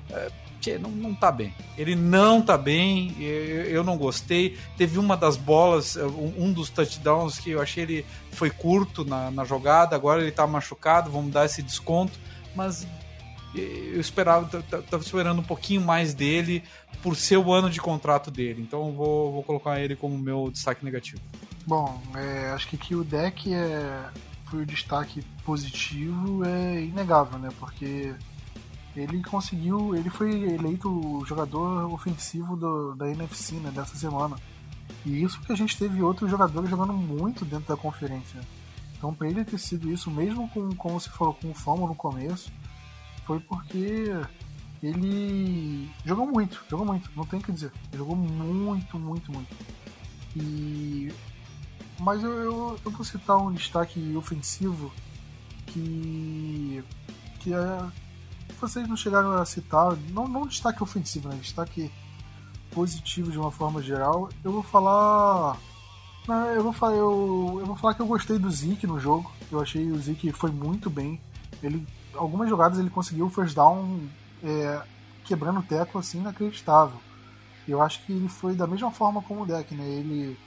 É, 0.10 0.29
tchê, 0.60 0.77
não, 0.77 0.89
não 0.89 1.13
tá 1.13 1.32
bem. 1.32 1.53
Ele 1.77 1.95
não 1.95 2.41
tá 2.41 2.58
bem, 2.58 3.15
eu, 3.19 3.65
eu 3.65 3.84
não 3.84 3.97
gostei. 3.97 4.58
Teve 4.77 4.99
uma 4.99 5.17
das 5.17 5.38
bolas, 5.38 5.95
um, 5.95 6.45
um 6.45 6.53
dos 6.53 6.69
touchdowns 6.69 7.39
que 7.39 7.51
eu 7.51 7.62
achei 7.62 7.84
ele 7.84 8.06
foi 8.32 8.49
curto 8.49 9.03
na, 9.03 9.32
na 9.32 9.43
jogada, 9.43 9.95
agora 9.95 10.21
ele 10.21 10.32
tá 10.32 10.45
machucado, 10.45 11.12
vamos 11.12 11.32
dar 11.32 11.45
esse 11.45 11.62
desconto. 11.62 12.19
Mas 12.56 12.88
eu 13.55 13.99
esperava, 13.99 14.63
tava 14.63 15.03
esperando 15.03 15.39
um 15.39 15.43
pouquinho 15.43 15.81
mais 15.81 16.13
dele 16.13 16.63
por 17.01 17.15
ser 17.15 17.37
o 17.37 17.51
ano 17.53 17.69
de 17.69 17.79
contrato 17.79 18.31
dele. 18.31 18.61
Então 18.61 18.91
vou, 18.91 19.31
vou 19.31 19.43
colocar 19.43 19.79
ele 19.79 19.95
como 19.95 20.17
meu 20.17 20.49
destaque 20.51 20.83
negativo. 20.83 21.21
Bom, 21.65 22.01
é, 22.15 22.51
acho 22.51 22.67
que 22.67 22.75
aqui 22.75 22.95
o 22.95 23.03
deck 23.03 23.53
é, 23.53 24.09
foi 24.45 24.63
o 24.63 24.65
destaque 24.65 25.23
positivo, 25.45 26.43
é 26.45 26.81
inegável, 26.81 27.39
né? 27.39 27.49
Porque 27.59 28.13
ele 28.95 29.23
conseguiu, 29.23 29.95
ele 29.95 30.09
foi 30.09 30.31
eleito 30.53 30.89
o 30.89 31.25
jogador 31.25 31.91
ofensivo 31.91 32.55
do, 32.55 32.95
da 32.95 33.09
NFC 33.09 33.55
né, 33.55 33.71
dessa 33.71 33.95
semana. 33.95 34.35
E 35.05 35.23
isso 35.23 35.37
porque 35.39 35.53
a 35.53 35.57
gente 35.57 35.77
teve 35.77 36.01
outros 36.01 36.29
jogadores 36.29 36.69
jogando 36.69 36.93
muito 36.93 37.43
dentro 37.43 37.67
da 37.67 37.77
conferência. 37.77 38.39
Então, 38.97 39.13
para 39.13 39.27
ele 39.27 39.43
ter 39.43 39.57
sido 39.57 39.91
isso, 39.91 40.09
mesmo 40.09 40.47
com, 40.49 40.73
como 40.75 40.99
você 40.99 41.09
falou, 41.09 41.33
com 41.33 41.51
o 41.51 41.53
Famo 41.53 41.87
no 41.87 41.95
começo, 41.95 42.51
foi 43.25 43.39
porque 43.39 44.12
ele 44.81 45.89
jogou 46.05 46.27
muito, 46.27 46.62
jogou 46.69 46.86
muito, 46.86 47.09
não 47.15 47.25
tem 47.25 47.39
o 47.39 47.43
que 47.43 47.51
dizer. 47.53 47.71
Jogou 47.95 48.15
muito, 48.15 48.99
muito, 48.99 49.31
muito. 49.31 49.55
E. 50.36 51.12
Mas 51.99 52.21
eu, 52.21 52.31
eu, 52.31 52.79
eu 52.83 52.91
vou 52.91 53.05
citar 53.05 53.38
um 53.38 53.53
destaque 53.53 54.15
ofensivo 54.15 54.91
que. 55.67 56.83
que 57.39 57.53
é. 57.53 57.91
Vocês 58.59 58.88
não 58.88 58.97
chegaram 58.97 59.31
a 59.31 59.45
citar, 59.45 59.95
não, 60.12 60.27
não 60.27 60.47
destaque 60.47 60.83
ofensivo, 60.83 61.29
né? 61.29 61.36
Destaque 61.36 61.89
positivo 62.71 63.31
de 63.31 63.38
uma 63.38 63.51
forma 63.51 63.81
geral. 63.81 64.29
Eu 64.43 64.51
vou 64.51 64.63
falar. 64.63 65.57
Não, 66.27 66.45
eu 66.47 66.63
vou 66.63 66.73
falar, 66.73 66.95
eu, 66.95 67.57
eu 67.59 67.65
vou 67.65 67.75
falar 67.75 67.93
que 67.93 68.01
eu 68.01 68.07
gostei 68.07 68.38
do 68.38 68.51
Zeke 68.51 68.86
no 68.86 68.99
jogo. 68.99 69.31
Eu 69.49 69.62
achei 69.62 69.89
o 69.91 69.97
Zeke 69.97 70.31
foi 70.33 70.51
muito 70.51 70.89
bem. 70.89 71.21
Ele 71.62 71.86
algumas 72.15 72.49
jogadas 72.49 72.80
ele 72.80 72.89
conseguiu 72.89 73.26
o 73.26 73.30
first 73.30 73.56
down 73.56 74.02
é, 74.43 74.82
quebrando 75.23 75.60
o 75.60 75.63
teco 75.63 75.98
assim 75.98 76.19
inacreditável. 76.19 77.00
Eu 77.67 77.81
acho 77.81 78.04
que 78.06 78.12
ele 78.12 78.27
foi 78.27 78.56
da 78.56 78.67
mesma 78.67 78.92
forma 78.92 79.21
como 79.21 79.44
o 79.44 79.46
deck, 79.46 79.73
né? 79.73 79.85
Ele, 79.85 80.37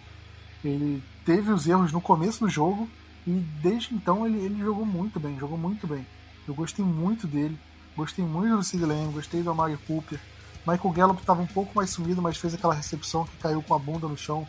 ele 0.64 1.02
teve 1.24 1.50
os 1.50 1.66
erros 1.66 1.92
no 1.92 2.00
começo 2.00 2.40
do 2.40 2.50
jogo 2.50 2.88
e 3.26 3.30
desde 3.30 3.94
então 3.94 4.26
ele, 4.26 4.38
ele 4.38 4.58
jogou 4.58 4.84
muito 4.84 5.18
bem, 5.18 5.38
jogou 5.38 5.56
muito 5.56 5.86
bem. 5.86 6.06
Eu 6.46 6.54
gostei 6.54 6.84
muito 6.84 7.26
dele, 7.26 7.58
gostei 7.96 8.24
muito 8.24 8.56
do 8.56 8.62
Sid 8.62 8.84
Lamb, 8.84 9.12
gostei 9.12 9.42
do 9.42 9.50
Amari 9.50 9.76
Cooper. 9.86 10.20
Michael 10.66 10.92
Gallup 10.92 11.20
estava 11.20 11.40
um 11.40 11.46
pouco 11.46 11.72
mais 11.74 11.90
sumido, 11.90 12.20
mas 12.20 12.36
fez 12.36 12.52
aquela 12.54 12.74
recepção 12.74 13.24
que 13.24 13.36
caiu 13.38 13.62
com 13.62 13.74
a 13.74 13.78
bunda 13.78 14.06
no 14.06 14.16
chão, 14.16 14.46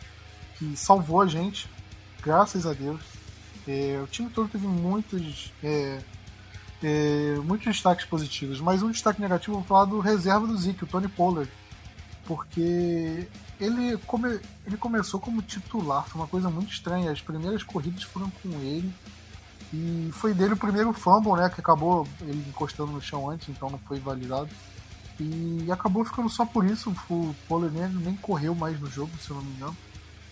que 0.58 0.76
salvou 0.76 1.20
a 1.20 1.26
gente, 1.26 1.68
graças 2.22 2.66
a 2.66 2.72
Deus. 2.72 3.00
É, 3.66 4.00
o 4.02 4.06
time 4.06 4.28
todo 4.30 4.48
teve 4.48 4.66
muitos 4.66 5.52
é, 5.62 6.00
é, 6.82 7.36
muitos 7.44 7.66
destaques 7.66 8.04
positivos, 8.06 8.60
mas 8.60 8.82
um 8.82 8.90
destaque 8.90 9.20
negativo 9.20 9.56
vou 9.56 9.64
falar 9.64 9.86
do 9.86 10.00
reserva 10.00 10.46
do 10.46 10.56
Zeke, 10.56 10.84
o 10.84 10.86
Tony 10.86 11.08
Pollard, 11.08 11.50
porque 12.24 13.26
ele, 13.60 13.96
come, 14.06 14.38
ele 14.66 14.76
começou 14.76 15.18
como 15.18 15.42
titular, 15.42 16.06
foi 16.06 16.20
uma 16.20 16.28
coisa 16.28 16.48
muito 16.50 16.72
estranha. 16.72 17.10
As 17.10 17.20
primeiras 17.20 17.62
corridas 17.62 18.02
foram 18.02 18.30
com 18.42 18.50
ele 18.60 18.92
e 19.72 20.10
foi 20.12 20.32
dele 20.32 20.54
o 20.54 20.56
primeiro 20.56 20.92
fumble, 20.92 21.32
né, 21.32 21.48
que 21.48 21.60
acabou 21.60 22.06
ele 22.20 22.44
encostando 22.48 22.92
no 22.92 23.00
chão 23.00 23.28
antes, 23.28 23.48
então 23.48 23.70
não 23.70 23.78
foi 23.78 23.98
validado. 23.98 24.48
E 25.18 25.66
acabou 25.72 26.04
ficando 26.04 26.28
só 26.28 26.46
por 26.46 26.64
isso, 26.64 26.94
o 27.10 27.34
Pollard 27.48 27.76
nem, 27.76 27.88
nem 27.88 28.16
correu 28.16 28.54
mais 28.54 28.78
no 28.78 28.88
jogo, 28.88 29.10
se 29.18 29.30
eu 29.30 29.36
não 29.36 29.42
me 29.42 29.56
engano. 29.56 29.76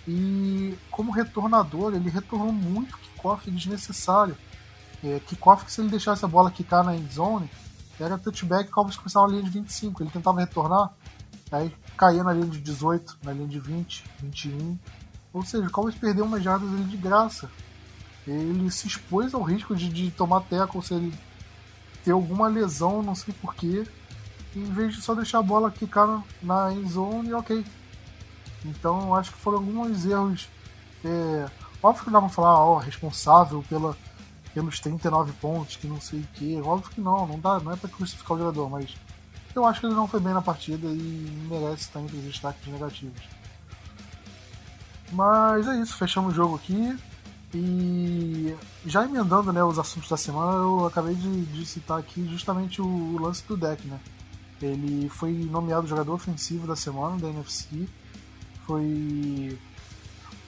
E 0.06 0.78
como 0.90 1.10
retornador, 1.10 1.92
ele 1.92 2.08
retornou 2.08 2.52
muito 2.52 2.96
kickoff 2.98 3.50
desnecessário 3.50 4.36
é, 5.04 5.20
kickoff 5.20 5.64
que 5.64 5.72
se 5.72 5.80
ele 5.80 5.90
deixasse 5.90 6.24
a 6.24 6.28
bola 6.28 6.50
quicar 6.50 6.84
na 6.84 6.96
end 6.96 7.12
zone, 7.12 7.50
era 7.98 8.18
touchback, 8.18 8.68
o 8.68 8.72
Cowboys 8.72 8.96
começava 8.96 9.26
na 9.26 9.32
linha 9.32 9.44
de 9.44 9.50
25. 9.50 10.02
Ele 10.02 10.10
tentava 10.10 10.40
retornar, 10.40 10.92
aí 11.50 11.72
caía 11.96 12.22
na 12.22 12.32
linha 12.32 12.46
de 12.46 12.60
18, 12.60 13.18
na 13.22 13.32
linha 13.32 13.48
de 13.48 13.58
20, 13.58 14.04
21. 14.20 14.78
Ou 15.32 15.42
seja, 15.42 15.66
o 15.66 15.70
Cowboys 15.70 15.94
perdeu 15.94 16.24
umas 16.24 16.42
jardas 16.42 16.68
ali 16.68 16.84
de 16.84 16.96
graça. 16.96 17.50
Ele 18.26 18.70
se 18.70 18.86
expôs 18.86 19.32
ao 19.32 19.42
risco 19.42 19.74
de, 19.74 19.88
de 19.88 20.10
tomar 20.10 20.40
tackle 20.42 20.82
se 20.82 20.94
ele 20.94 21.14
ter 22.04 22.12
alguma 22.12 22.48
lesão, 22.48 23.02
não 23.02 23.14
sei 23.14 23.34
porquê. 23.40 23.86
em 24.54 24.64
vez 24.64 24.94
de 24.94 25.02
só 25.02 25.14
deixar 25.14 25.38
a 25.38 25.42
bola 25.42 25.70
quicar 25.70 26.22
na 26.42 26.72
end 26.72 26.88
zone, 26.88 27.32
ok. 27.32 27.64
Então 28.64 29.14
acho 29.14 29.32
que 29.32 29.38
foram 29.38 29.58
alguns 29.58 30.04
erros. 30.04 30.48
É, 31.04 31.46
óbvio 31.82 32.04
que 32.04 32.10
dá 32.10 32.20
pra 32.20 32.28
falar, 32.28 32.58
ó, 32.64 32.78
responsável 32.78 33.64
pela, 33.68 33.96
pelos 34.56 34.80
39 34.80 35.32
pontos, 35.34 35.76
que 35.76 35.86
não 35.86 36.00
sei 36.00 36.20
o 36.20 36.28
que. 36.32 36.58
Óbvio 36.62 36.90
que 36.90 37.00
não, 37.00 37.26
não, 37.26 37.38
dá, 37.38 37.60
não 37.60 37.72
é 37.72 37.76
pra 37.76 37.90
crucificar 37.90 38.38
o 38.38 38.40
jogador, 38.40 38.70
mas 38.70 38.96
eu 39.54 39.66
acho 39.66 39.80
que 39.80 39.86
ele 39.86 39.94
não 39.94 40.08
foi 40.08 40.18
bem 40.18 40.32
na 40.32 40.40
partida 40.40 40.86
e 40.86 41.46
merece 41.46 41.82
estar 41.82 42.00
entre 42.00 42.16
os 42.16 42.24
destaques 42.24 42.66
negativos. 42.66 43.20
Mas 45.12 45.68
é 45.68 45.76
isso, 45.76 45.94
fechamos 45.98 46.32
o 46.32 46.34
jogo 46.34 46.56
aqui. 46.56 46.98
E 47.54 48.56
já 48.86 49.04
emendando 49.04 49.52
né, 49.52 49.62
os 49.62 49.78
assuntos 49.78 50.08
da 50.08 50.16
semana, 50.16 50.56
eu 50.56 50.86
acabei 50.86 51.14
de, 51.14 51.44
de 51.44 51.66
citar 51.66 51.98
aqui 51.98 52.26
justamente 52.26 52.80
o, 52.80 52.86
o, 52.86 53.20
lance 53.20 53.46
do 53.46 53.58
deck. 53.58 53.86
Né? 53.86 54.00
Ele 54.62 55.06
foi 55.10 55.32
nomeado 55.32 55.86
jogador 55.86 56.14
ofensivo 56.14 56.66
da 56.66 56.74
semana 56.74 57.18
da 57.18 57.28
NFC. 57.28 57.86
Foi. 58.66 59.58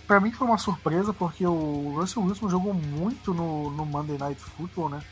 Pra 0.09 0.21
mim 0.21 0.33
foi 0.33 0.47
uma 0.47 0.57
surpresa 0.57 1.13
porque 1.13 1.47
o 1.47 1.93
Russell 1.95 2.23
Wilson 2.23 2.49
jogou 2.49 2.73
muito 2.73 3.35
no, 3.35 3.71
no 3.71 3.85
Monday 3.85 4.17
Night 4.17 4.41
Football, 4.41 4.89
né? 4.89 5.03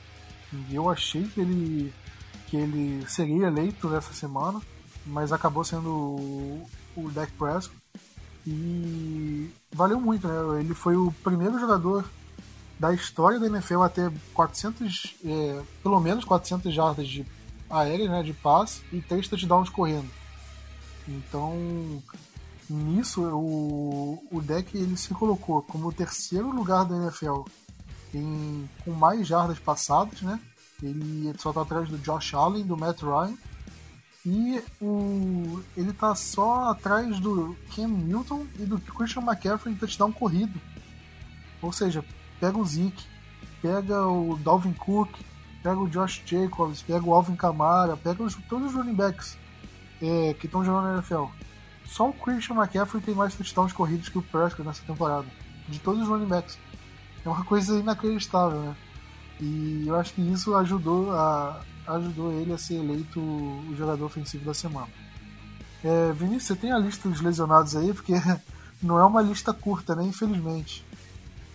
E 0.70 0.74
eu 0.74 0.88
achei 0.88 1.24
que 1.24 1.38
ele, 1.38 1.92
que 2.47 2.57
ele 2.57 3.07
seria 3.07 3.49
eleito 3.49 3.90
nessa 3.90 4.14
semana, 4.14 4.59
mas 5.05 5.32
acabou 5.32 5.62
sendo 5.64 5.90
o, 5.90 6.70
o 6.97 7.11
Dak 7.11 7.30
Prescott. 7.32 7.76
E 8.47 9.51
valeu 9.70 10.01
muito, 10.01 10.26
né? 10.26 10.61
Ele 10.61 10.72
foi 10.72 10.97
o 10.97 11.12
primeiro 11.22 11.61
jogador 11.61 12.03
da 12.78 12.94
história 12.94 13.38
da 13.38 13.49
NFL 13.49 13.82
a 13.82 13.90
ter 13.90 14.11
400, 14.32 15.14
é, 15.26 15.62
pelo 15.82 16.01
menos 16.01 16.24
400 16.24 16.72
jardas 16.72 17.07
de 17.07 17.26
aérea, 17.68 18.09
né, 18.09 18.22
de 18.22 18.32
passe 18.32 18.82
e 18.90 19.03
3 19.03 19.28
touchdowns 19.28 19.68
correndo. 19.68 20.09
Então, 21.07 22.03
nisso, 22.68 23.22
o, 23.22 24.22
o 24.30 24.40
deck 24.40 24.76
ele 24.76 24.96
se 24.96 25.12
colocou 25.14 25.62
como 25.62 25.88
o 25.88 25.92
terceiro 25.92 26.50
lugar 26.50 26.84
da 26.84 26.96
NFL 26.96 27.42
em, 28.14 28.68
com 28.84 28.92
mais 28.92 29.26
jardas 29.26 29.58
passadas, 29.58 30.22
né? 30.22 30.40
Ele 30.82 31.32
só 31.38 31.50
está 31.50 31.62
atrás 31.62 31.88
do 31.88 31.98
Josh 31.98 32.34
Allen, 32.34 32.66
do 32.66 32.76
Matt 32.76 33.02
Ryan 33.02 33.34
e 34.26 34.60
o, 34.80 35.62
ele 35.76 35.92
tá 35.92 36.12
só 36.16 36.70
atrás 36.70 37.20
do 37.20 37.56
Cam 37.74 37.86
Newton 37.86 38.44
e 38.58 38.64
do 38.64 38.80
Christian 38.80 39.22
McCaffrey 39.22 39.72
em 39.72 39.78
touchdown 39.78 40.10
corrido. 40.10 40.60
Ou 41.62 41.72
seja, 41.72 42.04
pega 42.40 42.58
o 42.58 42.64
Zeke, 42.66 43.04
pega 43.62 44.04
o 44.04 44.36
Dalvin 44.38 44.72
Cook, 44.72 45.10
pega 45.62 45.78
o 45.78 45.88
Josh 45.88 46.20
Jacobs, 46.26 46.82
pega 46.82 47.06
o 47.06 47.14
Alvin 47.14 47.36
Kamara, 47.36 47.96
pega 47.96 48.20
os, 48.24 48.34
todos 48.48 48.70
os 48.70 48.74
running 48.74 48.94
backs 48.94 49.38
é, 50.02 50.34
que 50.34 50.46
estão 50.46 50.64
jogando 50.64 50.88
na 50.88 50.94
NFL. 50.94 51.26
Só 51.87 52.09
o 52.09 52.12
Christian 52.12 52.57
McCaffrey 52.57 53.03
tem 53.03 53.14
mais 53.14 53.34
touchdowns 53.34 53.72
corridos 53.72 54.09
que 54.09 54.18
o 54.18 54.22
Prescott 54.22 54.66
nessa 54.66 54.82
temporada. 54.82 55.26
De 55.68 55.78
todos 55.78 56.03
os 56.03 56.09
running 56.09 56.26
backs. 56.26 56.59
É 57.24 57.28
uma 57.28 57.45
coisa 57.45 57.78
inacreditável, 57.78 58.61
né? 58.61 58.76
E 59.41 59.84
eu 59.87 59.97
acho 59.97 60.14
que 60.14 60.22
isso 60.22 60.55
ajudou 60.55 61.12
a, 61.12 61.62
ajudou 61.89 62.32
ele 62.32 62.53
a 62.53 62.59
ser 62.59 62.74
eleito 62.74 63.20
o 63.20 63.74
jogador 63.76 64.05
ofensivo 64.07 64.45
da 64.45 64.55
semana. 64.55 64.89
É, 65.84 66.12
Vinícius, 66.12 66.45
você 66.45 66.57
tem 66.57 66.72
a 66.72 66.78
lista 66.78 67.09
dos 67.09 67.20
lesionados 67.20 67.76
aí? 67.76 67.93
Porque 67.93 68.14
não 68.82 68.99
é 68.99 69.05
uma 69.05 69.22
lista 69.22 69.53
curta, 69.53 69.95
né? 69.95 70.05
Infelizmente. 70.05 70.84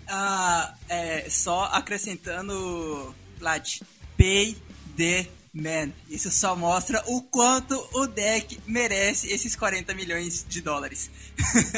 Ah, 0.07 0.73
é, 0.89 1.29
só 1.29 1.65
acrescentando, 1.65 3.15
Vlad, 3.39 3.79
pay 4.17 4.57
the 4.97 5.27
man. 5.53 5.91
Isso 6.09 6.31
só 6.31 6.55
mostra 6.55 7.03
o 7.07 7.21
quanto 7.21 7.75
o 7.93 8.07
deck 8.07 8.59
merece 8.65 9.27
esses 9.27 9.55
40 9.55 9.93
milhões 9.93 10.45
de 10.47 10.61
dólares. 10.61 11.09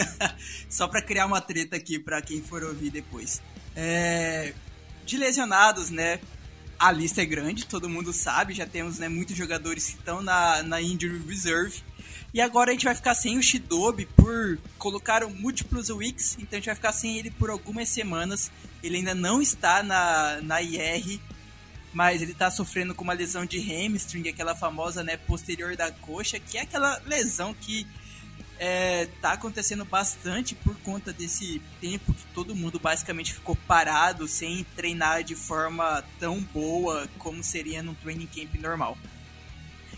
só 0.70 0.88
para 0.88 1.02
criar 1.02 1.26
uma 1.26 1.42
treta 1.42 1.76
aqui 1.76 2.00
para 2.00 2.22
quem 2.22 2.42
for 2.42 2.64
ouvir 2.64 2.90
depois. 2.90 3.42
É, 3.76 4.54
de 5.06 5.18
lesionados, 5.18 5.90
né? 5.90 6.20
a 6.84 6.92
lista 6.92 7.22
é 7.22 7.26
grande, 7.26 7.66
todo 7.66 7.88
mundo 7.88 8.12
sabe, 8.12 8.54
já 8.54 8.66
temos 8.66 9.00
né, 9.00 9.08
muitos 9.08 9.38
jogadores 9.38 9.86
que 9.86 9.94
estão 9.94 10.22
na, 10.22 10.62
na 10.64 10.82
Injury 10.82 11.22
Reserve. 11.26 11.82
E 12.34 12.42
agora 12.42 12.72
a 12.72 12.74
gente 12.74 12.84
vai 12.84 12.94
ficar 12.94 13.16
sem 13.16 13.38
o 13.38 13.42
Shidobi 13.42 14.06
por 14.06 14.60
colocar 14.78 15.26
múltiplos 15.30 15.90
weeks, 15.90 16.36
então 16.40 16.50
a 16.52 16.56
gente 16.56 16.66
vai 16.66 16.76
ficar 16.76 16.92
sem 16.92 17.18
ele 17.18 17.32
por 17.32 17.50
algumas 17.50 17.88
semanas. 17.88 18.52
Ele 18.84 18.98
ainda 18.98 19.16
não 19.16 19.42
está 19.42 19.82
na, 19.82 20.42
na 20.42 20.62
IR, 20.62 21.22
mas 21.94 22.22
ele 22.22 22.32
está 22.32 22.50
sofrendo 22.50 22.96
com 22.96 23.04
uma 23.04 23.14
lesão 23.14 23.46
de 23.46 23.60
hamstring, 23.60 24.28
aquela 24.28 24.56
famosa 24.56 25.04
né, 25.04 25.16
posterior 25.16 25.76
da 25.76 25.92
coxa, 25.92 26.40
que 26.40 26.58
é 26.58 26.62
aquela 26.62 27.00
lesão 27.06 27.54
que 27.54 27.88
é, 28.60 29.08
tá 29.22 29.34
acontecendo 29.34 29.86
bastante 29.86 30.56
por 30.56 30.76
conta 30.78 31.12
desse 31.12 31.62
tempo 31.82 32.14
que 32.14 32.26
todo 32.34 32.56
mundo 32.56 32.80
basicamente 32.80 33.34
ficou 33.34 33.56
parado 33.56 34.28
sem 34.28 34.66
treinar 34.76 35.24
de 35.24 35.36
forma 35.36 36.04
tão 36.20 36.42
boa 36.42 37.08
como 37.18 37.44
seria 37.44 37.84
num 37.84 37.94
training 37.94 38.28
camp 38.28 38.56
normal. 38.56 38.98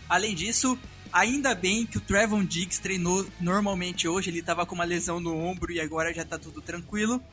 Além 0.10 0.36
disso, 0.36 0.78
ainda 1.12 1.56
bem 1.56 1.86
que 1.86 1.98
o 1.98 2.02
Trevon 2.02 2.44
Diggs 2.44 2.82
treinou 2.82 3.26
normalmente 3.40 4.08
hoje, 4.08 4.30
ele 4.30 4.40
estava 4.40 4.66
com 4.66 4.76
uma 4.76 4.84
lesão 4.84 5.20
no 5.20 5.36
ombro 5.38 5.72
e 5.72 5.80
agora 5.80 6.14
já 6.14 6.24
está 6.24 6.38
tudo 6.38 6.62
tranquilo. 6.62 7.24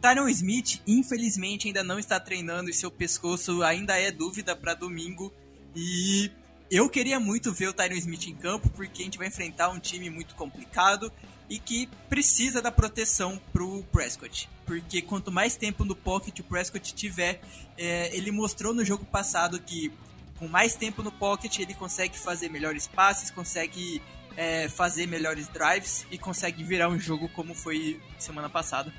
Tyron 0.00 0.28
Smith, 0.28 0.80
infelizmente, 0.86 1.66
ainda 1.66 1.84
não 1.84 1.98
está 1.98 2.18
treinando 2.18 2.70
e 2.70 2.74
seu 2.74 2.90
pescoço 2.90 3.62
ainda 3.62 3.98
é 3.98 4.10
dúvida 4.10 4.56
para 4.56 4.74
domingo. 4.74 5.32
E 5.76 6.30
eu 6.70 6.88
queria 6.88 7.20
muito 7.20 7.52
ver 7.52 7.68
o 7.68 7.72
Tyron 7.72 7.96
Smith 7.96 8.26
em 8.26 8.34
campo, 8.34 8.70
porque 8.70 9.02
a 9.02 9.04
gente 9.04 9.18
vai 9.18 9.28
enfrentar 9.28 9.68
um 9.68 9.78
time 9.78 10.08
muito 10.08 10.34
complicado 10.34 11.12
e 11.50 11.58
que 11.58 11.88
precisa 12.08 12.62
da 12.62 12.70
proteção 12.70 13.40
pro 13.52 13.82
Prescott. 13.92 14.48
Porque 14.64 15.02
quanto 15.02 15.30
mais 15.32 15.56
tempo 15.56 15.84
no 15.84 15.96
pocket 15.96 16.38
o 16.38 16.44
Prescott 16.44 16.94
tiver, 16.94 17.40
é, 17.76 18.16
ele 18.16 18.30
mostrou 18.30 18.72
no 18.72 18.84
jogo 18.84 19.04
passado 19.04 19.60
que 19.60 19.92
com 20.38 20.48
mais 20.48 20.74
tempo 20.74 21.02
no 21.02 21.12
pocket 21.12 21.58
ele 21.58 21.74
consegue 21.74 22.16
fazer 22.16 22.48
melhores 22.48 22.86
passes, 22.86 23.30
consegue 23.30 24.00
é, 24.36 24.68
fazer 24.68 25.06
melhores 25.06 25.48
drives 25.48 26.06
e 26.10 26.16
consegue 26.16 26.64
virar 26.64 26.88
um 26.88 26.98
jogo 26.98 27.28
como 27.28 27.54
foi 27.54 28.00
semana 28.18 28.48
passada. 28.48 28.92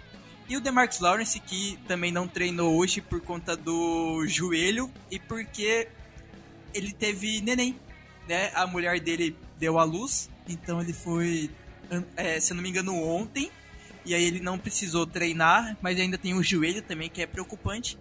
E 0.52 0.58
o 0.58 0.60
DeMarcus 0.60 1.00
Lawrence, 1.00 1.40
que 1.40 1.80
também 1.88 2.12
não 2.12 2.28
treinou 2.28 2.76
hoje 2.76 3.00
por 3.00 3.22
conta 3.22 3.56
do 3.56 4.28
joelho 4.28 4.92
e 5.10 5.18
porque 5.18 5.88
ele 6.74 6.92
teve 6.92 7.40
neném, 7.40 7.80
né? 8.28 8.52
A 8.54 8.68
mulher 8.68 9.00
dele 9.00 9.34
deu 9.58 9.80
à 9.80 9.86
luz, 9.86 10.30
então 10.50 10.82
ele 10.82 10.92
foi, 10.92 11.50
é, 12.18 12.38
se 12.38 12.52
eu 12.52 12.58
não 12.58 12.62
me 12.62 12.68
engano, 12.68 13.02
ontem. 13.02 13.50
E 14.04 14.14
aí 14.14 14.26
ele 14.26 14.42
não 14.42 14.60
precisou 14.60 15.08
treinar, 15.08 15.78
mas 15.82 15.98
ainda 15.98 16.18
tem 16.18 16.34
o 16.34 16.44
joelho 16.44 16.82
também, 16.82 17.10
que 17.10 17.22
é 17.22 17.26
preocupante. 17.26 17.98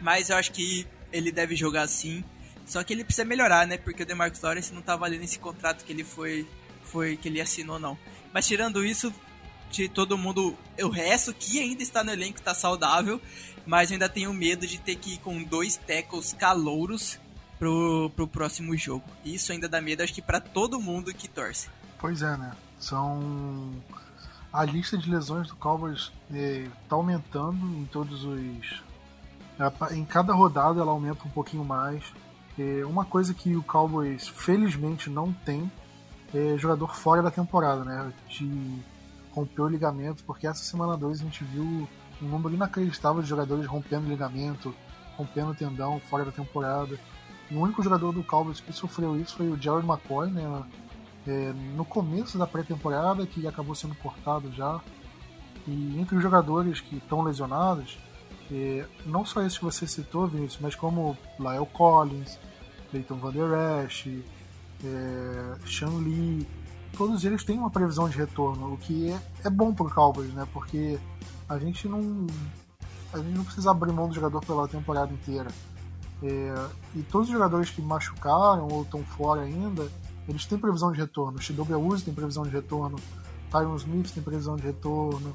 Mas 0.00 0.30
eu 0.30 0.38
acho 0.38 0.52
que 0.52 0.86
ele 1.12 1.30
deve 1.30 1.54
jogar 1.54 1.86
sim. 1.88 2.24
Só 2.64 2.82
que 2.82 2.94
ele 2.94 3.04
precisa 3.04 3.26
melhorar, 3.26 3.66
né? 3.66 3.76
Porque 3.76 4.02
o 4.02 4.06
DeMarcus 4.06 4.40
Lawrence 4.40 4.72
não 4.72 4.80
tá 4.80 4.96
valendo 4.96 5.24
esse 5.24 5.38
contrato 5.38 5.84
que 5.84 5.92
ele 5.92 6.04
foi, 6.04 6.48
foi 6.84 7.18
que 7.18 7.28
ele 7.28 7.38
assinou, 7.38 7.78
não. 7.78 7.98
Mas 8.32 8.46
tirando 8.46 8.82
isso, 8.82 9.12
de 9.70 9.88
todo 9.88 10.18
mundo, 10.18 10.56
o 10.82 10.88
resto 10.88 11.32
que 11.32 11.60
ainda 11.60 11.82
está 11.82 12.02
no 12.02 12.10
elenco 12.10 12.38
está 12.38 12.54
saudável, 12.54 13.20
mas 13.64 13.92
ainda 13.92 14.08
tenho 14.08 14.32
medo 14.32 14.66
de 14.66 14.78
ter 14.78 14.96
que 14.96 15.14
ir 15.14 15.18
com 15.18 15.42
dois 15.42 15.76
tackles 15.76 16.32
calouros 16.32 17.18
pro, 17.58 18.10
pro 18.16 18.26
próximo 18.26 18.76
jogo. 18.76 19.04
Isso 19.24 19.52
ainda 19.52 19.68
dá 19.68 19.80
medo, 19.80 20.02
acho 20.02 20.12
que 20.12 20.22
para 20.22 20.40
todo 20.40 20.80
mundo 20.80 21.14
que 21.14 21.28
torce. 21.28 21.68
Pois 21.98 22.22
é, 22.22 22.36
né? 22.36 22.52
São. 22.78 23.72
A 24.52 24.64
lista 24.64 24.98
de 24.98 25.08
lesões 25.08 25.46
do 25.46 25.54
Cowboys 25.54 26.10
está 26.28 26.96
é, 26.96 26.98
aumentando 26.98 27.64
em 27.78 27.84
todos 27.84 28.24
os. 28.24 28.82
Em 29.92 30.04
cada 30.04 30.32
rodada 30.32 30.80
ela 30.80 30.90
aumenta 30.90 31.24
um 31.24 31.30
pouquinho 31.30 31.64
mais. 31.64 32.02
É, 32.58 32.84
uma 32.84 33.04
coisa 33.04 33.32
que 33.32 33.54
o 33.54 33.62
Cowboys 33.62 34.26
felizmente 34.26 35.08
não 35.08 35.32
tem 35.32 35.70
é 36.34 36.56
jogador 36.56 36.94
fora 36.94 37.22
da 37.22 37.30
temporada, 37.30 37.84
né? 37.84 38.12
De 38.28 38.44
romper 39.32 39.62
o 39.62 39.68
ligamento, 39.68 40.24
porque 40.24 40.46
essa 40.46 40.62
semana 40.62 40.96
2 40.96 41.20
a 41.20 41.24
gente 41.24 41.44
viu 41.44 41.88
um 42.22 42.26
número 42.28 42.54
inacreditável 42.54 43.22
de 43.22 43.28
jogadores 43.28 43.66
rompendo 43.66 44.08
ligamento, 44.08 44.74
rompendo 45.16 45.54
tendão 45.54 46.00
fora 46.00 46.24
da 46.24 46.32
temporada. 46.32 46.98
O 47.50 47.58
único 47.58 47.82
jogador 47.82 48.12
do 48.12 48.22
Cowboys 48.22 48.60
que 48.60 48.72
sofreu 48.72 49.18
isso 49.20 49.36
foi 49.36 49.48
o 49.48 49.60
Jared 49.60 49.86
McCoy, 49.86 50.30
né? 50.30 50.62
É, 51.26 51.52
no 51.76 51.84
começo 51.84 52.38
da 52.38 52.46
pré-temporada, 52.46 53.26
que 53.26 53.46
acabou 53.46 53.74
sendo 53.74 53.94
cortado 53.96 54.50
já. 54.52 54.80
E 55.66 56.00
entre 56.00 56.16
os 56.16 56.22
jogadores 56.22 56.80
que 56.80 56.96
estão 56.96 57.22
lesionados, 57.22 57.98
é, 58.50 58.86
não 59.04 59.24
só 59.24 59.42
esses 59.42 59.58
que 59.58 59.64
você 59.64 59.86
citou, 59.86 60.26
Vinícius, 60.26 60.60
mas 60.60 60.74
como 60.74 61.16
Lyle 61.38 61.66
Collins, 61.72 62.38
Leighton 62.92 63.16
Van 63.16 63.30
Der 63.30 63.84
Esch, 63.84 64.06
é, 64.84 65.56
Sean 65.66 65.98
Lee, 65.98 66.46
todos 66.96 67.24
eles 67.24 67.44
têm 67.44 67.58
uma 67.58 67.70
previsão 67.70 68.08
de 68.08 68.16
retorno, 68.16 68.74
o 68.74 68.76
que 68.76 69.10
é, 69.10 69.20
é 69.44 69.50
bom 69.50 69.72
para 69.72 69.86
o 69.86 69.90
Cowboys, 69.90 70.32
né? 70.32 70.46
Porque 70.52 70.98
a 71.48 71.58
gente 71.58 71.88
não 71.88 72.26
a 73.12 73.18
gente 73.18 73.36
não 73.36 73.44
precisa 73.44 73.70
abrir 73.70 73.92
mão 73.92 74.08
do 74.08 74.14
jogador 74.14 74.40
pela 74.44 74.68
temporada 74.68 75.12
inteira. 75.12 75.50
É, 76.22 76.68
e 76.94 77.02
todos 77.02 77.28
os 77.28 77.32
jogadores 77.32 77.70
que 77.70 77.80
machucaram 77.80 78.68
ou 78.68 78.82
estão 78.82 79.02
fora 79.02 79.42
ainda, 79.42 79.90
eles 80.28 80.46
têm 80.46 80.58
previsão 80.58 80.92
de 80.92 80.98
retorno. 80.98 81.38
O 81.38 81.40
Shidobi 81.40 81.72
Awuzi 81.72 82.04
tem 82.04 82.14
previsão 82.14 82.44
de 82.44 82.50
retorno, 82.50 82.98
Tyron 83.50 83.74
Smith 83.76 84.12
tem 84.12 84.22
previsão 84.22 84.56
de 84.56 84.62
retorno, 84.62 85.34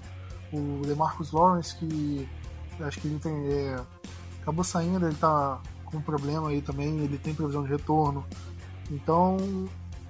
o 0.54 0.86
DeMarcus 0.86 1.32
Lawrence, 1.32 1.76
que 1.76 2.28
acho 2.80 3.00
que 3.02 3.08
ele 3.08 3.20
tem. 3.20 3.34
É, 3.48 3.84
acabou 4.42 4.64
saindo, 4.64 5.06
ele 5.06 5.16
tá 5.16 5.60
com 5.86 5.98
um 5.98 6.02
problema 6.02 6.50
aí 6.50 6.62
também, 6.62 7.00
ele 7.00 7.18
tem 7.18 7.34
previsão 7.34 7.64
de 7.64 7.70
retorno. 7.70 8.24
Então, 8.90 9.38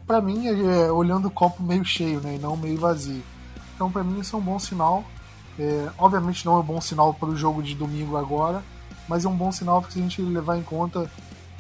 para 0.05 0.21
mim, 0.21 0.47
é, 0.47 0.91
olhando 0.91 1.27
o 1.27 1.31
copo 1.31 1.63
meio 1.63 1.83
cheio, 1.83 2.19
né, 2.21 2.35
e 2.35 2.39
não 2.39 2.55
meio 2.55 2.77
vazio. 2.79 3.23
Então, 3.75 3.91
para 3.91 4.03
mim, 4.03 4.19
isso 4.19 4.35
é 4.35 4.39
um 4.39 4.41
bom 4.41 4.59
sinal. 4.59 5.03
É, 5.57 5.89
obviamente, 5.97 6.45
não 6.45 6.57
é 6.57 6.59
um 6.59 6.63
bom 6.63 6.79
sinal 6.79 7.13
para 7.13 7.29
o 7.29 7.35
jogo 7.35 7.63
de 7.63 7.75
domingo 7.75 8.17
agora, 8.17 8.63
mas 9.07 9.25
é 9.25 9.29
um 9.29 9.35
bom 9.35 9.51
sinal 9.51 9.83
se 9.89 9.99
a 9.99 10.01
gente 10.01 10.21
levar 10.21 10.57
em 10.57 10.63
conta 10.63 11.09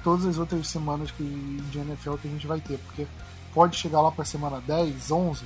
todas 0.03 0.25
as 0.25 0.37
outras 0.37 0.67
semanas 0.67 1.11
que, 1.11 1.23
de 1.71 1.79
NFL 1.79 2.15
que 2.15 2.27
a 2.27 2.31
gente 2.31 2.45
vai 2.45 2.59
ter, 2.59 2.77
porque 2.77 3.07
pode 3.53 3.75
chegar 3.75 4.01
lá 4.01 4.11
para 4.11 4.23
semana 4.23 4.61
10, 4.61 5.11
11, 5.11 5.43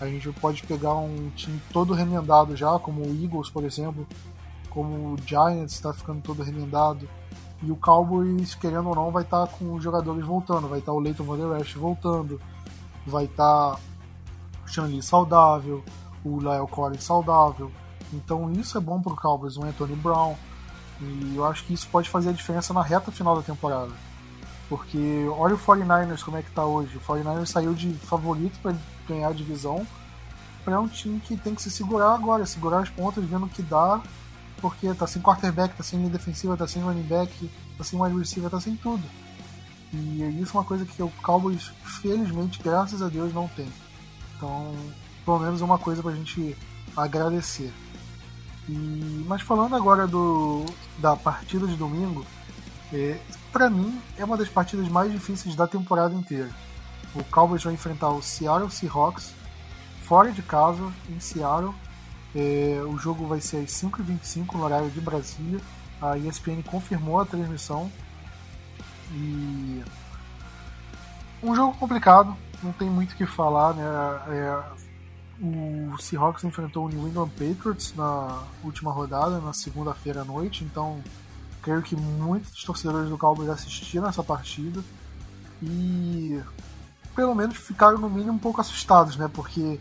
a 0.00 0.06
gente 0.06 0.32
pode 0.32 0.62
pegar 0.64 0.94
um 0.94 1.30
time 1.36 1.60
todo 1.72 1.94
remendado 1.94 2.56
já, 2.56 2.78
como 2.78 3.02
o 3.02 3.22
Eagles, 3.22 3.48
por 3.48 3.62
exemplo, 3.62 4.06
como 4.70 5.14
o 5.14 5.16
Giants 5.24 5.74
está 5.74 5.92
ficando 5.92 6.20
todo 6.22 6.42
remendado, 6.42 7.08
e 7.62 7.70
o 7.70 7.76
Cowboys, 7.76 8.54
querendo 8.54 8.88
ou 8.88 8.94
não, 8.94 9.10
vai 9.10 9.22
estar 9.22 9.46
tá 9.46 9.52
com 9.52 9.74
os 9.74 9.82
jogadores 9.82 10.24
voltando, 10.24 10.68
vai 10.68 10.80
estar 10.80 10.92
tá 10.92 10.98
o 10.98 11.00
Leighton 11.00 11.24
Van 11.24 11.36
Der 11.36 11.60
Esch 11.60 11.74
voltando, 11.74 12.40
vai 13.06 13.24
estar 13.24 13.72
tá 13.72 13.78
o 14.64 14.68
Shanley 14.68 15.02
saudável, 15.02 15.84
o 16.24 16.38
Lyle 16.38 16.66
Collins 16.68 17.04
saudável, 17.04 17.70
então 18.12 18.50
isso 18.52 18.76
é 18.76 18.80
bom 18.80 19.00
para 19.00 19.12
o 19.12 19.16
Cowboys, 19.16 19.56
o 19.56 19.64
Anthony 19.64 19.96
Brown, 19.96 20.34
e 21.00 21.36
eu 21.36 21.44
acho 21.44 21.64
que 21.64 21.74
isso 21.74 21.88
pode 21.88 22.08
fazer 22.08 22.30
a 22.30 22.32
diferença 22.32 22.72
na 22.72 22.82
reta 22.82 23.10
final 23.10 23.36
da 23.36 23.42
temporada. 23.42 23.90
Porque 24.68 25.26
olha 25.36 25.54
o 25.54 25.58
49ers 25.58 26.22
como 26.22 26.36
é 26.36 26.42
que 26.42 26.50
tá 26.50 26.64
hoje. 26.64 26.96
O 26.96 27.00
49ers 27.00 27.46
saiu 27.46 27.74
de 27.74 27.92
favorito 27.94 28.58
para 28.60 28.74
ganhar 29.08 29.28
a 29.28 29.32
divisão 29.32 29.86
para 30.64 30.80
um 30.80 30.88
time 30.88 31.20
que 31.20 31.36
tem 31.36 31.54
que 31.54 31.62
se 31.62 31.70
segurar 31.70 32.14
agora, 32.14 32.46
segurar 32.46 32.78
as 32.78 32.88
pontas, 32.88 33.24
vendo 33.24 33.46
o 33.46 33.48
que 33.48 33.62
dá, 33.62 34.00
porque 34.62 34.94
tá 34.94 35.06
sem 35.08 35.20
quarterback, 35.20 35.76
tá 35.76 35.82
sem 35.82 35.98
linha 35.98 36.12
defensiva, 36.12 36.56
tá 36.56 36.68
sem 36.68 36.80
running 36.80 37.02
back, 37.02 37.50
tá 37.76 37.82
sem 37.82 38.00
wide 38.00 38.16
receiver, 38.16 38.48
tá 38.48 38.60
sem 38.60 38.76
tudo. 38.76 39.02
E 39.92 40.40
isso 40.40 40.56
é 40.56 40.60
uma 40.60 40.64
coisa 40.64 40.86
que 40.86 41.02
o 41.02 41.10
Cowboys, 41.22 41.72
felizmente, 42.00 42.62
graças 42.62 43.02
a 43.02 43.08
Deus, 43.08 43.34
não 43.34 43.48
tem. 43.48 43.70
Então, 44.36 44.72
pelo 45.24 45.40
menos 45.40 45.60
é 45.60 45.64
uma 45.64 45.78
coisa 45.78 46.00
pra 46.00 46.12
gente 46.12 46.56
agradecer. 46.96 47.72
E, 48.68 49.24
mas 49.26 49.42
falando 49.42 49.74
agora 49.74 50.06
do, 50.06 50.64
da 50.98 51.16
partida 51.16 51.66
de 51.66 51.76
domingo, 51.76 52.24
é, 52.92 53.18
para 53.52 53.68
mim 53.68 54.00
é 54.16 54.24
uma 54.24 54.36
das 54.36 54.48
partidas 54.48 54.88
mais 54.88 55.10
difíceis 55.10 55.56
da 55.56 55.66
temporada 55.66 56.14
inteira. 56.14 56.50
O 57.14 57.24
Cowboys 57.24 57.64
vai 57.64 57.74
enfrentar 57.74 58.10
o 58.10 58.22
Seattle 58.22 58.70
Seahawks 58.70 59.34
fora 60.04 60.30
de 60.30 60.42
casa, 60.42 60.92
em 61.10 61.18
Seattle. 61.18 61.74
É, 62.34 62.82
o 62.86 62.96
jogo 62.96 63.26
vai 63.26 63.40
ser 63.40 63.58
às 63.58 63.70
5h25 63.70 64.54
no 64.54 64.64
horário 64.64 64.90
de 64.90 65.00
Brasília. 65.00 65.60
A 66.00 66.16
ESPN 66.16 66.62
confirmou 66.62 67.20
a 67.20 67.24
transmissão. 67.24 67.90
E 69.12 69.82
um 71.42 71.54
jogo 71.54 71.76
complicado, 71.76 72.36
não 72.62 72.72
tem 72.72 72.88
muito 72.88 73.12
o 73.12 73.16
que 73.16 73.26
falar, 73.26 73.74
né? 73.74 73.84
É, 74.28 74.62
o 75.40 75.98
Seahawks 75.98 76.44
enfrentou 76.44 76.86
o 76.86 76.88
New 76.88 77.08
England 77.08 77.30
Patriots 77.30 77.94
na 77.96 78.42
última 78.62 78.92
rodada, 78.92 79.40
na 79.40 79.52
segunda-feira 79.52 80.22
à 80.22 80.24
noite, 80.24 80.62
então 80.62 81.02
creio 81.60 81.82
que 81.82 81.96
muitos 81.96 82.62
torcedores 82.62 83.08
do 83.08 83.18
Cowboys 83.18 83.48
assistiram 83.48 84.08
essa 84.08 84.22
partida 84.22 84.82
e 85.60 86.40
pelo 87.14 87.34
menos 87.34 87.56
ficaram 87.56 87.98
no 87.98 88.08
mínimo 88.08 88.34
um 88.34 88.38
pouco 88.38 88.60
assustados, 88.60 89.16
né? 89.16 89.28
Porque 89.32 89.80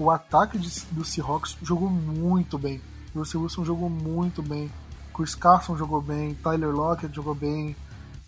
o 0.00 0.10
ataque 0.10 0.58
de, 0.58 0.68
do 0.92 1.04
Seahawks 1.04 1.58
jogou 1.62 1.90
muito 1.90 2.56
bem. 2.56 2.80
O 3.14 3.18
Russell 3.18 3.42
Wilson 3.42 3.64
jogou 3.66 3.90
muito 3.90 4.42
bem. 4.42 4.70
Chris 5.14 5.34
Carson 5.34 5.76
jogou 5.76 6.00
bem. 6.00 6.34
Tyler 6.36 6.70
Lockett 6.70 7.14
jogou 7.14 7.34
bem. 7.34 7.76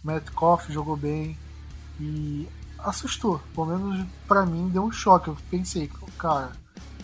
Matt 0.04 0.30
Koff 0.32 0.70
jogou 0.70 0.98
bem. 0.98 1.38
E 1.98 2.46
assustou. 2.78 3.40
Pelo 3.54 3.66
menos 3.66 4.06
para 4.28 4.44
mim 4.44 4.68
deu 4.68 4.84
um 4.84 4.92
choque. 4.92 5.28
Eu 5.28 5.36
pensei, 5.50 5.90
cara, 6.18 6.52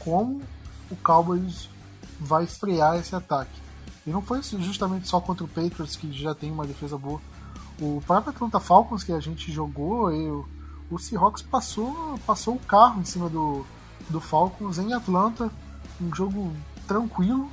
como 0.00 0.42
o 0.90 0.96
Cowboys 0.96 1.70
vai 2.20 2.46
frear 2.46 2.98
esse 2.98 3.16
ataque. 3.16 3.58
E 4.06 4.10
não 4.10 4.20
foi 4.20 4.42
justamente 4.42 5.08
só 5.08 5.18
contra 5.18 5.44
o 5.44 5.48
Patriots, 5.48 5.96
que 5.96 6.12
já 6.12 6.34
tem 6.34 6.50
uma 6.50 6.66
defesa 6.66 6.98
boa. 6.98 7.20
O 7.80 8.02
próprio 8.06 8.34
Atlanta 8.34 8.60
Falcons 8.60 9.02
que 9.02 9.12
a 9.12 9.20
gente 9.20 9.50
jogou, 9.50 10.12
eu, 10.12 10.46
o 10.90 10.98
Seahawks 10.98 11.40
passou, 11.40 12.18
passou 12.26 12.56
o 12.56 12.60
carro 12.60 13.00
em 13.00 13.04
cima 13.04 13.30
do, 13.30 13.64
do 14.08 14.20
Falcons 14.20 14.78
em 14.78 14.92
Atlanta. 14.92 15.50
Um 16.00 16.14
jogo 16.14 16.52
tranquilo. 16.86 17.50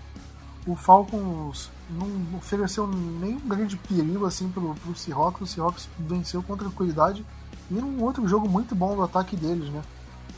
O 0.66 0.76
Falcons 0.76 1.70
não 1.90 2.38
ofereceu 2.38 2.88
nenhum 2.88 3.40
grande 3.40 3.78
perigo 3.78 4.26
assim 4.26 4.50
pro, 4.50 4.74
pro 4.76 4.96
Seahawks. 4.96 5.42
O 5.42 5.48
Seahawks 5.48 5.90
venceu 6.00 6.42
com 6.42 6.58
tranquilidade. 6.58 7.26
E 7.70 7.76
um 7.76 8.04
outro 8.04 8.28
jogo 8.28 8.48
muito 8.48 8.76
bom 8.76 8.96
do 8.96 9.04
ataque 9.04 9.36
deles, 9.36 9.70
né? 9.70 9.82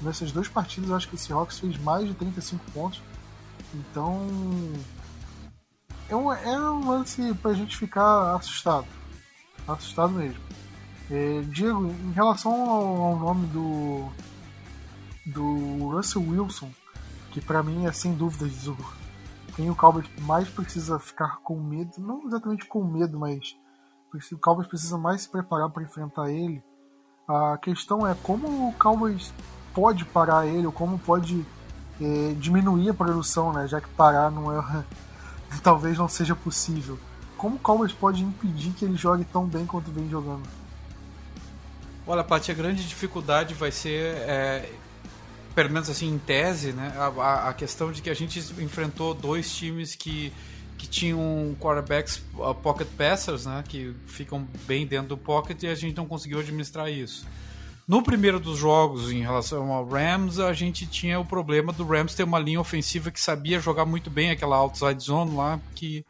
Nessas 0.02 0.32
duas 0.32 0.48
partidas, 0.48 0.90
eu 0.90 0.96
acho 0.96 1.10
que 1.10 1.16
o 1.16 1.18
Seahawks 1.18 1.60
fez 1.60 1.78
mais 1.78 2.08
de 2.08 2.14
35 2.14 2.64
pontos. 2.72 3.02
Então. 3.74 4.28
É 6.10 6.16
um, 6.16 6.32
é 6.32 6.72
um 6.72 6.90
lance 6.90 7.34
pra 7.36 7.54
gente 7.54 7.76
ficar 7.76 8.36
assustado. 8.36 8.88
Assustado 9.68 10.14
mesmo. 10.14 10.40
É, 11.10 11.42
Diego, 11.50 11.86
em 11.86 12.12
relação 12.12 12.52
ao, 12.70 13.02
ao, 13.04 13.16
nome 13.18 13.48
do. 13.48 14.10
Do 15.28 15.90
Russell 15.90 16.22
Wilson, 16.22 16.72
que 17.32 17.42
para 17.42 17.62
mim 17.62 17.86
é 17.86 17.92
sem 17.92 18.14
dúvidas 18.14 18.68
o, 18.68 18.78
quem 19.56 19.70
o 19.70 19.76
Cowboys 19.76 20.08
mais 20.22 20.48
precisa 20.48 21.00
ficar 21.00 21.38
com 21.44 21.60
medo, 21.60 21.92
não 21.98 22.26
exatamente 22.26 22.66
com 22.66 22.84
medo, 22.84 23.20
mas 23.20 23.56
o 24.32 24.38
Cowboys 24.38 24.68
precisa 24.68 24.98
mais 24.98 25.24
se 25.24 25.30
preparar 25.30 25.70
para 25.70 25.84
enfrentar 25.84 26.30
ele. 26.30 26.64
A 27.28 27.58
questão 27.58 28.08
é 28.08 28.16
como 28.24 28.70
o 28.70 28.74
Cowboys 28.74 29.34
pode 29.74 30.06
parar 30.06 30.48
ele 30.48 30.66
ou 30.66 30.72
como 30.72 30.98
pode 30.98 31.46
é, 32.02 32.34
diminuir 32.40 32.90
a 32.90 32.94
produção, 32.94 33.52
né? 33.52 33.68
Já 33.68 33.82
que 33.82 33.90
parar 33.90 34.32
não 34.32 34.52
é 34.52 34.86
talvez 35.62 35.98
não 35.98 36.08
seja 36.08 36.36
possível. 36.36 36.98
Como 37.38 37.58
o 37.58 37.60
Cowboys 37.60 37.94
pode 37.94 38.24
impedir 38.24 38.72
que 38.72 38.86
ele 38.86 38.96
jogue 38.96 39.26
tão 39.26 39.46
bem 39.46 39.66
quanto 39.66 39.92
vem 39.92 40.10
jogando? 40.10 40.48
Olha, 42.06 42.24
Paty, 42.24 42.52
a 42.52 42.54
grande 42.54 42.88
dificuldade 42.88 43.54
vai 43.54 43.72
ser, 43.72 44.16
é, 44.22 44.72
pelo 45.58 45.72
menos 45.72 45.90
assim 45.90 46.14
em 46.14 46.20
tese, 46.20 46.72
né, 46.72 46.94
a, 46.96 47.50
a, 47.50 47.54
questão 47.54 47.92
de 47.92 48.00
que 48.00 48.12
a 48.12 48.14
gente 48.14 48.38
enfrentou 48.62 49.16
dois 49.16 49.52
times 49.52 49.96
que, 49.96 50.32
que 50.78 50.86
tinham 50.86 51.58
quarterbacks 51.60 52.22
uh, 52.36 52.54
pocket 52.54 52.88
passers, 52.96 53.48
né, 53.48 53.64
que 53.68 53.92
ficam 54.06 54.48
bem 54.68 54.86
dentro 54.86 55.08
do 55.08 55.18
pocket 55.18 55.64
e 55.64 55.68
a 55.68 55.74
gente 55.74 55.98
não 55.98 56.06
conseguiu 56.06 56.38
administrar 56.38 56.92
isso. 56.92 57.26
No 57.88 58.04
primeiro 58.04 58.40
dos 58.40 58.60
jogos, 58.60 59.12
em 59.12 59.22
relação 59.22 59.72
ao 59.74 59.84
Rams, 59.84 60.40
a 60.40 60.54
gente 60.54 60.86
tinha 60.86 61.20
o 61.20 61.26
problema 61.26 61.74
do 61.74 61.84
Rams 61.84 62.14
ter 62.14 62.22
uma 62.22 62.38
linha 62.38 62.62
ofensiva 62.62 63.10
que 63.10 63.20
sabia 63.20 63.60
jogar 63.60 63.84
muito 63.84 64.12
bem 64.12 64.30
aquela 64.30 64.58
outside 64.58 65.04
zone 65.04 65.36
lá, 65.36 65.60
que, 65.74 66.06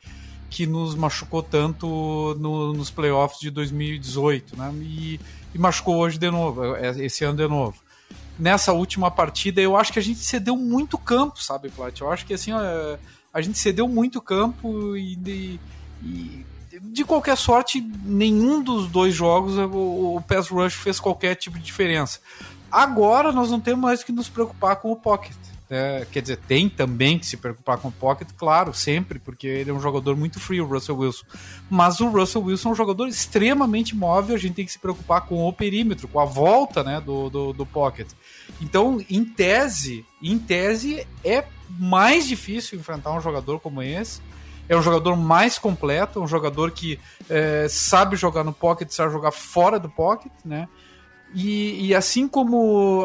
que 0.50 0.68
nos 0.68 0.94
machucou 0.94 1.42
tanto 1.42 2.36
no, 2.38 2.74
nos 2.74 2.92
playoffs 2.92 3.40
de 3.40 3.50
2018, 3.50 4.58
né? 4.58 4.74
E, 4.82 5.22
e 5.56 5.58
machucou 5.58 5.96
hoje 6.00 6.18
de 6.18 6.30
novo, 6.30 6.76
é, 6.76 6.90
esse 7.02 7.24
ano 7.24 7.38
de 7.38 7.48
novo. 7.48 7.87
Nessa 8.40 8.72
última 8.74 9.10
partida, 9.10 9.60
eu 9.60 9.76
acho 9.76 9.92
que 9.92 10.00
a 10.00 10.04
gente 10.04 10.20
cedeu 10.20 10.56
muito 10.56 10.98
campo, 10.98 11.42
sabe, 11.42 11.70
Plat? 11.70 12.00
Eu 12.00 12.12
acho 12.12 12.26
que 12.26 12.34
assim, 12.34 12.52
a, 12.52 13.00
a 13.34 13.42
gente 13.42 13.58
cedeu 13.58 13.88
muito 13.88 14.22
campo 14.22 14.96
e, 14.96 15.60
e 16.04 16.46
de 16.82 17.04
qualquer 17.04 17.38
sorte, 17.38 17.82
nenhum 17.82 18.62
dos 18.62 18.88
dois 18.88 19.14
jogos 19.14 19.58
o, 19.58 20.16
o 20.18 20.22
pass 20.22 20.50
rush 20.50 20.74
fez 20.74 21.00
qualquer 21.00 21.36
tipo 21.36 21.58
de 21.58 21.66
diferença. 21.66 22.20
Agora 22.72 23.32
nós 23.32 23.50
não 23.50 23.60
temos 23.60 23.82
mais 23.82 24.04
que 24.04 24.12
nos 24.12 24.30
preocupar 24.30 24.76
com 24.78 24.92
o 24.92 24.96
pocket. 24.96 25.36
É, 25.70 26.08
quer 26.10 26.22
dizer, 26.22 26.38
tem 26.38 26.70
também 26.70 27.20
que 27.20 27.26
se 27.26 27.36
preocupar 27.36 27.78
com 27.78 27.90
o 27.90 27.92
pocket, 27.92 28.30
claro, 28.38 28.74
sempre, 28.74 29.20
porque 29.20 29.46
ele 29.46 29.70
é 29.70 29.74
um 29.74 29.82
jogador 29.82 30.16
muito 30.16 30.40
frio, 30.40 30.64
o 30.64 30.68
Russell 30.68 30.98
Wilson. 30.98 31.26
Mas 31.70 32.00
o 32.00 32.08
Russell 32.08 32.44
Wilson 32.44 32.70
é 32.70 32.72
um 32.72 32.76
jogador 32.76 33.08
extremamente 33.08 33.96
móvel, 33.96 34.36
a 34.36 34.40
gente 34.40 34.56
tem 34.56 34.66
que 34.66 34.72
se 34.72 34.80
preocupar 34.80 35.22
com 35.22 35.46
o 35.46 35.52
perímetro, 35.52 36.08
com 36.08 36.20
a 36.20 36.26
volta 36.26 36.84
né, 36.84 37.02
do, 37.02 37.30
do, 37.30 37.54
do 37.54 37.66
pocket. 37.66 38.08
Então, 38.62 39.04
em 39.10 39.26
tese, 39.26 40.06
em 40.22 40.40
tese, 40.40 41.06
é 41.24 41.44
mais 41.70 42.26
difícil 42.26 42.80
enfrentar 42.80 43.12
um 43.12 43.20
jogador 43.20 43.60
como 43.60 43.82
esse 43.82 44.22
é 44.70 44.76
um 44.76 44.82
jogador 44.82 45.16
mais 45.16 45.58
completo, 45.58 46.22
um 46.22 46.28
jogador 46.28 46.72
que 46.72 47.00
é, 47.30 47.68
sabe 47.70 48.16
jogar 48.16 48.44
no 48.44 48.52
pocket, 48.52 48.90
sabe 48.90 49.12
jogar 49.12 49.32
fora 49.32 49.80
do 49.80 49.90
pocket, 49.90 50.32
né? 50.44 50.68
E, 51.34 51.88
e, 51.88 51.96
assim 51.96 52.28
como, 52.28 53.04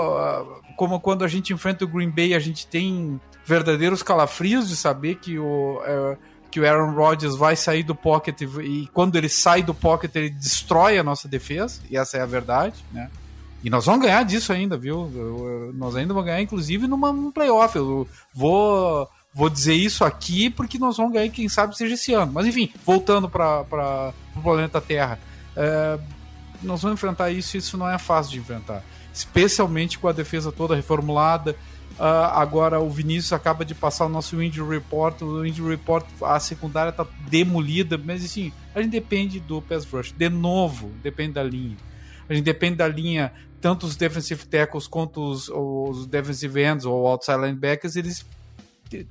como 0.77 1.01
quando 1.01 1.25
a 1.25 1.29
gente 1.29 1.53
enfrenta 1.53 1.85
o 1.85 1.89
Green 1.89 2.11
Bay, 2.11 2.35
a 2.35 2.39
gente 2.39 2.67
tem 2.67 3.21
verdadeiros 3.45 4.03
calafrios 4.03 4.69
de 4.69 4.77
saber 4.77 5.17
que 5.17 5.39
o, 5.39 5.83
é, 5.85 6.17
que 6.51 6.61
o 6.61 6.67
Aaron 6.67 6.95
Rodgers 6.95 7.35
vai 7.35 7.57
sair 7.57 7.83
do 7.83 7.95
pocket 7.95 8.41
e, 8.41 8.45
e 8.45 8.87
quando 8.93 9.17
ele 9.17 9.29
sai 9.29 9.63
do 9.63 9.75
pocket 9.75 10.15
ele 10.15 10.31
destrói 10.31 10.99
a 10.99 11.03
nossa 11.03 11.27
defesa, 11.27 11.81
e 11.91 11.97
essa 11.97 12.17
é 12.17 12.21
a 12.21 12.27
verdade, 12.27 12.77
né? 12.93 13.11
E 13.65 13.71
nós 13.71 13.87
vamos 13.87 14.03
ganhar 14.03 14.25
disso 14.25 14.53
ainda, 14.53 14.77
viu? 14.77 15.09
Nós 15.75 15.95
ainda 15.95 16.13
vamos 16.13 16.27
ganhar, 16.27 16.43
inclusive, 16.43 16.89
numa, 16.89 17.13
num 17.13 17.31
playoff. 17.31 17.77
Eu 17.77 18.09
vou, 18.35 19.09
vou 19.33 19.49
dizer 19.49 19.75
isso 19.75 20.05
aqui 20.05 20.51
porque 20.51 20.79
nós 20.79 20.97
vamos 20.97 21.13
ganhar, 21.13 21.31
quem 21.31 21.49
sabe 21.49 21.77
seja 21.77 21.95
esse 21.95 22.13
ano. 22.13 22.33
Mas 22.33 22.45
enfim, 22.45 22.73
voltando 22.85 23.29
para 23.29 24.13
o 24.37 24.43
planeta 24.43 24.81
Terra. 24.81 25.19
É, 25.57 25.99
nós 26.63 26.83
vamos 26.83 26.99
enfrentar 26.99 27.31
isso 27.31 27.57
e 27.57 27.59
isso 27.59 27.77
não 27.77 27.89
é 27.89 27.99
fácil 27.99 28.33
de 28.33 28.39
enfrentar. 28.39 28.85
Especialmente 29.13 29.99
com 29.99 30.09
a 30.09 30.13
defesa 30.13 30.51
toda 30.51 30.75
reformulada. 30.75 31.57
Uh, 31.93 32.33
agora 32.33 32.81
o 32.81 32.89
Vinícius 32.89 33.33
acaba 33.33 33.65
de 33.65 33.75
passar 33.75 34.07
o 34.07 34.09
nosso 34.09 34.43
injury 34.43 34.77
report. 34.77 35.21
O 35.23 35.45
injury 35.45 35.71
report, 35.71 36.07
a 36.23 36.41
secundária 36.41 36.91
está 36.91 37.07
demolida, 37.29 37.99
mas 37.99 38.25
assim, 38.25 38.53
a 38.75 38.81
gente 38.81 38.93
depende 38.93 39.39
do 39.41 39.61
pass 39.61 39.85
rush. 39.85 40.13
De 40.13 40.29
novo, 40.29 40.91
depende 41.03 41.35
da 41.35 41.43
linha. 41.43 41.77
A 42.29 42.35
gente 42.35 42.45
depende 42.45 42.77
da 42.77 42.89
linha 42.89 43.33
tanto 43.61 43.87
os 43.87 43.95
defensive 43.95 44.45
tackles 44.47 44.89
quanto 44.89 45.23
os, 45.23 45.49
os 45.49 46.07
defensive 46.07 46.61
ends 46.61 46.85
ou 46.85 47.07
outside 47.07 47.39
linebackers, 47.39 47.95
eles 47.95 48.27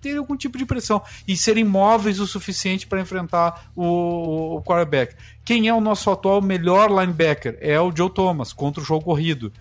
terem 0.01 0.17
algum 0.17 0.35
tipo 0.35 0.57
de 0.57 0.65
pressão 0.65 1.01
e 1.27 1.35
serem 1.35 1.63
móveis 1.63 2.19
o 2.19 2.27
suficiente 2.27 2.87
para 2.87 3.01
enfrentar 3.01 3.71
o, 3.75 4.55
o 4.55 4.61
quarterback. 4.63 5.15
Quem 5.43 5.67
é 5.67 5.73
o 5.73 5.81
nosso 5.81 6.09
atual 6.09 6.41
melhor 6.41 6.89
linebacker? 6.89 7.57
É 7.61 7.79
o 7.79 7.95
Joe 7.95 8.09
Thomas, 8.09 8.53
contra 8.53 8.81
o 8.81 8.85
jogo 8.85 9.05
corrido. 9.05 9.51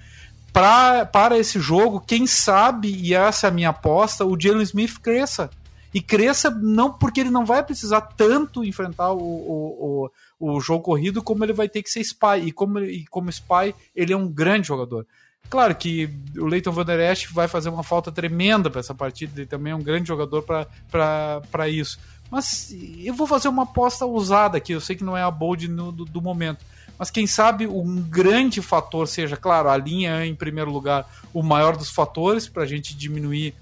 Pra, 0.52 1.06
para 1.06 1.38
esse 1.38 1.60
jogo, 1.60 2.00
quem 2.00 2.26
sabe, 2.26 2.88
e 2.88 3.14
essa 3.14 3.46
é 3.46 3.50
a 3.50 3.52
minha 3.52 3.68
aposta, 3.70 4.24
o 4.24 4.40
Jalen 4.40 4.62
Smith 4.62 4.98
cresça. 5.00 5.50
E 5.92 6.00
cresça 6.00 6.50
não 6.50 6.92
porque 6.92 7.20
ele 7.20 7.30
não 7.30 7.44
vai 7.44 7.62
precisar 7.64 8.00
tanto 8.00 8.64
enfrentar 8.64 9.12
o, 9.12 9.18
o, 9.18 10.10
o, 10.38 10.54
o 10.54 10.60
jogo 10.60 10.84
corrido, 10.84 11.22
como 11.22 11.44
ele 11.44 11.52
vai 11.52 11.68
ter 11.68 11.82
que 11.82 11.90
ser 11.90 12.00
spy. 12.00 12.46
E 12.46 12.52
como, 12.52 12.78
e 12.78 13.04
como 13.06 13.28
spy, 13.30 13.74
ele 13.94 14.12
é 14.12 14.16
um 14.16 14.28
grande 14.28 14.68
jogador. 14.68 15.06
Claro 15.50 15.74
que 15.74 16.08
o 16.38 16.46
Leighton 16.46 16.70
Van 16.70 16.84
Der 16.84 17.10
Esch 17.10 17.26
vai 17.32 17.48
fazer 17.48 17.68
uma 17.68 17.82
falta 17.82 18.12
tremenda 18.12 18.70
para 18.70 18.78
essa 18.78 18.94
partida, 18.94 19.32
ele 19.40 19.46
também 19.46 19.72
é 19.72 19.76
um 19.76 19.82
grande 19.82 20.06
jogador 20.06 20.42
para 20.42 21.68
isso. 21.68 21.98
Mas 22.30 22.72
eu 23.02 23.12
vou 23.12 23.26
fazer 23.26 23.48
uma 23.48 23.64
aposta 23.64 24.06
usada 24.06 24.56
aqui, 24.56 24.72
eu 24.72 24.80
sei 24.80 24.94
que 24.94 25.02
não 25.02 25.16
é 25.16 25.22
a 25.22 25.30
bold 25.30 25.66
no, 25.66 25.90
do, 25.90 26.04
do 26.04 26.22
momento. 26.22 26.64
Mas 26.96 27.10
quem 27.10 27.26
sabe 27.26 27.66
um 27.66 28.00
grande 28.00 28.62
fator 28.62 29.08
seja, 29.08 29.36
claro, 29.36 29.68
a 29.68 29.76
linha 29.76 30.24
em 30.24 30.36
primeiro 30.36 30.70
lugar 30.70 31.10
o 31.34 31.42
maior 31.42 31.76
dos 31.76 31.90
fatores 31.90 32.46
para 32.46 32.62
a 32.62 32.66
gente 32.66 32.96
diminuir 32.96 33.52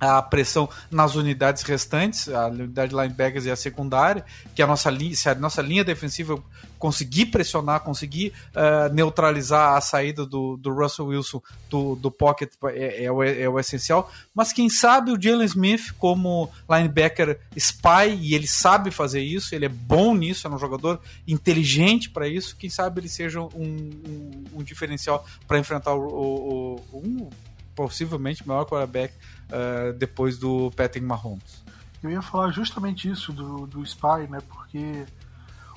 a 0.00 0.22
pressão 0.22 0.68
nas 0.90 1.14
unidades 1.14 1.62
restantes, 1.62 2.28
a 2.28 2.46
unidade 2.46 2.94
linebackers 2.94 3.44
e 3.44 3.50
a 3.50 3.56
secundária, 3.56 4.24
que 4.54 4.62
a 4.62 4.66
nossa 4.66 4.90
linha, 4.90 5.14
se 5.14 5.28
a 5.28 5.34
nossa 5.34 5.60
linha 5.60 5.84
defensiva 5.84 6.42
conseguir 6.78 7.26
pressionar, 7.26 7.80
conseguir 7.80 8.32
uh, 8.56 8.92
neutralizar 8.92 9.76
a 9.76 9.80
saída 9.82 10.24
do, 10.24 10.56
do 10.56 10.72
Russell 10.72 11.08
Wilson 11.08 11.42
do, 11.68 11.94
do 11.94 12.10
pocket 12.10 12.50
é, 12.64 13.04
é, 13.04 13.12
o, 13.12 13.22
é, 13.22 13.46
o, 13.46 13.60
essencial. 13.60 14.10
Mas 14.34 14.50
quem 14.50 14.70
sabe 14.70 15.12
o 15.12 15.20
Jalen 15.20 15.44
Smith, 15.44 15.92
como 15.98 16.50
linebacker 16.68 17.38
spy, 17.54 18.16
e 18.18 18.34
ele 18.34 18.46
sabe 18.46 18.90
fazer 18.90 19.20
isso, 19.20 19.54
ele 19.54 19.66
é 19.66 19.68
bom 19.68 20.14
nisso, 20.14 20.48
é 20.48 20.50
um 20.50 20.58
jogador 20.58 20.98
inteligente 21.28 22.08
para 22.08 22.26
isso, 22.26 22.56
quem 22.56 22.70
sabe 22.70 23.00
ele 23.00 23.08
seja 23.10 23.42
um, 23.42 23.50
um, 23.54 24.44
um 24.54 24.62
diferencial 24.62 25.26
para 25.46 25.58
enfrentar 25.58 25.92
o, 25.92 26.00
o, 26.00 26.74
o 26.92 26.98
um 26.98 27.28
possivelmente 27.74 28.46
maior 28.46 28.64
quarterback 28.64 29.14
uh, 29.50 29.92
depois 29.92 30.38
do 30.38 30.70
Patrick 30.72 31.04
Mahomes. 31.06 31.62
Eu 32.02 32.10
ia 32.10 32.22
falar 32.22 32.50
justamente 32.50 33.10
isso 33.10 33.32
do, 33.32 33.66
do 33.66 33.82
Spy, 33.82 34.26
né? 34.28 34.40
Porque 34.48 35.04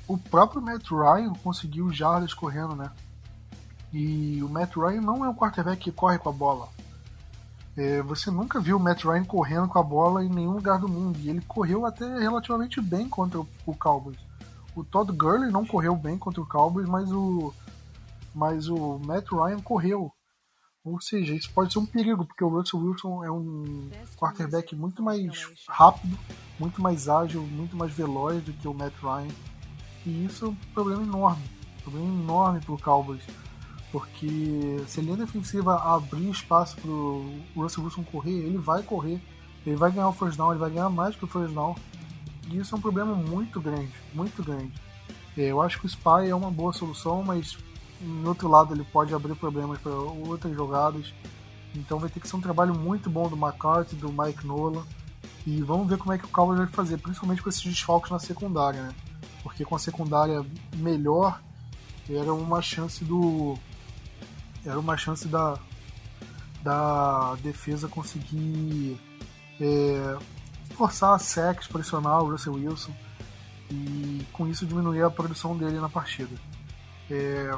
o 0.08 0.18
próprio 0.18 0.62
Matt 0.62 0.90
Ryan 0.90 1.34
conseguiu 1.44 1.92
jardas 1.92 2.34
correndo, 2.34 2.76
né? 2.76 2.90
E 3.92 4.42
o 4.42 4.50
Matt 4.50 4.76
Ryan 4.76 5.02
não 5.02 5.24
é 5.24 5.30
um 5.30 5.36
quarterback 5.36 5.82
que 5.82 5.92
corre 5.92 6.18
com 6.18 6.30
a 6.30 6.34
bola. 6.34 6.70
É, 7.76 8.02
você 8.02 8.30
nunca 8.32 8.60
viu 8.60 8.78
o 8.78 8.80
Matt 8.80 9.04
Ryan 9.04 9.26
correndo 9.26 9.68
com 9.68 9.80
a 9.80 9.84
bola 9.84 10.24
em 10.24 10.30
nenhum 10.30 10.54
lugar 10.54 10.80
do 10.80 10.88
mundo. 10.88 11.20
E 11.20 11.30
ele 11.30 11.42
correu 11.42 11.86
até 11.86 12.06
relativamente 12.20 12.80
bem 12.82 13.10
contra 13.10 13.40
o, 13.40 13.48
o 13.66 13.76
Cowboys. 13.76 14.18
O 14.76 14.84
Todd 14.84 15.12
Gurley 15.12 15.52
não 15.52 15.66
correu 15.66 15.96
bem 15.96 16.18
contra 16.18 16.42
o 16.42 16.46
Cowboys, 16.46 16.88
mas 16.88 17.12
o, 17.12 17.54
mas 18.34 18.68
o 18.68 19.00
Matt 19.00 19.32
Ryan 19.32 19.60
correu. 19.60 20.12
Ou 20.86 21.00
seja, 21.00 21.34
isso 21.34 21.50
pode 21.54 21.72
ser 21.72 21.80
um 21.80 21.86
perigo, 21.86 22.26
porque 22.26 22.44
o 22.44 22.50
Russell 22.50 22.80
Wilson 22.82 23.24
é 23.24 23.32
um 23.32 23.90
quarterback 24.18 24.76
muito 24.76 25.02
mais 25.02 25.48
rápido, 25.66 26.18
muito 26.60 26.82
mais 26.82 27.08
ágil, 27.08 27.42
muito 27.44 27.78
mais 27.78 27.94
veloz 27.94 28.44
do 28.44 28.52
que 28.52 28.68
o 28.68 28.74
Matt 28.74 28.94
Ryan. 29.02 29.34
E 30.06 30.26
isso 30.26 30.46
é 30.46 30.50
um 30.50 30.56
problema 30.74 31.04
enorme, 31.04 31.44
um 31.78 31.82
problema 31.84 32.24
enorme 32.24 32.60
para 32.60 32.74
o 32.74 32.82
Cowboys. 32.82 33.24
Porque 33.94 34.84
se 34.88 35.00
a 35.00 35.04
linha 35.04 35.16
defensiva 35.16 35.76
abrir 35.96 36.30
espaço 36.30 36.76
para 36.76 36.92
o 36.92 37.40
Russell 37.56 37.86
Wilson 37.86 38.04
correr, 38.04 38.34
ele 38.34 38.58
vai 38.58 38.84
correr, 38.84 39.22
ele 39.66 39.78
vai 39.78 39.90
ganhar 39.90 40.10
o 40.10 40.14
first 40.14 40.38
down, 40.38 40.52
ele 40.52 40.60
vai 40.60 40.70
ganhar 40.70 40.90
mais 40.90 41.16
que 41.16 41.24
o 41.24 41.28
first 41.28 41.54
down. 41.54 41.76
E 42.50 42.58
isso 42.58 42.76
é 42.76 42.78
um 42.78 42.82
problema 42.82 43.16
muito 43.16 43.62
grande, 43.62 43.94
muito 44.14 44.44
grande. 44.44 44.74
É, 45.38 45.44
eu 45.44 45.62
acho 45.62 45.80
que 45.80 45.86
o 45.86 45.90
Spy 45.90 46.28
é 46.28 46.36
uma 46.36 46.52
boa 46.52 46.74
solução, 46.74 47.24
mas 47.24 47.58
em 48.04 48.28
outro 48.28 48.48
lado 48.48 48.74
ele 48.74 48.84
pode 48.84 49.14
abrir 49.14 49.36
problemas 49.36 49.80
para 49.80 49.92
outras 49.92 50.54
jogadas. 50.54 51.14
Então 51.76 51.98
vai 52.00 52.10
ter 52.10 52.20
que 52.20 52.28
ser 52.28 52.36
um 52.36 52.42
trabalho 52.42 52.78
muito 52.78 53.10
bom 53.10 53.28
do 53.28 53.36
McCarthy, 53.36 53.96
do 53.96 54.12
Mike 54.12 54.46
Nola. 54.46 54.86
E 55.46 55.62
vamos 55.62 55.88
ver 55.88 55.98
como 55.98 56.14
é 56.14 56.18
que 56.18 56.26
o 56.26 56.30
Cowboys 56.30 56.60
vai 56.60 56.68
fazer, 56.68 56.98
principalmente 56.98 57.42
com 57.42 57.50
esses 57.50 57.64
desfalques 57.64 58.12
na 58.12 58.20
secundária, 58.20 58.82
né? 58.82 58.96
Porque 59.42 59.66
com 59.66 59.76
a 59.76 59.80
secundária 59.80 60.46
melhor 60.76 61.42
era 62.10 62.34
uma 62.34 62.62
chance 62.62 63.04
do 63.04 63.58
era 64.66 64.80
uma 64.80 64.96
chance 64.96 65.28
da 65.28 65.58
da 66.64 67.36
defesa 67.36 67.90
conseguir 67.90 68.98
é, 69.60 70.18
forçar 70.76 71.20
sex, 71.20 71.68
pressionar 71.68 72.24
o 72.24 72.32
Russell 72.32 72.54
Wilson 72.54 72.94
e 73.70 74.26
com 74.32 74.48
isso 74.48 74.66
diminuir 74.66 75.04
a 75.04 75.10
produção 75.10 75.58
dele 75.58 75.80
na 75.80 75.90
partida. 75.90 76.36
É, 77.12 77.52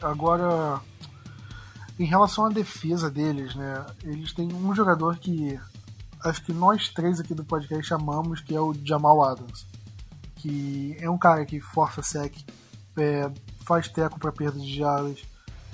Agora, 0.00 0.80
em 1.98 2.04
relação 2.04 2.46
à 2.46 2.48
defesa 2.48 3.10
deles, 3.10 3.54
né? 3.54 3.86
Eles 4.02 4.32
têm 4.32 4.52
um 4.52 4.74
jogador 4.74 5.16
que 5.16 5.58
acho 6.24 6.42
que 6.44 6.52
nós 6.52 6.88
três 6.88 7.20
aqui 7.20 7.34
do 7.34 7.44
podcast 7.44 7.84
chamamos, 7.84 8.40
que 8.40 8.54
é 8.54 8.60
o 8.60 8.74
Jamal 8.84 9.22
Adams. 9.22 9.66
Que 10.36 10.96
é 10.98 11.08
um 11.08 11.18
cara 11.18 11.44
que 11.44 11.60
força 11.60 12.02
sec, 12.02 12.34
é, 12.96 13.30
faz 13.64 13.88
teco 13.88 14.18
para 14.18 14.32
perda 14.32 14.58
de 14.58 14.74
jardas. 14.74 15.22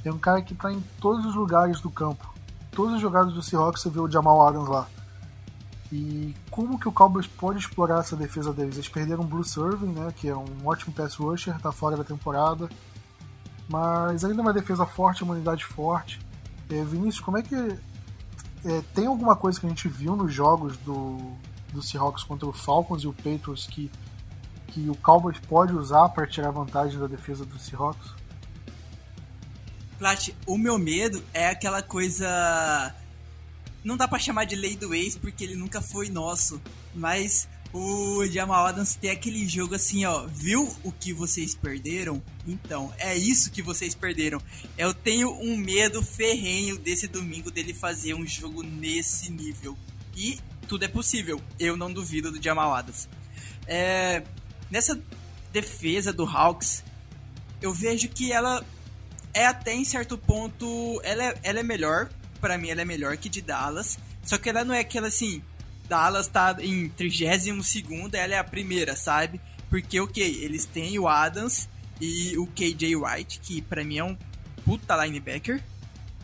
É 0.04 0.12
um 0.12 0.18
cara 0.18 0.42
que 0.42 0.52
está 0.52 0.72
em 0.72 0.82
todos 1.00 1.24
os 1.24 1.34
lugares 1.34 1.80
do 1.80 1.90
campo. 1.90 2.34
Todas 2.72 2.94
as 2.94 3.00
jogadas 3.00 3.32
do 3.32 3.42
Seahawks 3.42 3.82
você 3.82 3.90
vê 3.90 3.98
o 3.98 4.10
Jamal 4.10 4.46
Adams 4.46 4.68
lá. 4.68 4.86
E 5.90 6.34
como 6.50 6.78
que 6.78 6.86
o 6.86 6.92
Cowboys 6.92 7.26
pode 7.26 7.58
explorar 7.58 8.00
essa 8.00 8.14
defesa 8.14 8.52
deles? 8.52 8.74
Eles 8.74 8.88
perderam 8.88 9.24
o 9.24 9.26
Bruce 9.26 9.58
Irving, 9.58 9.92
né, 9.92 10.12
que 10.14 10.28
é 10.28 10.36
um 10.36 10.46
ótimo 10.64 10.92
pass 10.92 11.14
rusher, 11.14 11.56
está 11.56 11.72
fora 11.72 11.96
da 11.96 12.04
temporada 12.04 12.68
mas 13.68 14.24
ainda 14.24 14.40
uma 14.40 14.52
defesa 14.52 14.86
forte, 14.86 15.22
uma 15.22 15.34
unidade 15.34 15.64
forte. 15.64 16.18
É, 16.70 16.82
Vinícius, 16.84 17.20
como 17.20 17.38
é 17.38 17.42
que. 17.42 17.54
É, 17.54 18.82
tem 18.94 19.06
alguma 19.06 19.36
coisa 19.36 19.60
que 19.60 19.66
a 19.66 19.68
gente 19.68 19.88
viu 19.88 20.16
nos 20.16 20.32
jogos 20.32 20.76
do, 20.78 21.36
do 21.72 21.80
Seahawks 21.80 22.24
contra 22.24 22.48
o 22.48 22.52
Falcons 22.52 23.02
e 23.02 23.06
o 23.06 23.12
Patriots 23.12 23.66
que, 23.66 23.90
que 24.68 24.90
o 24.90 24.96
Cowboys 24.96 25.38
pode 25.48 25.74
usar 25.74 26.08
para 26.08 26.26
tirar 26.26 26.50
vantagem 26.50 26.98
da 26.98 27.06
defesa 27.06 27.44
do 27.44 27.58
Seahawks? 27.58 28.10
Plat, 29.98 30.30
o 30.46 30.56
meu 30.56 30.78
medo 30.78 31.22
é 31.34 31.48
aquela 31.48 31.82
coisa. 31.82 32.94
Não 33.84 33.96
dá 33.96 34.08
para 34.08 34.18
chamar 34.18 34.44
de 34.44 34.56
lei 34.56 34.76
do 34.76 34.94
ex 34.94 35.16
porque 35.16 35.44
ele 35.44 35.56
nunca 35.56 35.80
foi 35.80 36.08
nosso, 36.08 36.60
mas 36.94 37.48
o 37.72 38.26
Jamal 38.26 38.66
Adams 38.66 38.94
tem 38.94 39.10
aquele 39.10 39.46
jogo 39.46 39.74
assim, 39.74 40.04
ó. 40.04 40.26
Viu 40.26 40.74
o 40.82 40.90
que 40.90 41.12
vocês 41.12 41.54
perderam? 41.54 42.22
Então, 42.46 42.92
é 42.98 43.16
isso 43.16 43.50
que 43.50 43.62
vocês 43.62 43.94
perderam. 43.94 44.40
Eu 44.76 44.94
tenho 44.94 45.30
um 45.32 45.56
medo 45.56 46.02
ferrenho 46.02 46.78
desse 46.78 47.06
domingo 47.06 47.50
dele 47.50 47.74
fazer 47.74 48.14
um 48.14 48.26
jogo 48.26 48.62
nesse 48.62 49.30
nível. 49.30 49.76
E 50.16 50.38
tudo 50.66 50.84
é 50.84 50.88
possível. 50.88 51.40
Eu 51.58 51.76
não 51.76 51.92
duvido 51.92 52.32
do 52.32 52.42
Jamal 52.42 52.74
Adams. 52.74 53.08
É, 53.66 54.22
nessa 54.70 54.98
defesa 55.52 56.12
do 56.12 56.24
Hawks, 56.24 56.82
eu 57.60 57.72
vejo 57.72 58.08
que 58.08 58.32
ela 58.32 58.64
é 59.34 59.46
até 59.46 59.74
em 59.74 59.84
certo 59.84 60.16
ponto. 60.16 61.00
Ela 61.04 61.24
é, 61.24 61.38
ela 61.42 61.60
é 61.60 61.62
melhor. 61.62 62.08
para 62.40 62.56
mim, 62.56 62.70
ela 62.70 62.80
é 62.80 62.84
melhor 62.84 63.16
que 63.18 63.28
de 63.28 63.42
Dallas. 63.42 63.98
Só 64.24 64.38
que 64.38 64.48
ela 64.48 64.64
não 64.64 64.74
é 64.74 64.80
aquela 64.80 65.08
assim 65.08 65.42
Dallas 65.88 66.28
tá 66.28 66.56
em 66.60 66.88
32 66.88 67.84
ela 68.14 68.34
é 68.34 68.38
a 68.38 68.44
primeira, 68.44 68.94
sabe? 68.94 69.40
Porque, 69.70 69.98
ok, 70.00 70.22
eles 70.42 70.66
têm 70.66 70.98
o 70.98 71.08
Adams 71.08 71.68
e 72.00 72.36
o 72.38 72.46
KJ 72.46 72.96
Wright, 72.96 73.40
que 73.40 73.60
para 73.62 73.84
mim 73.84 73.98
é 73.98 74.04
um 74.04 74.16
puta 74.64 75.04
linebacker, 75.04 75.62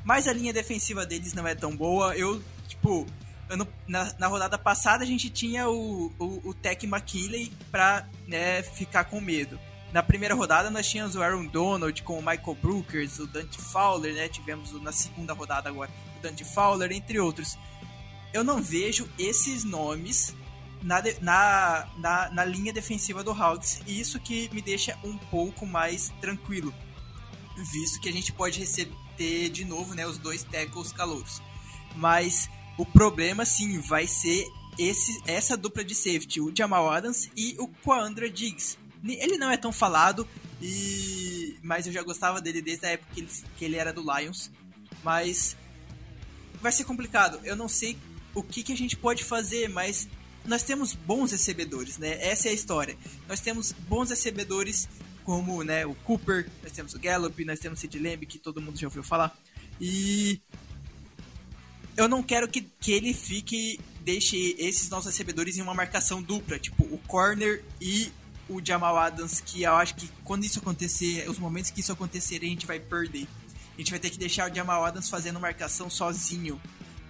mas 0.05 0.29
a 0.29 0.33
linha 0.33 0.53
defensiva 0.53 1.05
deles 1.07 1.35
não 1.35 1.47
é 1.47 1.55
tão 1.55 1.75
boa. 1.75 2.17
Eu, 2.17 2.43
tipo, 2.69 3.07
ano, 3.49 3.67
na, 3.87 4.12
na 4.19 4.27
rodada 4.27 4.59
passada 4.59 5.03
a 5.03 5.07
gente 5.07 5.31
tinha 5.31 5.69
o, 5.69 6.12
o, 6.19 6.51
o 6.51 6.55
Tech 6.55 6.87
McKinley 6.87 7.53
pra 7.71 8.07
né, 8.27 8.62
ficar 8.62 9.05
com 9.05 9.21
medo. 9.21 9.59
Na 9.93 10.03
primeira 10.03 10.35
rodada 10.35 10.71
nós 10.71 10.89
tínhamos 10.89 11.15
o 11.15 11.23
Aaron 11.23 11.47
Donald 11.47 12.03
com 12.03 12.19
o 12.19 12.23
Michael 12.23 12.59
Brookers, 12.61 13.19
o 13.21 13.27
Dante 13.27 13.59
Fowler, 13.59 14.12
né? 14.15 14.29
Tivemos 14.29 14.73
na 14.83 14.91
segunda 14.91 15.33
rodada 15.33 15.69
agora 15.69 15.91
o 16.19 16.23
Dante 16.23 16.45
Fowler, 16.45 16.91
entre 16.91 17.21
outros. 17.21 17.57
Eu 18.35 18.43
não 18.43 18.61
vejo 18.61 19.09
esses 19.16 19.62
nomes 19.62 20.35
na, 20.82 21.01
na, 21.22 21.89
na, 21.97 22.30
na 22.30 22.45
linha 22.45 22.72
defensiva 22.72 23.22
do 23.22 23.30
Hawks, 23.30 23.80
e 23.87 24.01
isso 24.01 24.18
que 24.18 24.53
me 24.53 24.61
deixa 24.61 24.99
um 25.05 25.16
pouco 25.16 25.64
mais 25.64 26.12
tranquilo, 26.20 26.74
visto 27.72 28.01
que 28.01 28.09
a 28.09 28.12
gente 28.12 28.32
pode 28.32 28.59
receber 28.59 29.49
de 29.51 29.64
novo 29.64 29.95
né, 29.95 30.05
os 30.05 30.18
dois 30.18 30.43
tackles 30.43 30.93
calouros. 30.93 31.41
Mas 31.95 32.51
o 32.76 32.85
problema, 32.85 33.45
sim, 33.45 33.78
vai 33.78 34.09
ser 34.09 34.45
esse, 34.76 35.22
essa 35.26 35.57
dupla 35.57 35.85
de 35.85 35.95
safety, 35.95 36.41
o 36.41 36.53
Jamal 36.53 36.91
Adams 36.91 37.30
e 37.37 37.55
o 37.61 37.68
Quandra 37.68 38.28
Diggs. 38.28 38.76
Ele 39.05 39.39
não 39.39 39.49
é 39.49 39.57
tão 39.57 39.70
falado, 39.72 40.26
e 40.61 41.57
mas 41.62 41.87
eu 41.87 41.93
já 41.93 42.03
gostava 42.03 42.41
dele 42.41 42.61
desde 42.61 42.85
a 42.85 42.91
época 42.91 43.14
que 43.14 43.20
ele, 43.20 43.28
que 43.57 43.64
ele 43.64 43.76
era 43.76 43.93
do 43.93 44.03
Lions. 44.03 44.51
Mas 45.05 45.57
vai 46.61 46.72
ser 46.72 46.85
complicado. 46.85 47.39
Eu 47.45 47.55
não 47.55 47.68
sei 47.68 47.97
o 48.35 48.43
que, 48.43 48.62
que 48.62 48.72
a 48.72 48.76
gente 48.76 48.97
pode 48.97 49.24
fazer, 49.24 49.68
mas 49.68 50.09
nós 50.45 50.62
temos 50.62 50.95
bons 50.95 51.32
recebedores, 51.32 51.99
né? 51.99 52.18
Essa 52.20 52.49
é 52.49 52.51
a 52.51 52.55
história. 52.55 52.97
Nós 53.28 53.41
temos 53.41 53.72
bons 53.72 54.11
recebedores 54.11 54.89
como 55.24 55.62
né, 55.62 55.87
o 55.87 55.95
Cooper, 55.95 56.51
nós 56.62 56.72
temos 56.72 56.95
o 56.95 56.99
Gallup, 56.99 57.45
nós 57.45 57.59
temos 57.59 57.78
o 57.78 57.80
Sid 57.80 57.99
Lamb, 57.99 58.26
que 58.26 58.39
todo 58.39 58.61
mundo 58.61 58.78
já 58.78 58.87
ouviu 58.87 59.03
falar. 59.03 59.35
E 59.80 60.41
eu 61.97 62.09
não 62.09 62.22
quero 62.22 62.47
que, 62.47 62.61
que 62.61 62.93
ele 62.93 63.14
fique, 63.14 63.80
deixe 64.03 64.55
esses 64.59 64.91
nossos 64.91 65.07
recebedores 65.07 65.57
em 65.57 65.62
uma 65.62 65.74
marcação 65.74 66.22
dupla, 66.22 66.59
tipo 66.59 66.85
o 66.85 66.99
corner 67.07 67.64
e 67.80 68.12
o 68.49 68.61
Jamal 68.62 68.99
Adams, 68.99 69.41
que 69.41 69.62
eu 69.62 69.74
acho 69.74 69.95
que 69.95 70.09
quando 70.22 70.45
isso 70.45 70.59
acontecer, 70.59 71.28
os 71.28 71.39
momentos 71.39 71.70
que 71.70 71.80
isso 71.80 71.93
acontecer, 71.93 72.37
a 72.43 72.47
gente 72.47 72.66
vai 72.66 72.78
perder. 72.78 73.26
A 73.74 73.78
gente 73.78 73.91
vai 73.91 73.99
ter 73.99 74.11
que 74.11 74.18
deixar 74.18 74.51
o 74.51 74.55
Jamal 74.55 74.85
Adams 74.85 75.09
fazendo 75.09 75.41
marcação 75.41 75.89
sozinho. 75.89 76.61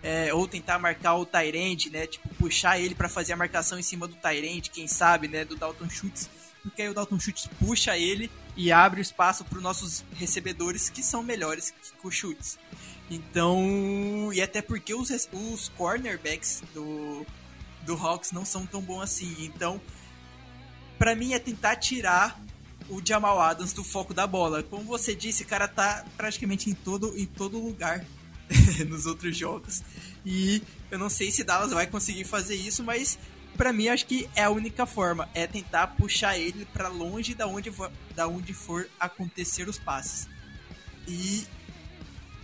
É, 0.07 0.35
ou 0.35 0.47
tentar 0.47 0.79
marcar 0.79 1.15
o 1.15 1.25
Tyrant, 1.25 1.87
né? 1.87 2.07
Tipo, 2.07 2.29
puxar 2.35 2.79
ele 2.79 2.95
para 2.95 3.09
fazer 3.09 3.33
a 3.33 3.37
marcação 3.37 3.79
em 3.79 3.83
cima 3.83 4.07
do 4.07 4.15
Tyrant, 4.15 4.69
quem 4.69 4.87
sabe, 4.87 5.29
né? 5.29 5.47
Do 5.47 5.57
Dalton 5.57 5.89
Schultz. 5.89 6.29
Porque 6.63 6.83
aí 6.83 6.91
o 6.91 6.95
Dalton 6.95 7.19
Schultz 7.19 7.49
puxa 7.59 7.97
ele 7.97 8.31
e 8.55 8.71
abre 8.71 9.01
o 9.01 9.03
espaço 9.03 9.45
para 9.47 9.57
os 9.57 9.63
nossos 9.63 10.05
recebedores 10.15 10.91
que 10.91 11.03
são 11.03 11.23
melhores 11.23 11.71
que 11.71 12.07
o 12.07 12.11
Schultz. 12.11 12.59
Então, 13.11 14.31
e 14.33 14.43
até 14.43 14.61
porque 14.61 14.95
os, 14.95 15.11
os 15.33 15.69
cornerbacks 15.71 16.63
do, 16.75 17.27
do 17.83 17.95
Hawks 17.95 18.31
não 18.31 18.45
são 18.45 18.67
tão 18.67 18.83
bons 18.83 19.03
assim. 19.03 19.35
Então, 19.39 19.81
para 20.99 21.15
mim 21.15 21.33
é 21.33 21.39
tentar 21.39 21.77
tirar 21.77 22.39
o 22.89 23.01
Jamal 23.05 23.41
Adams 23.41 23.73
do 23.73 23.83
foco 23.83 24.13
da 24.13 24.27
bola. 24.27 24.63
Como 24.63 24.85
você 24.85 25.15
disse, 25.15 25.45
o 25.45 25.47
cara 25.47 25.67
tá 25.67 26.05
praticamente 26.17 26.69
em 26.69 26.75
todo, 26.75 27.17
em 27.17 27.27
todo 27.27 27.59
lugar 27.59 28.05
nos 28.89 29.07
outros 29.07 29.37
jogos. 29.37 29.83
E 30.25 30.63
eu 30.91 30.99
não 30.99 31.09
sei 31.09 31.31
se 31.31 31.45
Dallas 31.45 31.73
vai 31.73 31.87
conseguir 31.87 32.25
fazer 32.25 32.55
isso, 32.55 32.83
mas 32.83 33.19
para 33.57 33.73
mim 33.73 33.89
acho 33.89 34.07
que 34.07 34.29
é 34.35 34.45
a 34.45 34.51
única 34.51 34.87
forma, 34.87 35.29
é 35.35 35.47
tentar 35.47 35.89
puxar 35.89 36.39
ele 36.39 36.65
para 36.67 36.89
longe 36.89 37.35
da 37.35 37.47
onde, 37.47 37.73
da 38.15 38.27
onde 38.27 38.53
for 38.53 38.89
acontecer 38.99 39.69
os 39.69 39.79
passes. 39.79 40.29
E 41.07 41.47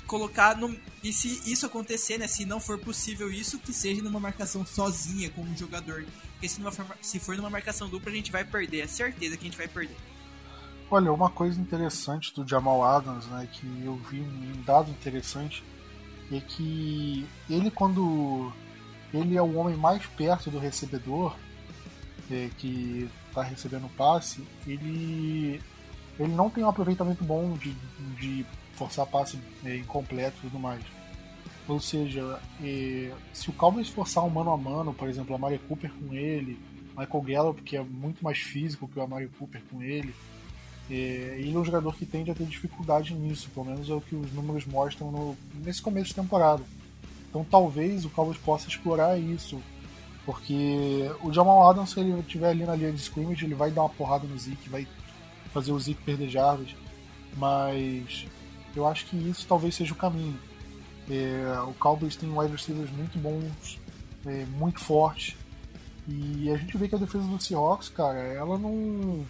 colocar 0.07 0.57
no. 0.57 0.77
E 1.03 1.13
se 1.13 1.41
isso 1.51 1.65
acontecer, 1.65 2.19
né? 2.19 2.27
Se 2.27 2.45
não 2.45 2.61
for 2.61 2.79
possível 2.79 3.31
isso, 3.31 3.59
que 3.59 3.73
seja 3.73 4.03
numa 4.03 4.21
marcação 4.21 4.67
sozinha 4.67 5.31
com 5.31 5.43
um 5.43 5.57
jogador. 5.57 6.05
Porque 6.33 6.49
se, 6.49 6.61
numa, 6.61 6.73
se 7.01 7.19
for 7.19 7.37
numa 7.37 7.49
marcação 7.49 7.89
dupla, 7.89 8.11
a 8.11 8.15
gente 8.15 8.33
vai 8.33 8.45
perder. 8.45 8.81
É 8.81 8.87
certeza 8.87 9.37
que 9.37 9.43
a 9.43 9.49
gente 9.49 9.57
vai 9.57 9.69
perder. 9.69 9.97
Olha, 10.91 11.13
uma 11.13 11.31
coisa 11.31 11.61
interessante 11.61 12.35
do 12.35 12.47
Jamal 12.47 12.83
Adams, 12.83 13.27
né? 13.27 13.49
Que 13.51 13.67
eu 13.85 13.97
vi 14.11 14.21
um 14.21 14.63
dado 14.63 14.91
interessante 14.91 15.63
é 16.33 16.41
que 16.41 17.27
ele 17.49 17.71
quando 17.71 18.53
ele 19.13 19.37
é 19.37 19.43
o 19.43 19.57
homem 19.57 19.77
mais 19.77 20.07
perto 20.07 20.51
do 20.51 20.59
recebedor 20.59 21.37
é, 22.31 22.49
que 22.59 23.09
está 23.29 23.43
recebendo 23.43 23.87
o 23.87 23.91
passe, 23.91 24.47
ele 24.67 25.61
ele 26.19 26.33
não 26.35 26.51
tem 26.51 26.63
um 26.63 26.69
aproveitamento 26.69 27.25
bom 27.25 27.55
de, 27.55 27.75
de 28.19 28.47
forçar 28.75 29.07
passe 29.07 29.39
é, 29.65 29.77
incompleto 29.77 30.37
e 30.39 30.41
tudo 30.43 30.59
mais. 30.59 30.83
Ou 31.67 31.81
seja, 31.81 32.41
é, 32.63 33.13
se 33.33 33.49
o 33.49 33.53
Cowboys 33.53 33.89
forçar 33.89 34.25
um 34.25 34.31
mano 34.31 34.51
a 34.51 34.57
mano, 34.57 34.93
por 34.93 35.09
exemplo, 35.09 35.35
a 35.35 35.39
Mari 35.39 35.59
Cooper 35.59 35.91
com 35.93 36.13
ele, 36.13 36.59
Michael 36.97 37.23
Gallup, 37.23 37.63
que 37.63 37.77
é 37.77 37.83
muito 37.83 38.23
mais 38.23 38.39
físico 38.39 38.89
que 38.89 38.99
o 38.99 39.03
Amari 39.03 39.29
Cooper 39.39 39.63
com 39.71 39.83
ele, 39.83 40.15
é, 40.91 41.37
ele 41.39 41.55
é 41.55 41.59
um 41.59 41.65
jogador 41.65 41.95
que 41.95 42.05
tende 42.05 42.31
a 42.31 42.35
ter 42.35 42.45
dificuldade 42.45 43.15
nisso, 43.15 43.49
pelo 43.51 43.67
menos 43.67 43.89
é 43.89 43.95
o 43.95 44.01
que 44.01 44.17
os 44.17 44.33
números 44.33 44.67
mostram 44.67 45.11
no, 45.11 45.37
nesse 45.65 45.81
começo 45.81 46.09
de 46.09 46.15
temporada. 46.17 46.63
Então 47.29 47.47
talvez 47.49 48.05
o 48.05 48.11
Cowboys 48.11 48.39
possa 48.39 48.69
explorar 48.69 49.19
isso, 49.19 49.61
porque 50.27 51.11
o 51.23 51.33
Jamal 51.33 51.69
Adams, 51.71 51.91
se 51.91 52.01
ele 52.01 52.19
estiver 52.21 52.51
ali 52.51 52.65
na 52.65 52.75
linha 52.75 52.93
de 52.93 53.01
scrimmage, 53.01 53.45
ele 53.45 53.55
vai 53.55 53.71
dar 53.71 53.83
uma 53.83 53.91
porrada 53.91 54.27
no 54.27 54.37
Zeke, 54.37 54.69
vai 54.69 54.87
fazer 55.53 55.73
o 55.73 55.79
Zeke 55.79 56.03
perder 56.03 56.29
jardas, 56.29 56.75
mas 57.37 58.27
eu 58.75 58.87
acho 58.87 59.07
que 59.07 59.17
isso 59.17 59.47
talvez 59.47 59.75
seja 59.75 59.93
o 59.93 59.97
caminho. 59.97 60.39
É, 61.09 61.61
o 61.63 61.73
Cowboys 61.75 62.17
tem 62.17 62.37
wide 62.37 62.53
receivers 62.53 62.91
muito 62.91 63.19
bons, 63.19 63.79
é, 64.27 64.45
muito 64.47 64.81
fortes. 64.81 65.37
E 66.09 66.51
a 66.51 66.57
gente 66.57 66.77
vê 66.77 66.89
que 66.89 66.95
a 66.95 66.99
defesa 66.99 67.25
do 67.25 67.41
Seahawks, 67.41 67.89
cara, 67.89 68.19
ela 68.19 68.59
não. 68.59 69.25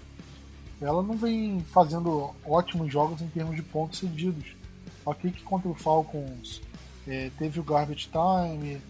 Ela 0.80 1.02
não 1.02 1.16
vem 1.16 1.60
fazendo 1.60 2.30
ótimos 2.46 2.90
jogos 2.92 3.20
em 3.20 3.28
termos 3.28 3.56
de 3.56 3.62
pontos 3.62 3.98
cedidos. 3.98 4.56
Ok 5.04 5.30
que 5.30 5.42
contra 5.42 5.68
o 5.68 5.74
Falcons 5.74 6.60
é, 7.06 7.30
teve 7.38 7.60
o 7.60 7.64
garbage 7.64 8.08
time, 8.08 8.80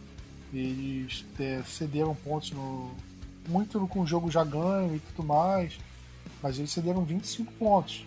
eles 0.52 1.24
é, 1.38 1.62
cederam 1.64 2.14
pontos 2.14 2.50
no, 2.52 2.90
muito 3.48 3.86
com 3.88 4.00
o 4.00 4.06
jogo 4.06 4.30
já 4.30 4.44
ganho 4.44 4.96
e 4.96 5.00
tudo 5.00 5.26
mais, 5.26 5.78
mas 6.42 6.58
eles 6.58 6.70
cederam 6.70 7.04
25 7.04 7.52
pontos. 7.54 8.04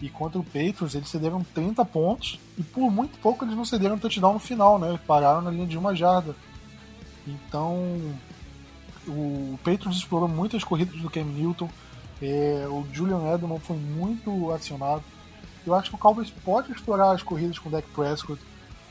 E 0.00 0.08
contra 0.08 0.38
o 0.38 0.44
Patriots, 0.44 0.94
eles 0.94 1.08
cederam 1.08 1.44
30 1.54 1.84
pontos. 1.84 2.40
E 2.56 2.62
por 2.62 2.90
muito 2.90 3.18
pouco 3.18 3.44
eles 3.44 3.54
não 3.54 3.64
cederam 3.64 3.98
touchdown 3.98 4.34
no 4.34 4.38
final, 4.38 4.78
né? 4.78 4.98
Pararam 5.06 5.42
na 5.42 5.50
linha 5.50 5.66
de 5.66 5.76
uma 5.76 5.94
jarda. 5.94 6.34
Então, 7.26 7.76
o 9.06 9.58
Patriots 9.62 9.98
explorou 9.98 10.28
muitas 10.28 10.64
corridas 10.64 10.98
do 11.00 11.10
Cam 11.10 11.24
Newton. 11.24 11.68
É, 12.22 12.66
o 12.68 12.84
Julian 12.92 13.34
Edelman 13.34 13.58
foi 13.58 13.76
muito 13.76 14.50
acionado. 14.52 15.02
Eu 15.66 15.74
acho 15.74 15.90
que 15.90 15.96
o 15.96 15.98
Cowboys 15.98 16.30
pode 16.30 16.72
explorar 16.72 17.12
as 17.12 17.22
corridas 17.22 17.58
com 17.58 17.68
o 17.68 17.72
Dak 17.72 17.88
Prescott. 17.90 18.40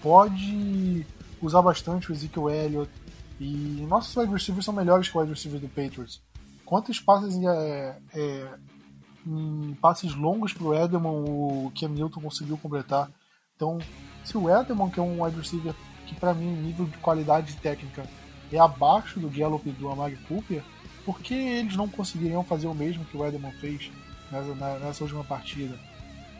Pode 0.01 1.05
usar 1.41 1.61
bastante 1.61 2.11
o 2.11 2.13
Ezekiel 2.13 2.49
Elliott. 2.49 2.91
E 3.39 3.85
nossos 3.87 4.15
wide 4.15 4.31
receivers 4.31 4.65
são 4.65 4.73
melhores 4.73 5.07
que 5.07 5.17
os 5.17 5.21
wide 5.21 5.33
receivers 5.33 5.61
do 5.61 5.69
Patriots. 5.69 6.21
Quantos 6.65 6.99
passes 6.99 7.35
é, 7.41 7.97
é, 8.13 8.47
em 9.25 9.77
passes 9.81 10.13
longos 10.13 10.53
para 10.53 10.67
o 10.67 10.73
Edelman, 10.73 11.11
o 11.11 11.71
Cam 11.79 11.89
Newton 11.89 12.21
conseguiu 12.21 12.57
completar. 12.57 13.09
Então, 13.55 13.79
se 14.23 14.37
o 14.37 14.49
Edelman, 14.49 14.89
que 14.89 14.99
é 14.99 15.03
um 15.03 15.23
wide 15.23 15.37
receiver 15.37 15.73
que 16.05 16.15
para 16.15 16.33
mim, 16.33 16.51
nível 16.51 16.85
de 16.85 16.97
qualidade 16.97 17.55
técnica 17.57 18.03
é 18.51 18.59
abaixo 18.59 19.19
do 19.19 19.29
Gallup 19.29 19.67
e 19.67 19.71
do 19.71 19.89
Amari 19.89 20.17
Cooper, 20.27 20.63
por 21.09 21.21
que 21.21 21.33
eles 21.33 21.75
não 21.75 21.89
conseguiriam 21.89 22.43
fazer 22.43 22.67
o 22.67 22.73
mesmo 22.75 23.03
que 23.03 23.17
o 23.17 23.25
Edelman 23.25 23.51
fez 23.53 23.89
nessa, 24.31 24.53
nessa 24.77 25.03
última 25.03 25.23
partida? 25.23 25.75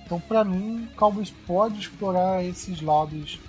Então, 0.05 0.19
para 0.19 0.43
mim, 0.43 0.87
o 0.93 0.95
Cowboys 0.95 1.33
pode 1.47 1.79
explorar 1.79 2.45
esses 2.45 2.79
lados 2.79 3.39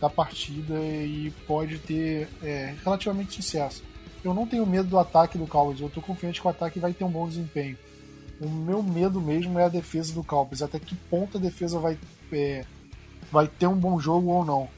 da 0.00 0.10
partida 0.10 0.74
e 0.74 1.32
pode 1.46 1.78
ter 1.78 2.28
é, 2.42 2.74
relativamente 2.82 3.34
sucesso. 3.34 3.84
Eu 4.24 4.34
não 4.34 4.48
tenho 4.48 4.66
medo 4.66 4.88
do 4.88 4.98
ataque 4.98 5.38
do 5.38 5.46
Cowboys, 5.46 5.80
eu 5.80 5.86
estou 5.86 6.02
confiante 6.02 6.40
que 6.40 6.46
o 6.48 6.50
ataque 6.50 6.80
vai 6.80 6.92
ter 6.92 7.04
um 7.04 7.10
bom 7.10 7.28
desempenho. 7.28 7.78
O 8.40 8.48
meu 8.48 8.82
medo 8.82 9.20
mesmo 9.20 9.56
é 9.60 9.66
a 9.66 9.68
defesa 9.68 10.12
do 10.12 10.24
Cowboys. 10.24 10.60
Até 10.60 10.80
que 10.80 10.96
ponto 10.96 11.38
a 11.38 11.40
defesa 11.40 11.78
vai, 11.78 11.96
é, 12.32 12.64
vai 13.30 13.46
ter 13.46 13.68
um 13.68 13.76
bom 13.76 14.00
jogo 14.00 14.28
ou 14.28 14.44
não. 14.44 14.68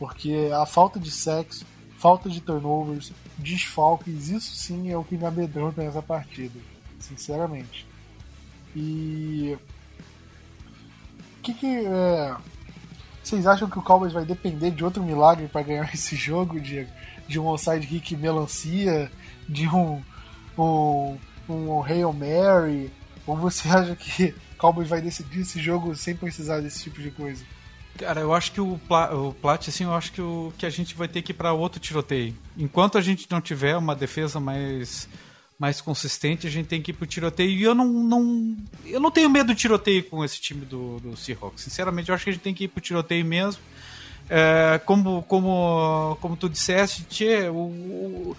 Porque 0.00 0.50
a 0.52 0.66
falta 0.66 0.98
de 0.98 1.12
sexo, 1.12 1.64
falta 1.96 2.28
de 2.28 2.40
turnovers, 2.40 3.12
desfalques, 3.38 4.28
isso 4.28 4.54
sim 4.54 4.90
é 4.90 4.96
o 4.96 5.04
que 5.04 5.16
me 5.16 5.24
amedronta 5.24 5.82
nessa 5.82 6.02
partida. 6.02 6.58
Sinceramente. 6.98 7.86
E. 8.74 9.56
O 11.38 11.42
que, 11.42 11.54
que 11.54 11.66
é... 11.66 12.34
Vocês 13.22 13.46
acham 13.46 13.68
que 13.68 13.78
o 13.78 13.82
Cowboys 13.82 14.12
vai 14.12 14.24
depender 14.24 14.70
de 14.70 14.84
outro 14.84 15.02
milagre 15.02 15.48
para 15.48 15.62
ganhar 15.62 15.90
esse 15.92 16.16
jogo, 16.16 16.60
Diego? 16.60 16.90
De 17.26 17.38
um 17.38 17.46
onside 17.46 17.86
kick 17.86 18.16
melancia, 18.16 19.10
de 19.48 19.66
um, 19.68 20.02
um, 20.58 21.18
um 21.48 21.82
Hail 21.82 22.12
Mary, 22.12 22.90
ou 23.26 23.36
você 23.36 23.68
acha 23.70 23.96
que 23.96 24.34
Cowboys 24.58 24.88
vai 24.88 25.00
decidir 25.00 25.40
esse 25.40 25.60
jogo 25.60 25.94
sem 25.94 26.14
precisar 26.14 26.60
desse 26.60 26.84
tipo 26.84 27.00
de 27.00 27.10
coisa? 27.10 27.44
Cara, 27.98 28.20
eu 28.20 28.34
acho 28.34 28.52
que 28.52 28.60
o, 28.60 28.78
Pla, 28.88 29.14
o 29.14 29.32
Plat, 29.34 29.68
assim, 29.68 29.84
eu 29.84 29.94
acho 29.94 30.12
que, 30.12 30.20
o, 30.20 30.52
que 30.58 30.66
a 30.66 30.70
gente 30.70 30.94
vai 30.94 31.06
ter 31.06 31.22
que 31.22 31.30
ir 31.30 31.34
para 31.34 31.52
outro 31.52 31.78
tiroteio. 31.78 32.34
Enquanto 32.56 32.98
a 32.98 33.00
gente 33.00 33.26
não 33.30 33.40
tiver 33.40 33.76
uma 33.76 33.94
defesa 33.94 34.40
mais, 34.40 35.08
mais 35.58 35.80
consistente, 35.80 36.46
a 36.46 36.50
gente 36.50 36.66
tem 36.66 36.82
que 36.82 36.90
ir 36.90 36.94
pro 36.94 37.06
tiroteio. 37.06 37.50
E 37.50 37.62
eu 37.62 37.74
não, 37.74 37.86
não, 37.86 38.56
eu 38.84 38.98
não 38.98 39.10
tenho 39.10 39.30
medo 39.30 39.54
de 39.54 39.60
tiroteio 39.60 40.02
com 40.04 40.24
esse 40.24 40.40
time 40.40 40.64
do, 40.64 40.98
do 40.98 41.16
Seahawks. 41.16 41.62
Sinceramente, 41.62 42.08
eu 42.08 42.14
acho 42.14 42.24
que 42.24 42.30
a 42.30 42.32
gente 42.32 42.42
tem 42.42 42.54
que 42.54 42.64
ir 42.64 42.68
pro 42.68 42.80
tiroteio 42.80 43.24
mesmo. 43.24 43.62
É, 44.28 44.80
como, 44.84 45.22
como, 45.22 46.16
como 46.20 46.36
tu 46.36 46.48
disseste, 46.48 47.04
tchê, 47.04 47.48
o, 47.48 47.54
o 47.54 48.36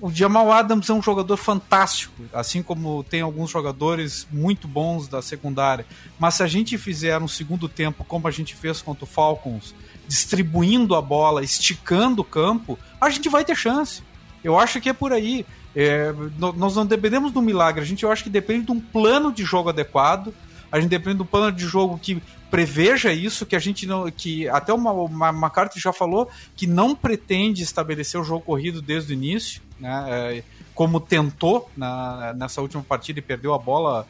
o 0.00 0.10
Jamal 0.10 0.50
Adams 0.50 0.88
é 0.88 0.92
um 0.94 1.02
jogador 1.02 1.36
fantástico, 1.36 2.22
assim 2.32 2.62
como 2.62 3.04
tem 3.04 3.20
alguns 3.20 3.50
jogadores 3.50 4.26
muito 4.32 4.66
bons 4.66 5.06
da 5.06 5.20
secundária. 5.20 5.84
Mas 6.18 6.34
se 6.34 6.42
a 6.42 6.46
gente 6.46 6.78
fizer 6.78 7.20
um 7.20 7.28
segundo 7.28 7.68
tempo 7.68 8.04
como 8.04 8.26
a 8.26 8.30
gente 8.30 8.54
fez 8.54 8.80
contra 8.80 9.04
o 9.04 9.06
Falcons, 9.06 9.74
distribuindo 10.08 10.94
a 10.94 11.02
bola, 11.02 11.44
esticando 11.44 12.22
o 12.22 12.24
campo, 12.24 12.78
a 13.00 13.10
gente 13.10 13.28
vai 13.28 13.44
ter 13.44 13.54
chance. 13.54 14.02
Eu 14.42 14.58
acho 14.58 14.80
que 14.80 14.88
é 14.88 14.92
por 14.92 15.12
aí. 15.12 15.44
É, 15.76 16.12
nós 16.38 16.74
não 16.74 16.84
dependemos 16.84 17.30
do 17.30 17.40
milagre, 17.40 17.80
a 17.80 17.86
gente 17.86 18.02
eu 18.02 18.10
acho 18.10 18.24
que 18.24 18.30
depende 18.30 18.66
de 18.66 18.72
um 18.72 18.80
plano 18.80 19.32
de 19.32 19.44
jogo 19.44 19.68
adequado. 19.68 20.34
A 20.70 20.80
gente 20.80 20.90
depende 20.90 21.16
de 21.16 21.22
um 21.22 21.26
plano 21.26 21.50
de 21.50 21.66
jogo 21.66 21.98
que 21.98 22.22
preveja 22.50 23.12
isso, 23.12 23.46
que 23.46 23.56
a 23.56 23.58
gente 23.58 23.86
não. 23.86 24.10
que 24.10 24.48
até 24.48 24.72
uma, 24.72 24.92
uma, 24.92 25.30
uma 25.30 25.50
carta 25.50 25.78
já 25.78 25.92
falou 25.92 26.28
que 26.56 26.66
não 26.66 26.94
pretende 26.94 27.62
estabelecer 27.62 28.20
o 28.20 28.24
jogo 28.24 28.44
corrido 28.44 28.82
desde 28.82 29.12
o 29.12 29.14
início, 29.14 29.62
né? 29.78 30.04
É, 30.08 30.44
como 30.74 31.00
tentou 31.00 31.70
na, 31.76 32.32
nessa 32.34 32.60
última 32.60 32.82
partida 32.82 33.18
e 33.18 33.22
perdeu 33.22 33.52
a 33.52 33.58
bola 33.58 34.06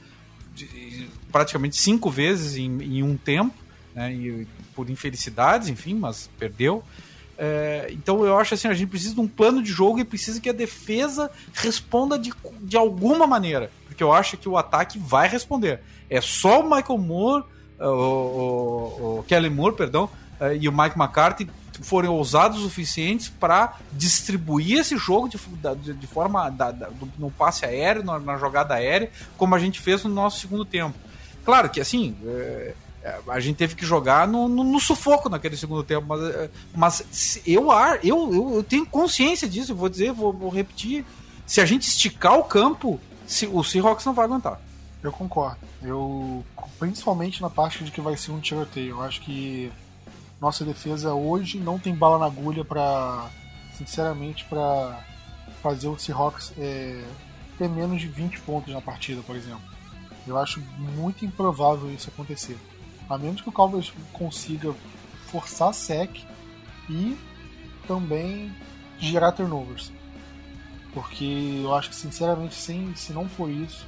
de, 0.54 1.08
praticamente 1.32 1.76
cinco 1.76 2.10
vezes 2.10 2.56
em, 2.56 2.82
em 2.82 3.02
um 3.02 3.16
tempo, 3.16 3.54
né? 3.94 4.12
E, 4.12 4.46
por 4.74 4.88
infelicidades, 4.88 5.68
enfim, 5.68 5.94
mas 5.94 6.30
perdeu. 6.38 6.82
É, 7.42 7.88
então 7.90 8.22
eu 8.24 8.38
acho 8.38 8.52
assim, 8.52 8.68
a 8.68 8.74
gente 8.74 8.90
precisa 8.90 9.14
de 9.14 9.20
um 9.20 9.26
plano 9.26 9.62
de 9.62 9.72
jogo 9.72 9.98
e 9.98 10.04
precisa 10.04 10.40
que 10.40 10.50
a 10.50 10.52
defesa 10.52 11.30
responda 11.54 12.18
de, 12.18 12.32
de 12.60 12.76
alguma 12.76 13.26
maneira. 13.26 13.70
Porque 13.86 14.02
eu 14.02 14.12
acho 14.12 14.36
que 14.36 14.48
o 14.48 14.58
ataque 14.58 14.98
vai 14.98 15.26
responder. 15.26 15.80
É 16.10 16.20
só 16.20 16.60
o 16.60 16.64
Michael 16.64 16.98
Moore 16.98 17.44
o, 17.80 17.86
o, 17.88 19.18
o 19.20 19.24
Kelly 19.24 19.48
Moore, 19.48 19.74
perdão, 19.74 20.08
eh, 20.38 20.58
e 20.60 20.68
o 20.68 20.72
Mike 20.72 20.98
McCarthy 20.98 21.48
forem 21.82 22.10
ousados 22.10 22.58
o 22.58 22.62
suficientes 22.64 23.30
para 23.30 23.78
distribuir 23.92 24.80
esse 24.80 24.98
jogo 24.98 25.28
de, 25.28 25.38
de, 25.76 25.94
de 25.94 26.06
forma 26.06 26.50
da, 26.50 26.70
da, 26.70 26.90
no 27.18 27.30
passe 27.30 27.64
aéreo, 27.64 28.04
na, 28.04 28.18
na, 28.18 28.36
jogada 28.36 28.74
aérea, 28.74 29.10
como 29.38 29.54
a 29.54 29.58
gente 29.58 29.80
fez 29.80 30.04
no 30.04 30.10
nosso 30.10 30.40
segundo 30.40 30.64
tempo. 30.64 30.94
Claro 31.44 31.70
que 31.70 31.80
assim. 31.80 32.14
É, 32.26 32.74
a 33.28 33.40
gente 33.40 33.56
teve 33.56 33.74
que 33.74 33.86
jogar 33.86 34.28
no, 34.28 34.46
no, 34.46 34.62
no, 34.62 34.78
sufoco 34.78 35.30
naquele 35.30 35.56
segundo 35.56 35.82
tempo, 35.82 36.06
mas, 36.06 36.50
mas 36.74 37.40
eu, 37.46 37.68
eu, 38.02 38.30
eu, 38.30 38.54
eu 38.56 38.62
tenho 38.62 38.84
consciência 38.84 39.48
disso, 39.48 39.74
vou 39.74 39.88
dizer, 39.88 40.12
vou, 40.12 40.34
vou 40.34 40.50
repetir. 40.50 41.02
Se 41.46 41.62
a 41.62 41.64
gente 41.64 41.88
esticar 41.88 42.38
o 42.38 42.44
campo, 42.44 43.00
se, 43.26 43.46
o 43.46 43.64
Seahawks 43.64 44.04
não 44.04 44.12
vai 44.12 44.26
aguentar. 44.26 44.60
Eu 45.02 45.12
concordo. 45.12 45.58
Eu 45.82 46.44
principalmente 46.78 47.40
na 47.40 47.48
parte 47.48 47.84
de 47.84 47.90
que 47.90 48.00
vai 48.00 48.16
ser 48.16 48.32
um 48.32 48.40
tiroteio. 48.40 48.96
Eu 48.96 49.02
acho 49.02 49.20
que 49.22 49.72
nossa 50.40 50.64
defesa 50.64 51.14
hoje 51.14 51.58
não 51.58 51.78
tem 51.78 51.94
bala 51.94 52.18
na 52.18 52.26
agulha 52.26 52.64
para, 52.64 53.30
sinceramente, 53.74 54.44
para 54.44 55.04
fazer 55.62 55.88
o 55.88 55.98
Seahawks 55.98 56.52
é, 56.58 57.04
ter 57.58 57.68
menos 57.68 58.00
de 58.00 58.08
20 58.08 58.40
pontos 58.40 58.72
na 58.72 58.80
partida, 58.80 59.22
por 59.22 59.36
exemplo. 59.36 59.62
Eu 60.26 60.38
acho 60.38 60.60
muito 60.78 61.24
improvável 61.24 61.92
isso 61.92 62.08
acontecer. 62.08 62.58
A 63.08 63.18
menos 63.18 63.40
que 63.40 63.48
o 63.48 63.52
Cowboys 63.52 63.92
consiga 64.12 64.74
forçar 65.26 65.74
sec 65.74 66.24
e 66.88 67.16
também 67.86 68.54
gerar 68.98 69.32
turnovers. 69.32 69.92
Porque 70.92 71.60
eu 71.62 71.74
acho 71.74 71.90
que, 71.90 71.96
sinceramente, 71.96 72.54
sem, 72.54 72.94
se 72.94 73.12
não 73.12 73.28
for 73.28 73.50
isso, 73.50 73.86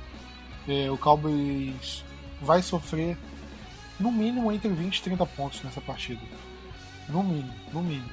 é, 0.69 0.91
o 0.91 0.97
Cowboys 0.97 2.05
vai 2.41 2.63
sofrer 2.63 3.17
no 3.99 4.11
mínimo 4.11 4.51
entre 4.51 4.69
20 4.69 4.99
e 4.99 5.03
30 5.03 5.27
pontos 5.27 5.63
nessa 5.63 5.81
partida. 5.81 6.21
No 7.09 7.23
mínimo, 7.23 7.55
no 7.73 7.83
mínimo. 7.83 8.11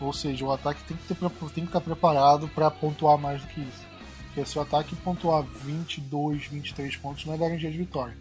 Ou 0.00 0.12
seja, 0.12 0.44
o 0.44 0.52
ataque 0.52 0.82
tem 0.84 0.96
que, 0.96 1.14
ter, 1.14 1.14
tem 1.14 1.64
que 1.64 1.70
estar 1.70 1.80
preparado 1.80 2.48
para 2.48 2.70
pontuar 2.70 3.16
mais 3.16 3.40
do 3.40 3.48
que 3.48 3.60
isso. 3.60 3.94
Porque 4.26 4.44
se 4.44 4.58
o 4.58 4.62
ataque 4.62 4.96
pontuar 4.96 5.42
22, 5.42 6.46
23 6.46 6.96
pontos, 6.96 7.24
não 7.24 7.34
é 7.34 7.38
garantia 7.38 7.70
de 7.70 7.78
vitória. 7.78 8.16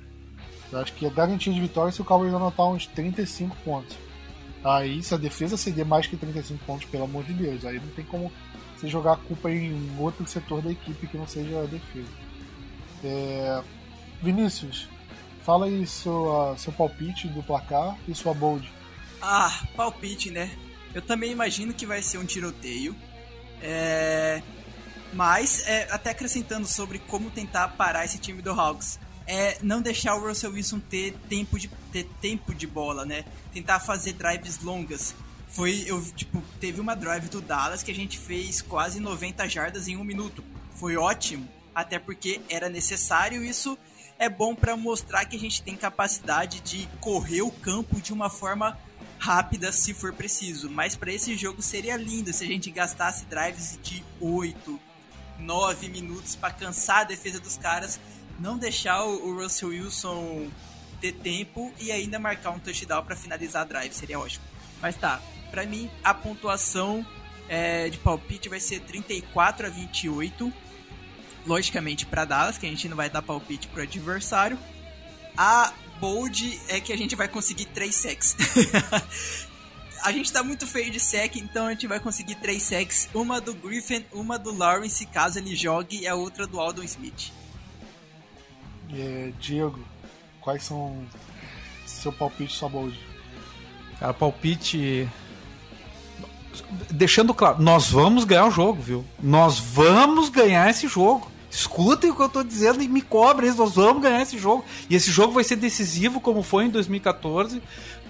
Eu 0.72 0.80
acho 0.80 0.94
que 0.94 1.06
é 1.06 1.10
garantia 1.10 1.52
de 1.54 1.60
vitória 1.60 1.92
se 1.92 2.02
o 2.02 2.06
Cowboys 2.06 2.34
anotar 2.34 2.68
uns 2.68 2.86
35 2.88 3.56
pontos. 3.58 3.98
Aí, 4.64 5.04
se 5.04 5.14
a 5.14 5.18
defesa 5.18 5.58
ceder 5.58 5.86
mais 5.86 6.08
que 6.08 6.16
35 6.16 6.64
pontos, 6.66 6.86
pelo 6.86 7.04
amor 7.04 7.24
de 7.24 7.34
Deus, 7.34 7.66
aí 7.66 7.80
não 7.80 7.88
tem 7.90 8.06
como 8.06 8.32
você 8.76 8.88
jogar 8.88 9.14
a 9.14 9.18
culpa 9.18 9.52
em 9.52 9.92
outro 10.00 10.26
setor 10.28 10.62
da 10.62 10.72
equipe 10.72 11.08
que 11.08 11.18
não 11.18 11.28
seja 11.28 11.62
a 11.62 11.66
defesa. 11.66 12.08
É... 13.04 13.62
Vinícius, 14.22 14.88
fala 15.44 15.66
aí 15.66 15.86
seu, 15.86 16.56
seu 16.58 16.72
palpite 16.72 17.28
do 17.28 17.44
placar 17.44 17.98
e 18.08 18.16
sua 18.16 18.34
bold. 18.34 18.72
Ah, 19.22 19.64
palpite, 19.76 20.32
né? 20.32 20.50
Eu 20.94 21.02
também 21.02 21.32
imagino 21.32 21.74
que 21.74 21.86
vai 21.86 22.02
ser 22.02 22.18
um 22.18 22.26
tiroteio. 22.26 22.96
É... 23.62 24.42
Mas, 25.12 25.68
é, 25.68 25.88
até 25.92 26.12
acrescentando 26.12 26.68
sobre 26.68 27.00
como 27.00 27.30
tentar 27.30 27.68
parar 27.70 28.06
esse 28.06 28.18
time 28.18 28.42
do 28.42 28.52
Hawks. 28.52 29.00
É 29.26 29.58
não 29.62 29.82
deixar 29.82 30.16
o 30.16 30.28
Russell 30.28 30.52
Wilson 30.52 30.80
ter 30.80 31.14
tempo 31.30 31.58
de, 31.58 31.70
ter 31.92 32.04
tempo 32.20 32.54
de 32.54 32.68
bola, 32.68 33.06
né? 33.06 33.24
Tentar 33.54 33.80
fazer 33.80 34.14
drives 34.14 34.62
longas. 34.62 35.16
Foi, 35.48 35.84
eu, 35.86 36.02
tipo, 36.14 36.42
teve 36.60 36.82
uma 36.82 36.96
drive 36.96 37.30
do 37.30 37.40
Dallas 37.40 37.84
que 37.84 37.92
a 37.92 37.96
gente 37.96 38.18
fez 38.18 38.62
quase 38.62 39.00
90 39.00 39.48
jardas 39.48 39.88
em 39.88 39.96
um 39.96 40.04
minuto. 40.04 40.44
Foi 40.76 40.98
ótimo 40.98 41.48
até 41.74 42.00
porque 42.00 42.42
era 42.50 42.70
necessário. 42.70 43.44
Isso 43.44 43.78
é 44.20 44.30
bom 44.30 44.56
para 44.56 44.78
mostrar 44.78 45.26
que 45.26 45.36
a 45.36 45.40
gente 45.40 45.62
tem 45.62 45.76
capacidade 45.76 46.60
de 46.62 46.88
correr 47.00 47.42
o 47.42 47.52
campo 47.52 48.00
de 48.00 48.14
uma 48.14 48.30
forma 48.30 48.78
rápida 49.20 49.72
se 49.72 49.94
for 49.94 50.14
preciso. 50.14 50.70
Mas 50.70 50.96
para 50.96 51.12
esse 51.12 51.36
jogo 51.36 51.62
seria 51.62 51.96
lindo 51.96 52.32
se 52.34 52.44
a 52.44 52.48
gente 52.48 52.70
gastasse 52.70 53.26
drives 53.26 53.80
de 53.82 54.04
8, 54.20 54.80
9 55.40 55.90
minutos 55.90 56.36
para 56.36 56.54
cansar 56.54 57.00
a 57.00 57.04
defesa 57.04 57.40
dos 57.40 57.58
caras, 57.58 58.00
não 58.40 58.58
deixar 58.58 59.04
o 59.04 59.36
Russell 59.36 59.70
Wilson 59.70 60.50
ter 61.00 61.14
tempo 61.14 61.74
e 61.80 61.92
ainda 61.92 62.18
marcar 62.18 62.52
um 62.52 62.60
touchdown 62.60 63.04
para 63.04 63.16
finalizar 63.16 63.64
a 63.64 63.66
drive, 63.66 63.94
seria 63.94 64.20
ótimo. 64.20 64.46
Mas 64.82 64.96
tá, 64.96 65.22
para 65.52 65.66
mim 65.66 65.90
a 66.04 66.14
pontuação 66.14 67.06
é, 67.48 67.90
de 67.90 67.98
palpite 67.98 68.50
vai 68.50 68.60
ser 68.60 68.80
34 68.82 69.68
a 69.68 69.70
28 69.70 70.54
logicamente, 71.46 72.06
para 72.06 72.26
Dallas, 72.26 72.58
que 72.58 72.66
a 72.66 72.70
gente 72.70 72.88
não 72.88 72.98
vai 72.98 73.10
dar 73.10 73.22
palpite 73.22 73.68
pro 73.68 73.84
adversário. 73.84 74.58
A 75.38 75.74
bold 76.00 76.60
é 76.68 76.80
que 76.80 76.94
a 76.94 76.98
gente 76.98 77.16
vai 77.16 77.28
conseguir 77.28 77.66
3 77.66 77.96
sacks. 77.96 78.36
a 80.04 80.12
gente 80.12 80.32
tá 80.32 80.44
muito 80.44 80.68
feio 80.68 80.92
de 80.92 81.00
sec, 81.00 81.36
então 81.38 81.68
a 81.68 81.72
gente 81.72 81.88
vai 81.88 82.00
conseguir 82.00 82.36
3 82.36 82.62
sacks. 82.62 83.10
Uma 83.14 83.40
do 83.40 83.54
Griffin, 83.54 84.06
uma 84.12 84.38
do 84.38 84.56
Lawrence, 84.56 85.06
caso 85.06 85.40
ele 85.40 85.56
jogue, 85.56 86.02
e 86.02 86.08
a 86.08 86.16
outra 86.16 86.46
do 86.46 86.60
Aldon 86.60 86.84
Smith. 86.84 87.32
É, 88.94 89.32
Diego, 89.40 89.80
quais 90.42 90.64
são 90.64 91.06
seu 91.86 92.12
palpite 92.12 92.54
sua 92.54 92.70
bold? 92.70 93.00
Cara, 94.00 94.14
palpite 94.14 95.10
deixando 96.92 97.34
claro, 97.34 97.62
nós 97.62 97.90
vamos 97.90 98.26
ganhar 98.26 98.46
o 98.46 98.52
jogo, 98.52 98.82
viu? 98.82 99.06
Nós 99.22 99.58
vamos 99.58 100.30
ganhar 100.30 100.70
esse 100.70 100.88
jogo. 100.88 101.32
Escutem 101.54 102.10
o 102.10 102.16
que 102.16 102.22
eu 102.22 102.30
tô 102.30 102.44
dizendo 102.44 102.82
e 102.82 102.88
me 102.88 103.00
cobrem, 103.00 103.54
nós 103.54 103.76
vamos 103.76 104.02
ganhar 104.02 104.24
esse 104.24 104.40
jogo. 104.40 104.66
E 104.90 104.96
esse 104.96 105.12
jogo 105.12 105.34
vai 105.34 105.44
ser 105.44 105.56
decisivo, 105.56 106.20
como 106.20 106.42
foi 106.42 106.66
em 106.66 106.70
2014, 106.70 107.62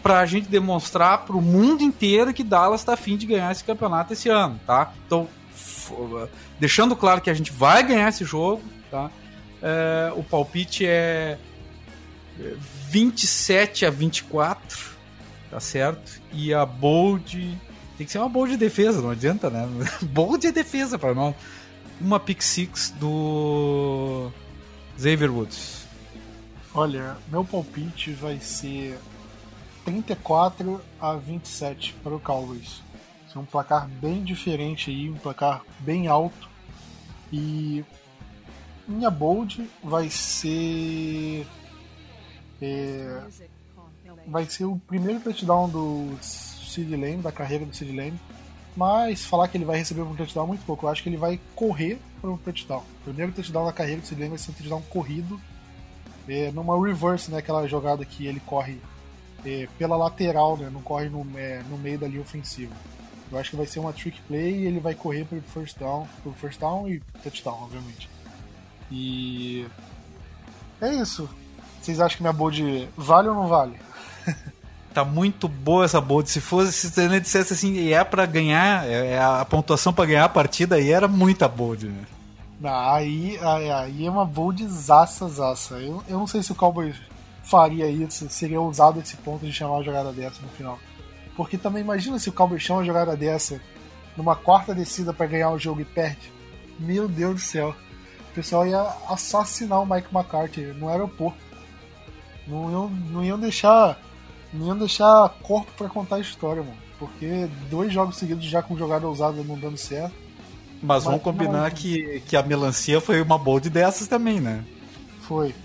para 0.02 0.20
a 0.20 0.26
gente 0.26 0.48
demonstrar 0.48 1.26
para 1.26 1.36
o 1.36 1.41
mundo 1.41 1.84
inteiro 1.84 2.34
que 2.34 2.41
Dallas 2.41 2.80
está 2.80 2.94
afim 2.94 3.18
de 3.18 3.26
ganhar 3.26 3.52
esse 3.52 3.62
campeonato 3.62 4.14
esse 4.14 4.30
ano, 4.30 4.58
tá? 4.66 4.94
Então, 5.06 5.28
deixando 6.58 6.96
claro 6.96 7.20
que 7.20 7.30
a 7.30 7.34
gente 7.34 7.52
vai 7.52 7.84
ganhar 7.84 8.08
esse 8.08 8.24
jogo, 8.24 8.64
tá? 8.89 9.12
É, 9.62 10.14
o 10.16 10.24
palpite 10.24 10.86
é 10.86 11.38
27 12.89 13.86
a 13.86 13.89
24, 13.89 14.80
tá 15.52 15.60
certo? 15.60 16.22
E 16.32 16.54
a 16.54 16.66
bold 16.66 17.60
tem 17.98 18.06
que 18.06 18.12
ser 18.12 18.20
uma 18.20 18.30
bold 18.30 18.54
de 18.54 18.58
defesa, 18.58 19.02
não 19.02 19.10
adianta, 19.10 19.50
né? 19.50 19.68
bold 20.02 20.48
é 20.48 20.52
defesa 20.54 20.98
para 20.98 21.14
nós 21.14 21.36
uma 22.00 22.20
pick 22.20 22.41
six 22.41 22.91
do 22.91 24.32
Xavier 24.98 25.32
Woods? 25.32 25.88
Olha, 26.74 27.18
meu 27.28 27.46
palpite 27.46 28.12
vai 28.14 28.39
ser 28.39 29.00
34 29.86 30.82
a 31.00 31.14
27 31.14 31.94
para 32.04 32.16
o 32.16 32.20
Cowboys. 32.20 32.82
É 33.36 33.39
um 33.39 33.46
placar 33.46 33.88
bem 33.88 34.24
diferente 34.24 34.91
aí, 34.91 35.10
um 35.10 35.16
placar 35.16 35.64
bem 35.80 36.08
alto. 36.08 36.50
E 37.32 37.84
minha 38.88 39.10
bold 39.10 39.68
vai 39.84 40.08
ser 40.10 41.48
é, 42.62 43.24
vai 44.28 44.46
ser 44.46 44.66
o 44.66 44.78
primeiro 44.88 45.20
touchdown 45.20 45.68
do 45.68 46.16
Sid 46.22 46.96
Lane, 46.96 47.18
da 47.18 47.32
carreira 47.32 47.66
do 47.66 47.76
Sid 47.76 47.91
Lane. 47.91 48.20
Mas 48.76 49.26
falar 49.26 49.47
que 49.47 49.57
ele 49.57 49.65
vai 49.65 49.78
receber 49.78 50.01
um 50.01 50.15
touchdown 50.15 50.45
é 50.45 50.47
muito 50.47 50.65
pouco. 50.65 50.86
Eu 50.86 50.89
acho 50.89 51.03
que 51.03 51.09
ele 51.09 51.17
vai 51.17 51.39
correr 51.55 51.99
para 52.19 52.30
um 52.30 52.38
touchdown. 52.38 52.84
O 53.01 53.03
primeiro 53.03 53.32
touchdown 53.32 53.65
da 53.65 53.74
carreira 53.74 54.01
do 54.01 54.07
Sid 54.07 54.19
Lane 54.19 54.30
vai 54.32 54.39
ser 54.39 54.51
um 54.51 54.53
touchdown 54.55 54.82
corrido. 54.89 55.39
É, 56.28 56.51
numa 56.51 56.82
reverse, 56.82 57.30
né? 57.30 57.38
Aquela 57.38 57.67
jogada 57.67 58.03
que 58.03 58.26
ele 58.26 58.39
corre 58.39 58.80
é, 59.45 59.67
pela 59.78 59.95
lateral, 59.95 60.57
né? 60.57 60.69
Não 60.71 60.82
corre 60.82 61.09
no, 61.09 61.28
é, 61.38 61.61
no 61.69 61.78
meio 61.78 61.99
da 61.99 62.07
linha 62.07 62.21
ofensiva. 62.21 62.74
Eu 63.32 63.38
acho 63.38 63.51
que 63.51 63.55
vai 63.55 63.65
ser 63.65 63.80
uma 63.80 63.93
trick 63.93 64.21
play 64.21 64.59
e 64.59 64.65
ele 64.65 64.80
vai 64.80 64.93
correr 64.93 65.26
pro 65.26 65.41
first 65.41 65.78
down, 65.78 66.07
pro 66.21 66.32
first 66.34 66.59
down 66.59 66.88
e 66.89 66.99
touchdown, 67.24 67.63
obviamente. 67.63 68.09
E 68.91 69.67
é 70.82 70.93
isso. 70.95 71.30
Vocês 71.82 71.99
acham 71.99 72.17
que 72.17 72.24
minha 72.24 72.34
bold 72.34 72.89
vale 72.95 73.28
ou 73.30 73.36
não 73.36 73.47
vale? 73.47 73.78
tá 74.94 75.04
muito 75.04 75.48
boa 75.48 75.86
essa 75.86 76.00
bold. 76.00 76.30
Se 76.30 76.39
fosse, 76.39 76.89
se 76.89 77.02
ele 77.02 77.20
dissesse 77.20 77.54
assim, 77.54 77.74
e 77.74 77.94
é 77.94 78.04
para 78.04 78.26
ganhar, 78.26 78.88
é, 78.88 79.14
é 79.14 79.22
a 79.22 79.46
pontuação 79.46 79.94
para 79.94 80.06
ganhar 80.06 80.26
a 80.26 80.30
partida 80.30 80.76
aí 80.76 80.91
era 80.91 81.08
muita 81.08 81.48
bold, 81.48 81.88
né? 81.88 82.04
aí, 82.66 83.38
aí, 83.41 83.72
aí 83.72 84.06
é 84.06 84.10
uma 84.10 84.26
bold 84.26 84.66
zaça, 84.68 85.28
zaça. 85.28 85.76
Eu, 85.76 86.04
eu 86.08 86.18
não 86.18 86.28
sei 86.28 86.41
se 86.41 86.52
o 86.52 86.56
Cowboys 86.56 86.96
faria 87.44 87.89
isso, 87.89 88.30
seria 88.30 88.62
usado 88.62 89.00
esse 89.00 89.18
ponto 89.18 89.46
de 89.46 89.52
chamar 89.52 89.76
uma 89.76 89.84
jogada 89.84 90.12
dessa 90.14 90.41
no 90.41 90.48
final. 90.50 90.80
Porque 91.36 91.58
também 91.58 91.82
imagina 91.82 92.20
se 92.20 92.30
o 92.30 92.34
Cowboys 92.34 92.62
chama 92.62 92.80
uma 92.80 92.86
jogada 92.86 93.18
dessa 93.18 93.60
numa 94.16 94.36
quarta 94.36 94.74
descida 94.74 95.14
para 95.14 95.26
ganhar 95.26 95.50
o 95.52 95.60
jogo 95.60 95.82
e 95.82 95.86
perde. 95.86 96.32
Meu 96.80 97.08
Deus 97.08 97.36
do 97.36 97.41
céu. 97.41 97.76
O 98.32 98.34
pessoal 98.34 98.66
ia 98.66 98.82
assassinar 99.10 99.82
o 99.82 99.86
Mike 99.86 100.14
McCarthy 100.14 100.62
no 100.62 100.88
aeroporto. 100.88 101.38
Não 102.48 102.72
iam, 102.72 102.89
não 102.89 103.24
iam 103.24 103.39
deixar. 103.39 104.00
Não 104.54 104.68
iam 104.68 104.78
deixar 104.78 105.30
corpo 105.41 105.72
para 105.78 105.89
contar 105.89 106.18
a 106.18 106.20
história, 106.20 106.62
mano. 106.62 106.78
Porque 106.99 107.49
dois 107.70 107.91
jogos 107.91 108.18
seguidos 108.18 108.45
já 108.45 108.62
com 108.62 108.78
jogada 108.78 109.08
ousada 109.08 109.43
não 109.43 109.58
dando 109.58 109.78
certo. 109.78 110.16
Mas, 110.82 110.82
Mas 110.82 111.04
vamos 111.06 111.22
combinar 111.22 111.70
não... 111.70 111.72
que, 111.72 112.22
que 112.28 112.36
a 112.36 112.43
melancia 112.43 113.01
foi 113.01 113.22
uma 113.22 113.38
bold 113.38 113.70
dessas 113.70 114.08
também, 114.08 114.39
né? 114.39 114.64
Foi. 115.22 115.56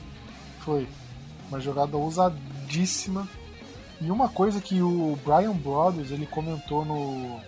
Foi. 0.61 0.87
Uma 1.49 1.61
jogada 1.61 1.97
ousadíssima. 1.97 3.29
E 4.01 4.11
uma 4.11 4.29
coisa 4.29 4.61
que 4.61 4.81
o 4.81 5.19
Brian 5.25 5.53
Brothers 5.53 6.13
ele 6.13 6.27
comentou 6.27 6.85
no 6.85 7.41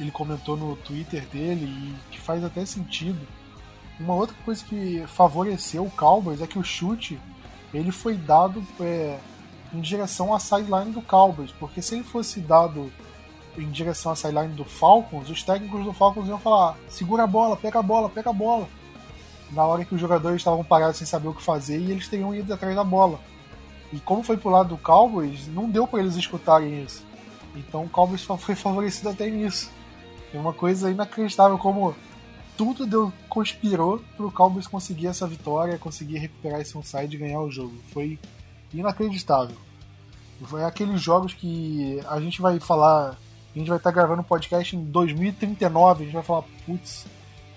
ele 0.00 0.10
comentou 0.10 0.56
no 0.56 0.74
Twitter 0.76 1.24
dele 1.26 1.66
e 1.66 1.94
que 2.10 2.20
faz 2.20 2.42
até 2.42 2.64
sentido. 2.64 3.20
Uma 4.00 4.14
outra 4.14 4.34
coisa 4.44 4.64
que 4.64 5.04
favoreceu 5.06 5.84
o 5.84 5.90
Cowboys 5.90 6.40
é 6.40 6.46
que 6.46 6.58
o 6.58 6.64
chute 6.64 7.20
ele 7.72 7.92
foi 7.92 8.16
dado 8.16 8.66
é, 8.80 9.18
em 9.72 9.80
direção 9.80 10.34
à 10.34 10.38
sideline 10.38 10.92
do 10.92 11.02
Cowboys, 11.02 11.50
porque 11.52 11.80
se 11.80 11.94
ele 11.94 12.04
fosse 12.04 12.40
dado 12.40 12.92
em 13.56 13.70
direção 13.70 14.12
à 14.12 14.16
sideline 14.16 14.54
do 14.54 14.64
Falcons, 14.64 15.28
os 15.28 15.42
técnicos 15.42 15.84
do 15.84 15.92
Falcons 15.92 16.28
iam 16.28 16.38
falar: 16.38 16.76
segura 16.88 17.24
a 17.24 17.26
bola, 17.26 17.56
pega 17.56 17.78
a 17.78 17.82
bola, 17.82 18.08
pega 18.08 18.30
a 18.30 18.32
bola. 18.32 18.68
Na 19.50 19.66
hora 19.66 19.84
que 19.84 19.94
os 19.94 20.00
jogadores 20.00 20.38
estavam 20.38 20.64
parados 20.64 20.96
sem 20.96 21.06
saber 21.06 21.28
o 21.28 21.34
que 21.34 21.42
fazer 21.42 21.78
e 21.78 21.90
eles 21.90 22.08
teriam 22.08 22.34
ido 22.34 22.52
atrás 22.52 22.74
da 22.74 22.84
bola. 22.84 23.20
E 23.92 24.00
como 24.00 24.22
foi 24.22 24.38
pro 24.38 24.48
lado 24.48 24.70
do 24.70 24.78
Cowboys, 24.78 25.46
não 25.48 25.68
deu 25.68 25.86
para 25.86 26.00
eles 26.00 26.16
escutarem 26.16 26.82
isso. 26.82 27.04
Então 27.54 27.84
o 27.84 27.88
Cowboys 27.88 28.22
foi 28.22 28.54
favorecido 28.54 29.10
até 29.10 29.28
nisso. 29.28 29.70
É 30.32 30.38
uma 30.38 30.54
coisa 30.54 30.90
inacreditável 30.90 31.58
como 31.58 31.94
tudo 32.56 32.86
deu, 32.86 33.12
conspirou 33.28 34.02
para 34.16 34.26
o 34.26 34.32
Cowboys 34.32 34.66
conseguir 34.66 35.08
essa 35.08 35.26
vitória, 35.26 35.78
conseguir 35.78 36.18
recuperar 36.18 36.60
esse 36.60 36.76
onside 36.76 37.16
e 37.16 37.18
ganhar 37.18 37.40
o 37.40 37.50
jogo. 37.50 37.74
Foi 37.92 38.18
inacreditável. 38.72 39.56
Foi 40.44 40.64
aqueles 40.64 41.00
jogos 41.00 41.32
que 41.32 42.00
a 42.08 42.20
gente 42.20 42.42
vai 42.42 42.58
falar, 42.58 43.16
a 43.54 43.58
gente 43.58 43.68
vai 43.68 43.78
estar 43.78 43.90
tá 43.90 43.94
gravando 43.94 44.22
um 44.22 44.24
podcast 44.24 44.74
em 44.74 44.84
2039, 44.84 46.02
a 46.02 46.04
gente 46.04 46.14
vai 46.14 46.22
falar, 46.22 46.42
putz, 46.66 47.06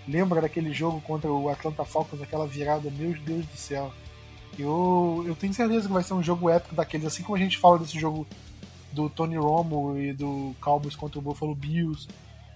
lembra 0.07 0.41
daquele 0.41 0.71
jogo 0.71 1.01
contra 1.01 1.31
o 1.31 1.49
Atlanta 1.49 1.83
Falcons, 1.83 2.21
aquela 2.21 2.45
virada, 2.45 2.91
meu 2.91 3.13
Deus 3.19 3.45
do 3.45 3.57
céu. 3.57 3.91
Eu, 4.57 5.23
eu 5.27 5.35
tenho 5.35 5.53
certeza 5.53 5.87
que 5.87 5.93
vai 5.93 6.03
ser 6.03 6.13
um 6.13 6.23
jogo 6.23 6.49
épico 6.49 6.75
daqueles, 6.75 7.07
assim 7.07 7.23
como 7.23 7.35
a 7.35 7.39
gente 7.39 7.57
fala 7.57 7.79
desse 7.79 7.99
jogo 7.99 8.25
do 8.91 9.09
Tony 9.09 9.35
Romo 9.35 9.97
e 9.97 10.13
do 10.13 10.55
Cowboys 10.61 10.95
contra 10.95 11.19
o 11.19 11.21
Buffalo 11.21 11.55
Bills. 11.55 12.07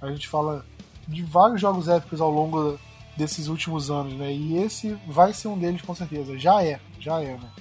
A 0.02 0.10
gente 0.12 0.28
fala 0.28 0.66
de 1.08 1.22
vários 1.24 1.60
jogos 1.60 1.90
épicos 1.90 2.22
ao 2.22 2.32
longo 2.32 2.80
desses 3.18 3.48
últimos 3.48 3.92
anos, 3.92 4.14
né? 4.14 4.32
E 4.32 4.58
esse 4.58 4.98
vai 5.06 5.34
ser 5.34 5.50
um 5.50 5.58
deles 5.58 5.82
com 5.82 5.94
certeza. 5.94 6.38
Já 6.40 6.64
é, 6.64 6.80
já 7.00 7.22
é, 7.22 7.34
né? 7.34 7.52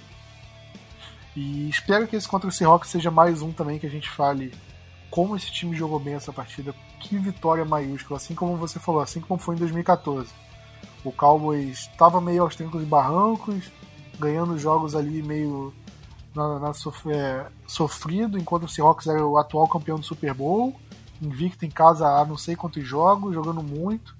E 1.41 1.69
espero 1.69 2.09
que 2.09 2.17
esse 2.17 2.27
contra 2.27 2.49
o 2.49 2.53
Seahawks 2.53 2.91
seja 2.91 3.13
mais 3.13 3.43
um 3.43 3.53
também 3.53 3.79
que 3.79 3.87
a 3.87 3.91
gente 3.91 4.11
fale 4.11 4.53
como 5.09 5.37
esse 5.37 5.53
time 5.53 5.77
jogou 5.77 6.01
bem 6.01 6.15
essa 6.15 6.33
partida. 6.33 6.75
Que 6.99 7.17
vitória 7.17 7.65
maiúscula, 7.65 8.17
assim 8.17 8.35
como 8.35 8.57
você 8.57 8.81
falou, 8.81 9.01
assim 9.01 9.21
como 9.21 9.39
foi 9.39 9.55
em 9.55 9.59
2014. 9.59 10.33
O 11.05 11.13
Cowboys 11.13 11.89
estava 11.93 12.21
meio 12.21 12.43
aos 12.43 12.57
trancos 12.57 12.83
e 12.83 12.85
barrancos, 12.85 13.71
ganhando 14.19 14.59
jogos 14.59 14.97
ali 14.97 15.23
meio 15.23 15.73
na, 16.35 16.59
na 16.59 16.73
é, 17.15 17.47
sofrido, 17.69 18.37
enquanto 18.37 18.65
o 18.65 18.69
Seahawks 18.69 19.07
era 19.07 19.25
o 19.25 19.39
atual 19.39 19.69
campeão 19.69 19.97
do 19.97 20.05
Super 20.05 20.35
Bowl, 20.35 20.75
invicto 21.23 21.65
em 21.65 21.71
casa 21.71 22.05
há 22.05 22.25
não 22.25 22.37
sei 22.37 22.57
quantos 22.57 22.85
jogos, 22.85 23.33
jogando 23.33 23.63
muito. 23.63 24.17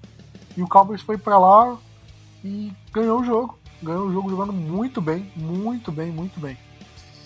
E 0.55 0.63
o 0.63 0.69
Cowboys 0.69 1.01
foi 1.01 1.17
para 1.17 1.37
lá 1.37 1.77
e 2.45 2.71
ganhou 2.93 3.19
o 3.19 3.25
jogo. 3.25 3.59
Ganhou 3.83 4.07
o 4.07 4.13
jogo 4.13 4.29
jogando 4.29 4.53
muito 4.53 5.01
bem, 5.01 5.29
muito 5.35 5.91
bem, 5.91 6.13
muito 6.13 6.39
bem. 6.39 6.57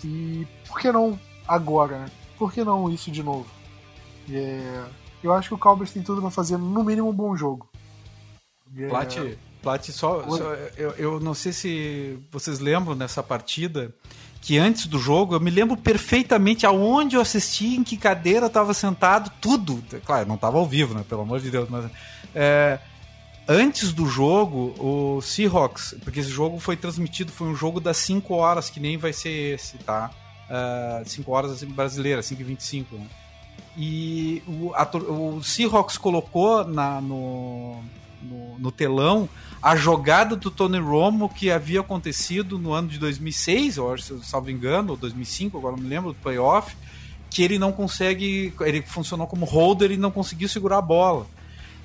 E 0.04 0.48
por 0.68 0.80
que 0.80 0.92
não 0.92 1.20
agora, 1.48 2.00
né? 2.00 2.06
Por 2.38 2.52
que 2.52 2.64
não 2.64 2.90
isso 2.90 3.12
de 3.12 3.24
novo? 3.24 3.48
É, 4.30 4.84
eu 5.24 5.34
acho 5.34 5.50
que 5.50 5.56
o 5.56 5.58
Cowboys 5.58 5.92
tem 5.92 6.04
tudo 6.04 6.22
para 6.22 6.32
fazer 6.32 6.58
no 6.58 6.84
mínimo 6.84 7.10
um 7.10 7.14
bom 7.14 7.36
jogo. 7.36 7.70
É, 8.78 8.88
Plat, 8.88 9.16
Plat, 9.62 9.90
só, 9.90 10.24
só 10.30 10.54
eu, 10.78 10.92
eu 10.92 11.20
não 11.20 11.34
sei 11.34 11.54
se 11.54 12.20
vocês 12.32 12.60
lembram 12.60 12.96
nessa 12.96 13.22
partida 13.22 13.94
que 14.42 14.58
antes 14.58 14.88
do 14.88 15.00
jogo 15.00 15.36
eu 15.36 15.40
me 15.40 15.50
lembro 15.50 15.78
perfeitamente 15.78 16.66
aonde 16.66 17.16
eu 17.16 17.22
assisti, 17.22 17.76
em 17.78 17.84
que 17.84 17.96
cadeira 17.96 18.46
eu 18.46 18.48
estava 18.48 18.74
sentado, 18.74 19.32
tudo. 19.40 19.82
Claro, 20.06 20.28
não 20.28 20.36
estava 20.36 20.58
ao 20.58 20.68
vivo, 20.68 20.94
né? 20.94 21.06
Pelo 21.08 21.22
amor 21.22 21.40
de 21.40 21.50
Deus, 21.50 21.70
mas 21.70 21.90
é, 22.36 22.78
antes 23.48 23.92
do 23.92 24.06
jogo, 24.06 24.74
o 24.80 25.22
Seahawks, 25.22 25.96
porque 26.04 26.20
esse 26.20 26.30
jogo 26.30 26.60
foi 26.60 26.76
transmitido, 26.76 27.32
foi 27.32 27.48
um 27.48 27.56
jogo 27.56 27.80
das 27.80 27.98
5 27.98 28.34
horas, 28.34 28.70
que 28.70 28.80
nem 28.80 28.98
vai 28.98 29.14
ser 29.14 29.56
esse, 29.56 29.78
tá? 29.80 30.12
5 31.06 31.30
uh, 31.30 31.34
horas 31.34 31.52
assim, 31.52 31.68
brasileira, 31.68 32.22
5 32.22 32.42
e 32.42 32.44
25 32.44 32.96
né? 32.96 33.08
E 33.76 34.44
o, 34.48 34.72
a, 34.76 34.88
o 34.96 35.44
Seahawks 35.44 35.98
colocou 35.98 36.64
na, 36.64 37.02
no, 37.02 37.82
no, 38.22 38.60
no, 38.60 38.72
telão 38.72 39.28
a 39.62 39.76
jogada 39.76 40.36
do 40.36 40.52
Tony 40.52 40.78
Romo 40.78 41.28
que 41.28 41.50
havia 41.50 41.80
acontecido 41.80 42.60
no 42.60 42.72
ano 42.72 42.88
de 42.88 43.00
2006, 43.00 43.78
eu 43.78 43.98
salvo 44.22 44.52
engano, 44.52 44.92
ou 44.92 44.98
2005, 44.98 45.58
agora 45.58 45.76
não 45.76 45.84
me 45.84 45.90
lembro, 45.90 46.12
do 46.12 46.20
playoff, 46.20 46.76
que 47.32 47.42
ele 47.42 47.58
não 47.58 47.72
consegue, 47.72 48.54
ele 48.62 48.84
funcionou 48.84 49.26
como 49.26 49.44
holder 49.44 49.92
e 49.92 49.98
não 49.98 50.12
conseguiu 50.12 50.48
segurar 50.48 50.78
a 50.78 50.82
bola. 50.82 51.26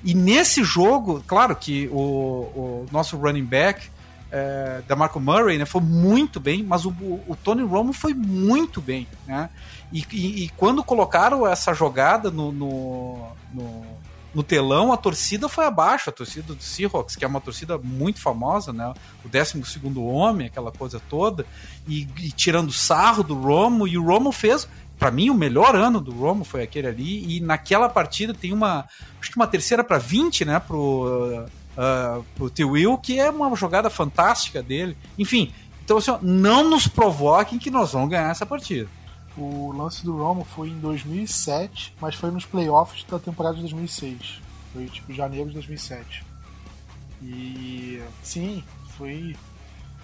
E 0.03 0.13
nesse 0.13 0.63
jogo, 0.63 1.23
claro 1.27 1.55
que 1.55 1.87
o, 1.89 1.95
o 1.95 2.85
nosso 2.91 3.17
running 3.17 3.45
back, 3.45 3.89
é, 4.31 4.81
da 4.87 4.95
Marco 4.95 5.19
Murray, 5.19 5.57
né, 5.57 5.65
foi 5.65 5.81
muito 5.81 6.39
bem, 6.39 6.63
mas 6.63 6.85
o, 6.85 6.89
o 6.89 7.37
Tony 7.43 7.63
Romo 7.63 7.93
foi 7.93 8.13
muito 8.13 8.79
bem, 8.79 9.07
né? 9.25 9.49
E, 9.91 10.05
e, 10.11 10.43
e 10.45 10.49
quando 10.49 10.83
colocaram 10.83 11.47
essa 11.47 11.73
jogada 11.73 12.29
no, 12.29 12.51
no, 12.51 13.27
no 13.53 13.99
no 14.33 14.43
telão 14.43 14.93
a 14.93 14.97
torcida 14.97 15.49
foi 15.49 15.65
abaixo, 15.65 16.09
a 16.09 16.13
torcida 16.13 16.53
do 16.53 16.61
Seahawks, 16.61 17.15
que 17.15 17.25
é 17.25 17.27
uma 17.27 17.41
torcida 17.41 17.77
muito 17.77 18.21
famosa, 18.21 18.71
né? 18.71 18.93
O 19.25 19.29
12 19.29 19.61
homem, 19.97 20.47
aquela 20.47 20.71
coisa 20.71 21.01
toda, 21.09 21.45
e, 21.87 22.07
e, 22.17 22.31
tirando 22.31 22.71
sarro 22.71 23.23
do 23.23 23.35
Romo, 23.35 23.87
e 23.87 23.97
o 23.97 24.05
Romo 24.05 24.31
fez, 24.31 24.67
para 24.99 25.11
mim, 25.11 25.29
o 25.29 25.33
melhor 25.33 25.75
ano 25.75 26.01
do 26.01 26.11
Romo 26.11 26.43
foi 26.43 26.61
aquele 26.61 26.87
ali, 26.87 27.37
e 27.37 27.39
naquela 27.39 27.87
partida 27.87 28.33
tem 28.33 28.51
uma, 28.51 28.85
acho 29.19 29.31
que 29.31 29.37
uma 29.37 29.47
terceira 29.47 29.81
para 29.81 29.97
20, 29.97 30.43
né, 30.43 30.59
pro, 30.59 31.45
uh, 31.77 32.25
pro 32.35 32.49
T. 32.49 32.65
Will, 32.65 32.97
que 32.97 33.17
é 33.17 33.29
uma 33.31 33.55
jogada 33.55 33.89
fantástica 33.89 34.61
dele. 34.61 34.97
Enfim, 35.17 35.53
então 35.85 35.97
assim, 35.97 36.11
não 36.21 36.69
nos 36.69 36.85
provoquem 36.85 37.57
que 37.57 37.71
nós 37.71 37.93
vamos 37.93 38.09
ganhar 38.09 38.29
essa 38.29 38.45
partida. 38.45 38.89
O 39.37 39.71
lance 39.71 40.03
do 40.03 40.17
Romo 40.17 40.43
foi 40.43 40.67
em 40.67 40.79
2007, 40.79 41.95
mas 42.01 42.15
foi 42.15 42.29
nos 42.29 42.45
playoffs 42.45 43.05
da 43.05 43.17
temporada 43.17 43.55
de 43.55 43.61
2006. 43.61 44.41
Foi 44.73 44.85
tipo 44.87 45.13
janeiro 45.13 45.47
de 45.47 45.53
2007. 45.53 46.25
E 47.21 48.01
sim, 48.21 48.61
foi. 48.97 49.35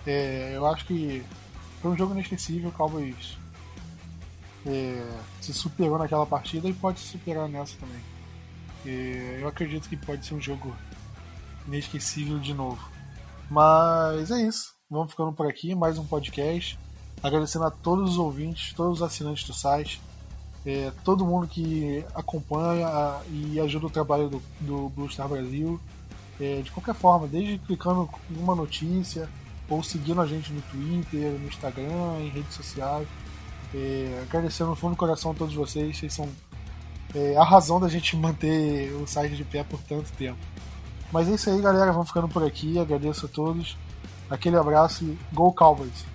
É, 0.07 0.53
eu 0.55 0.65
acho 0.65 0.85
que 0.85 1.21
foi 1.81 1.91
um 1.91 1.97
jogo 1.97 2.13
inesquecível. 2.13 2.69
O 2.69 2.71
Cowboys 2.71 3.37
é, 4.65 5.19
se 5.41 5.53
superou 5.53 5.97
naquela 5.97 6.25
partida 6.25 6.67
e 6.67 6.73
pode 6.73 6.99
se 6.99 7.07
superar 7.07 7.47
nessa 7.47 7.77
também. 7.77 8.01
É, 8.85 9.39
eu 9.41 9.47
acredito 9.47 9.87
que 9.87 9.97
pode 9.97 10.25
ser 10.25 10.33
um 10.33 10.41
jogo 10.41 10.75
inesquecível 11.67 12.39
de 12.39 12.53
novo. 12.53 12.81
Mas 13.49 14.31
é 14.31 14.41
isso. 14.41 14.73
Vamos 14.89 15.11
ficando 15.11 15.33
por 15.33 15.47
aqui. 15.47 15.73
Mais 15.75 15.97
um 15.97 16.05
podcast. 16.05 16.77
agradecendo 17.23 17.65
a 17.65 17.71
todos 17.71 18.11
os 18.11 18.17
ouvintes, 18.17 18.73
todos 18.73 19.01
os 19.01 19.03
assinantes 19.03 19.47
do 19.47 19.53
site, 19.53 19.99
é, 20.65 20.91
todo 21.03 21.25
mundo 21.25 21.47
que 21.47 22.03
acompanha 22.13 22.87
a, 22.87 23.21
e 23.29 23.59
ajuda 23.59 23.87
o 23.87 23.89
trabalho 23.89 24.29
do, 24.29 24.43
do 24.59 24.89
Blue 24.89 25.09
Star 25.09 25.27
Brasil, 25.27 25.79
é, 26.39 26.61
de 26.61 26.71
qualquer 26.71 26.93
forma, 26.93 27.27
desde 27.27 27.57
clicando 27.59 28.09
em 28.29 28.37
uma 28.37 28.55
notícia 28.55 29.29
ou 29.69 29.81
seguindo 29.81 30.21
a 30.21 30.25
gente 30.25 30.51
no 30.51 30.61
Twitter, 30.63 31.31
no 31.39 31.47
Instagram, 31.47 32.19
em 32.19 32.29
redes 32.29 32.53
sociais. 32.53 33.07
É, 33.73 34.23
agradecendo 34.23 34.69
no 34.69 34.75
fundo 34.75 34.91
do 34.91 34.97
coração 34.97 35.31
a 35.31 35.33
todos 35.33 35.53
vocês, 35.53 35.97
vocês 35.97 36.13
são 36.13 36.29
é, 37.13 37.35
a 37.37 37.43
razão 37.43 37.79
da 37.79 37.87
gente 37.87 38.15
manter 38.15 38.91
o 38.93 39.07
site 39.07 39.35
de 39.35 39.43
pé 39.43 39.63
por 39.63 39.79
tanto 39.81 40.11
tempo. 40.13 40.39
Mas 41.11 41.29
é 41.29 41.35
isso 41.35 41.49
aí, 41.49 41.61
galera. 41.61 41.91
Vamos 41.91 42.09
ficando 42.09 42.27
por 42.27 42.43
aqui. 42.43 42.77
Agradeço 42.77 43.25
a 43.25 43.29
todos. 43.29 43.77
Aquele 44.29 44.57
abraço 44.57 45.05
e 45.05 45.17
Go 45.33 45.51
Cowboys! 45.53 46.05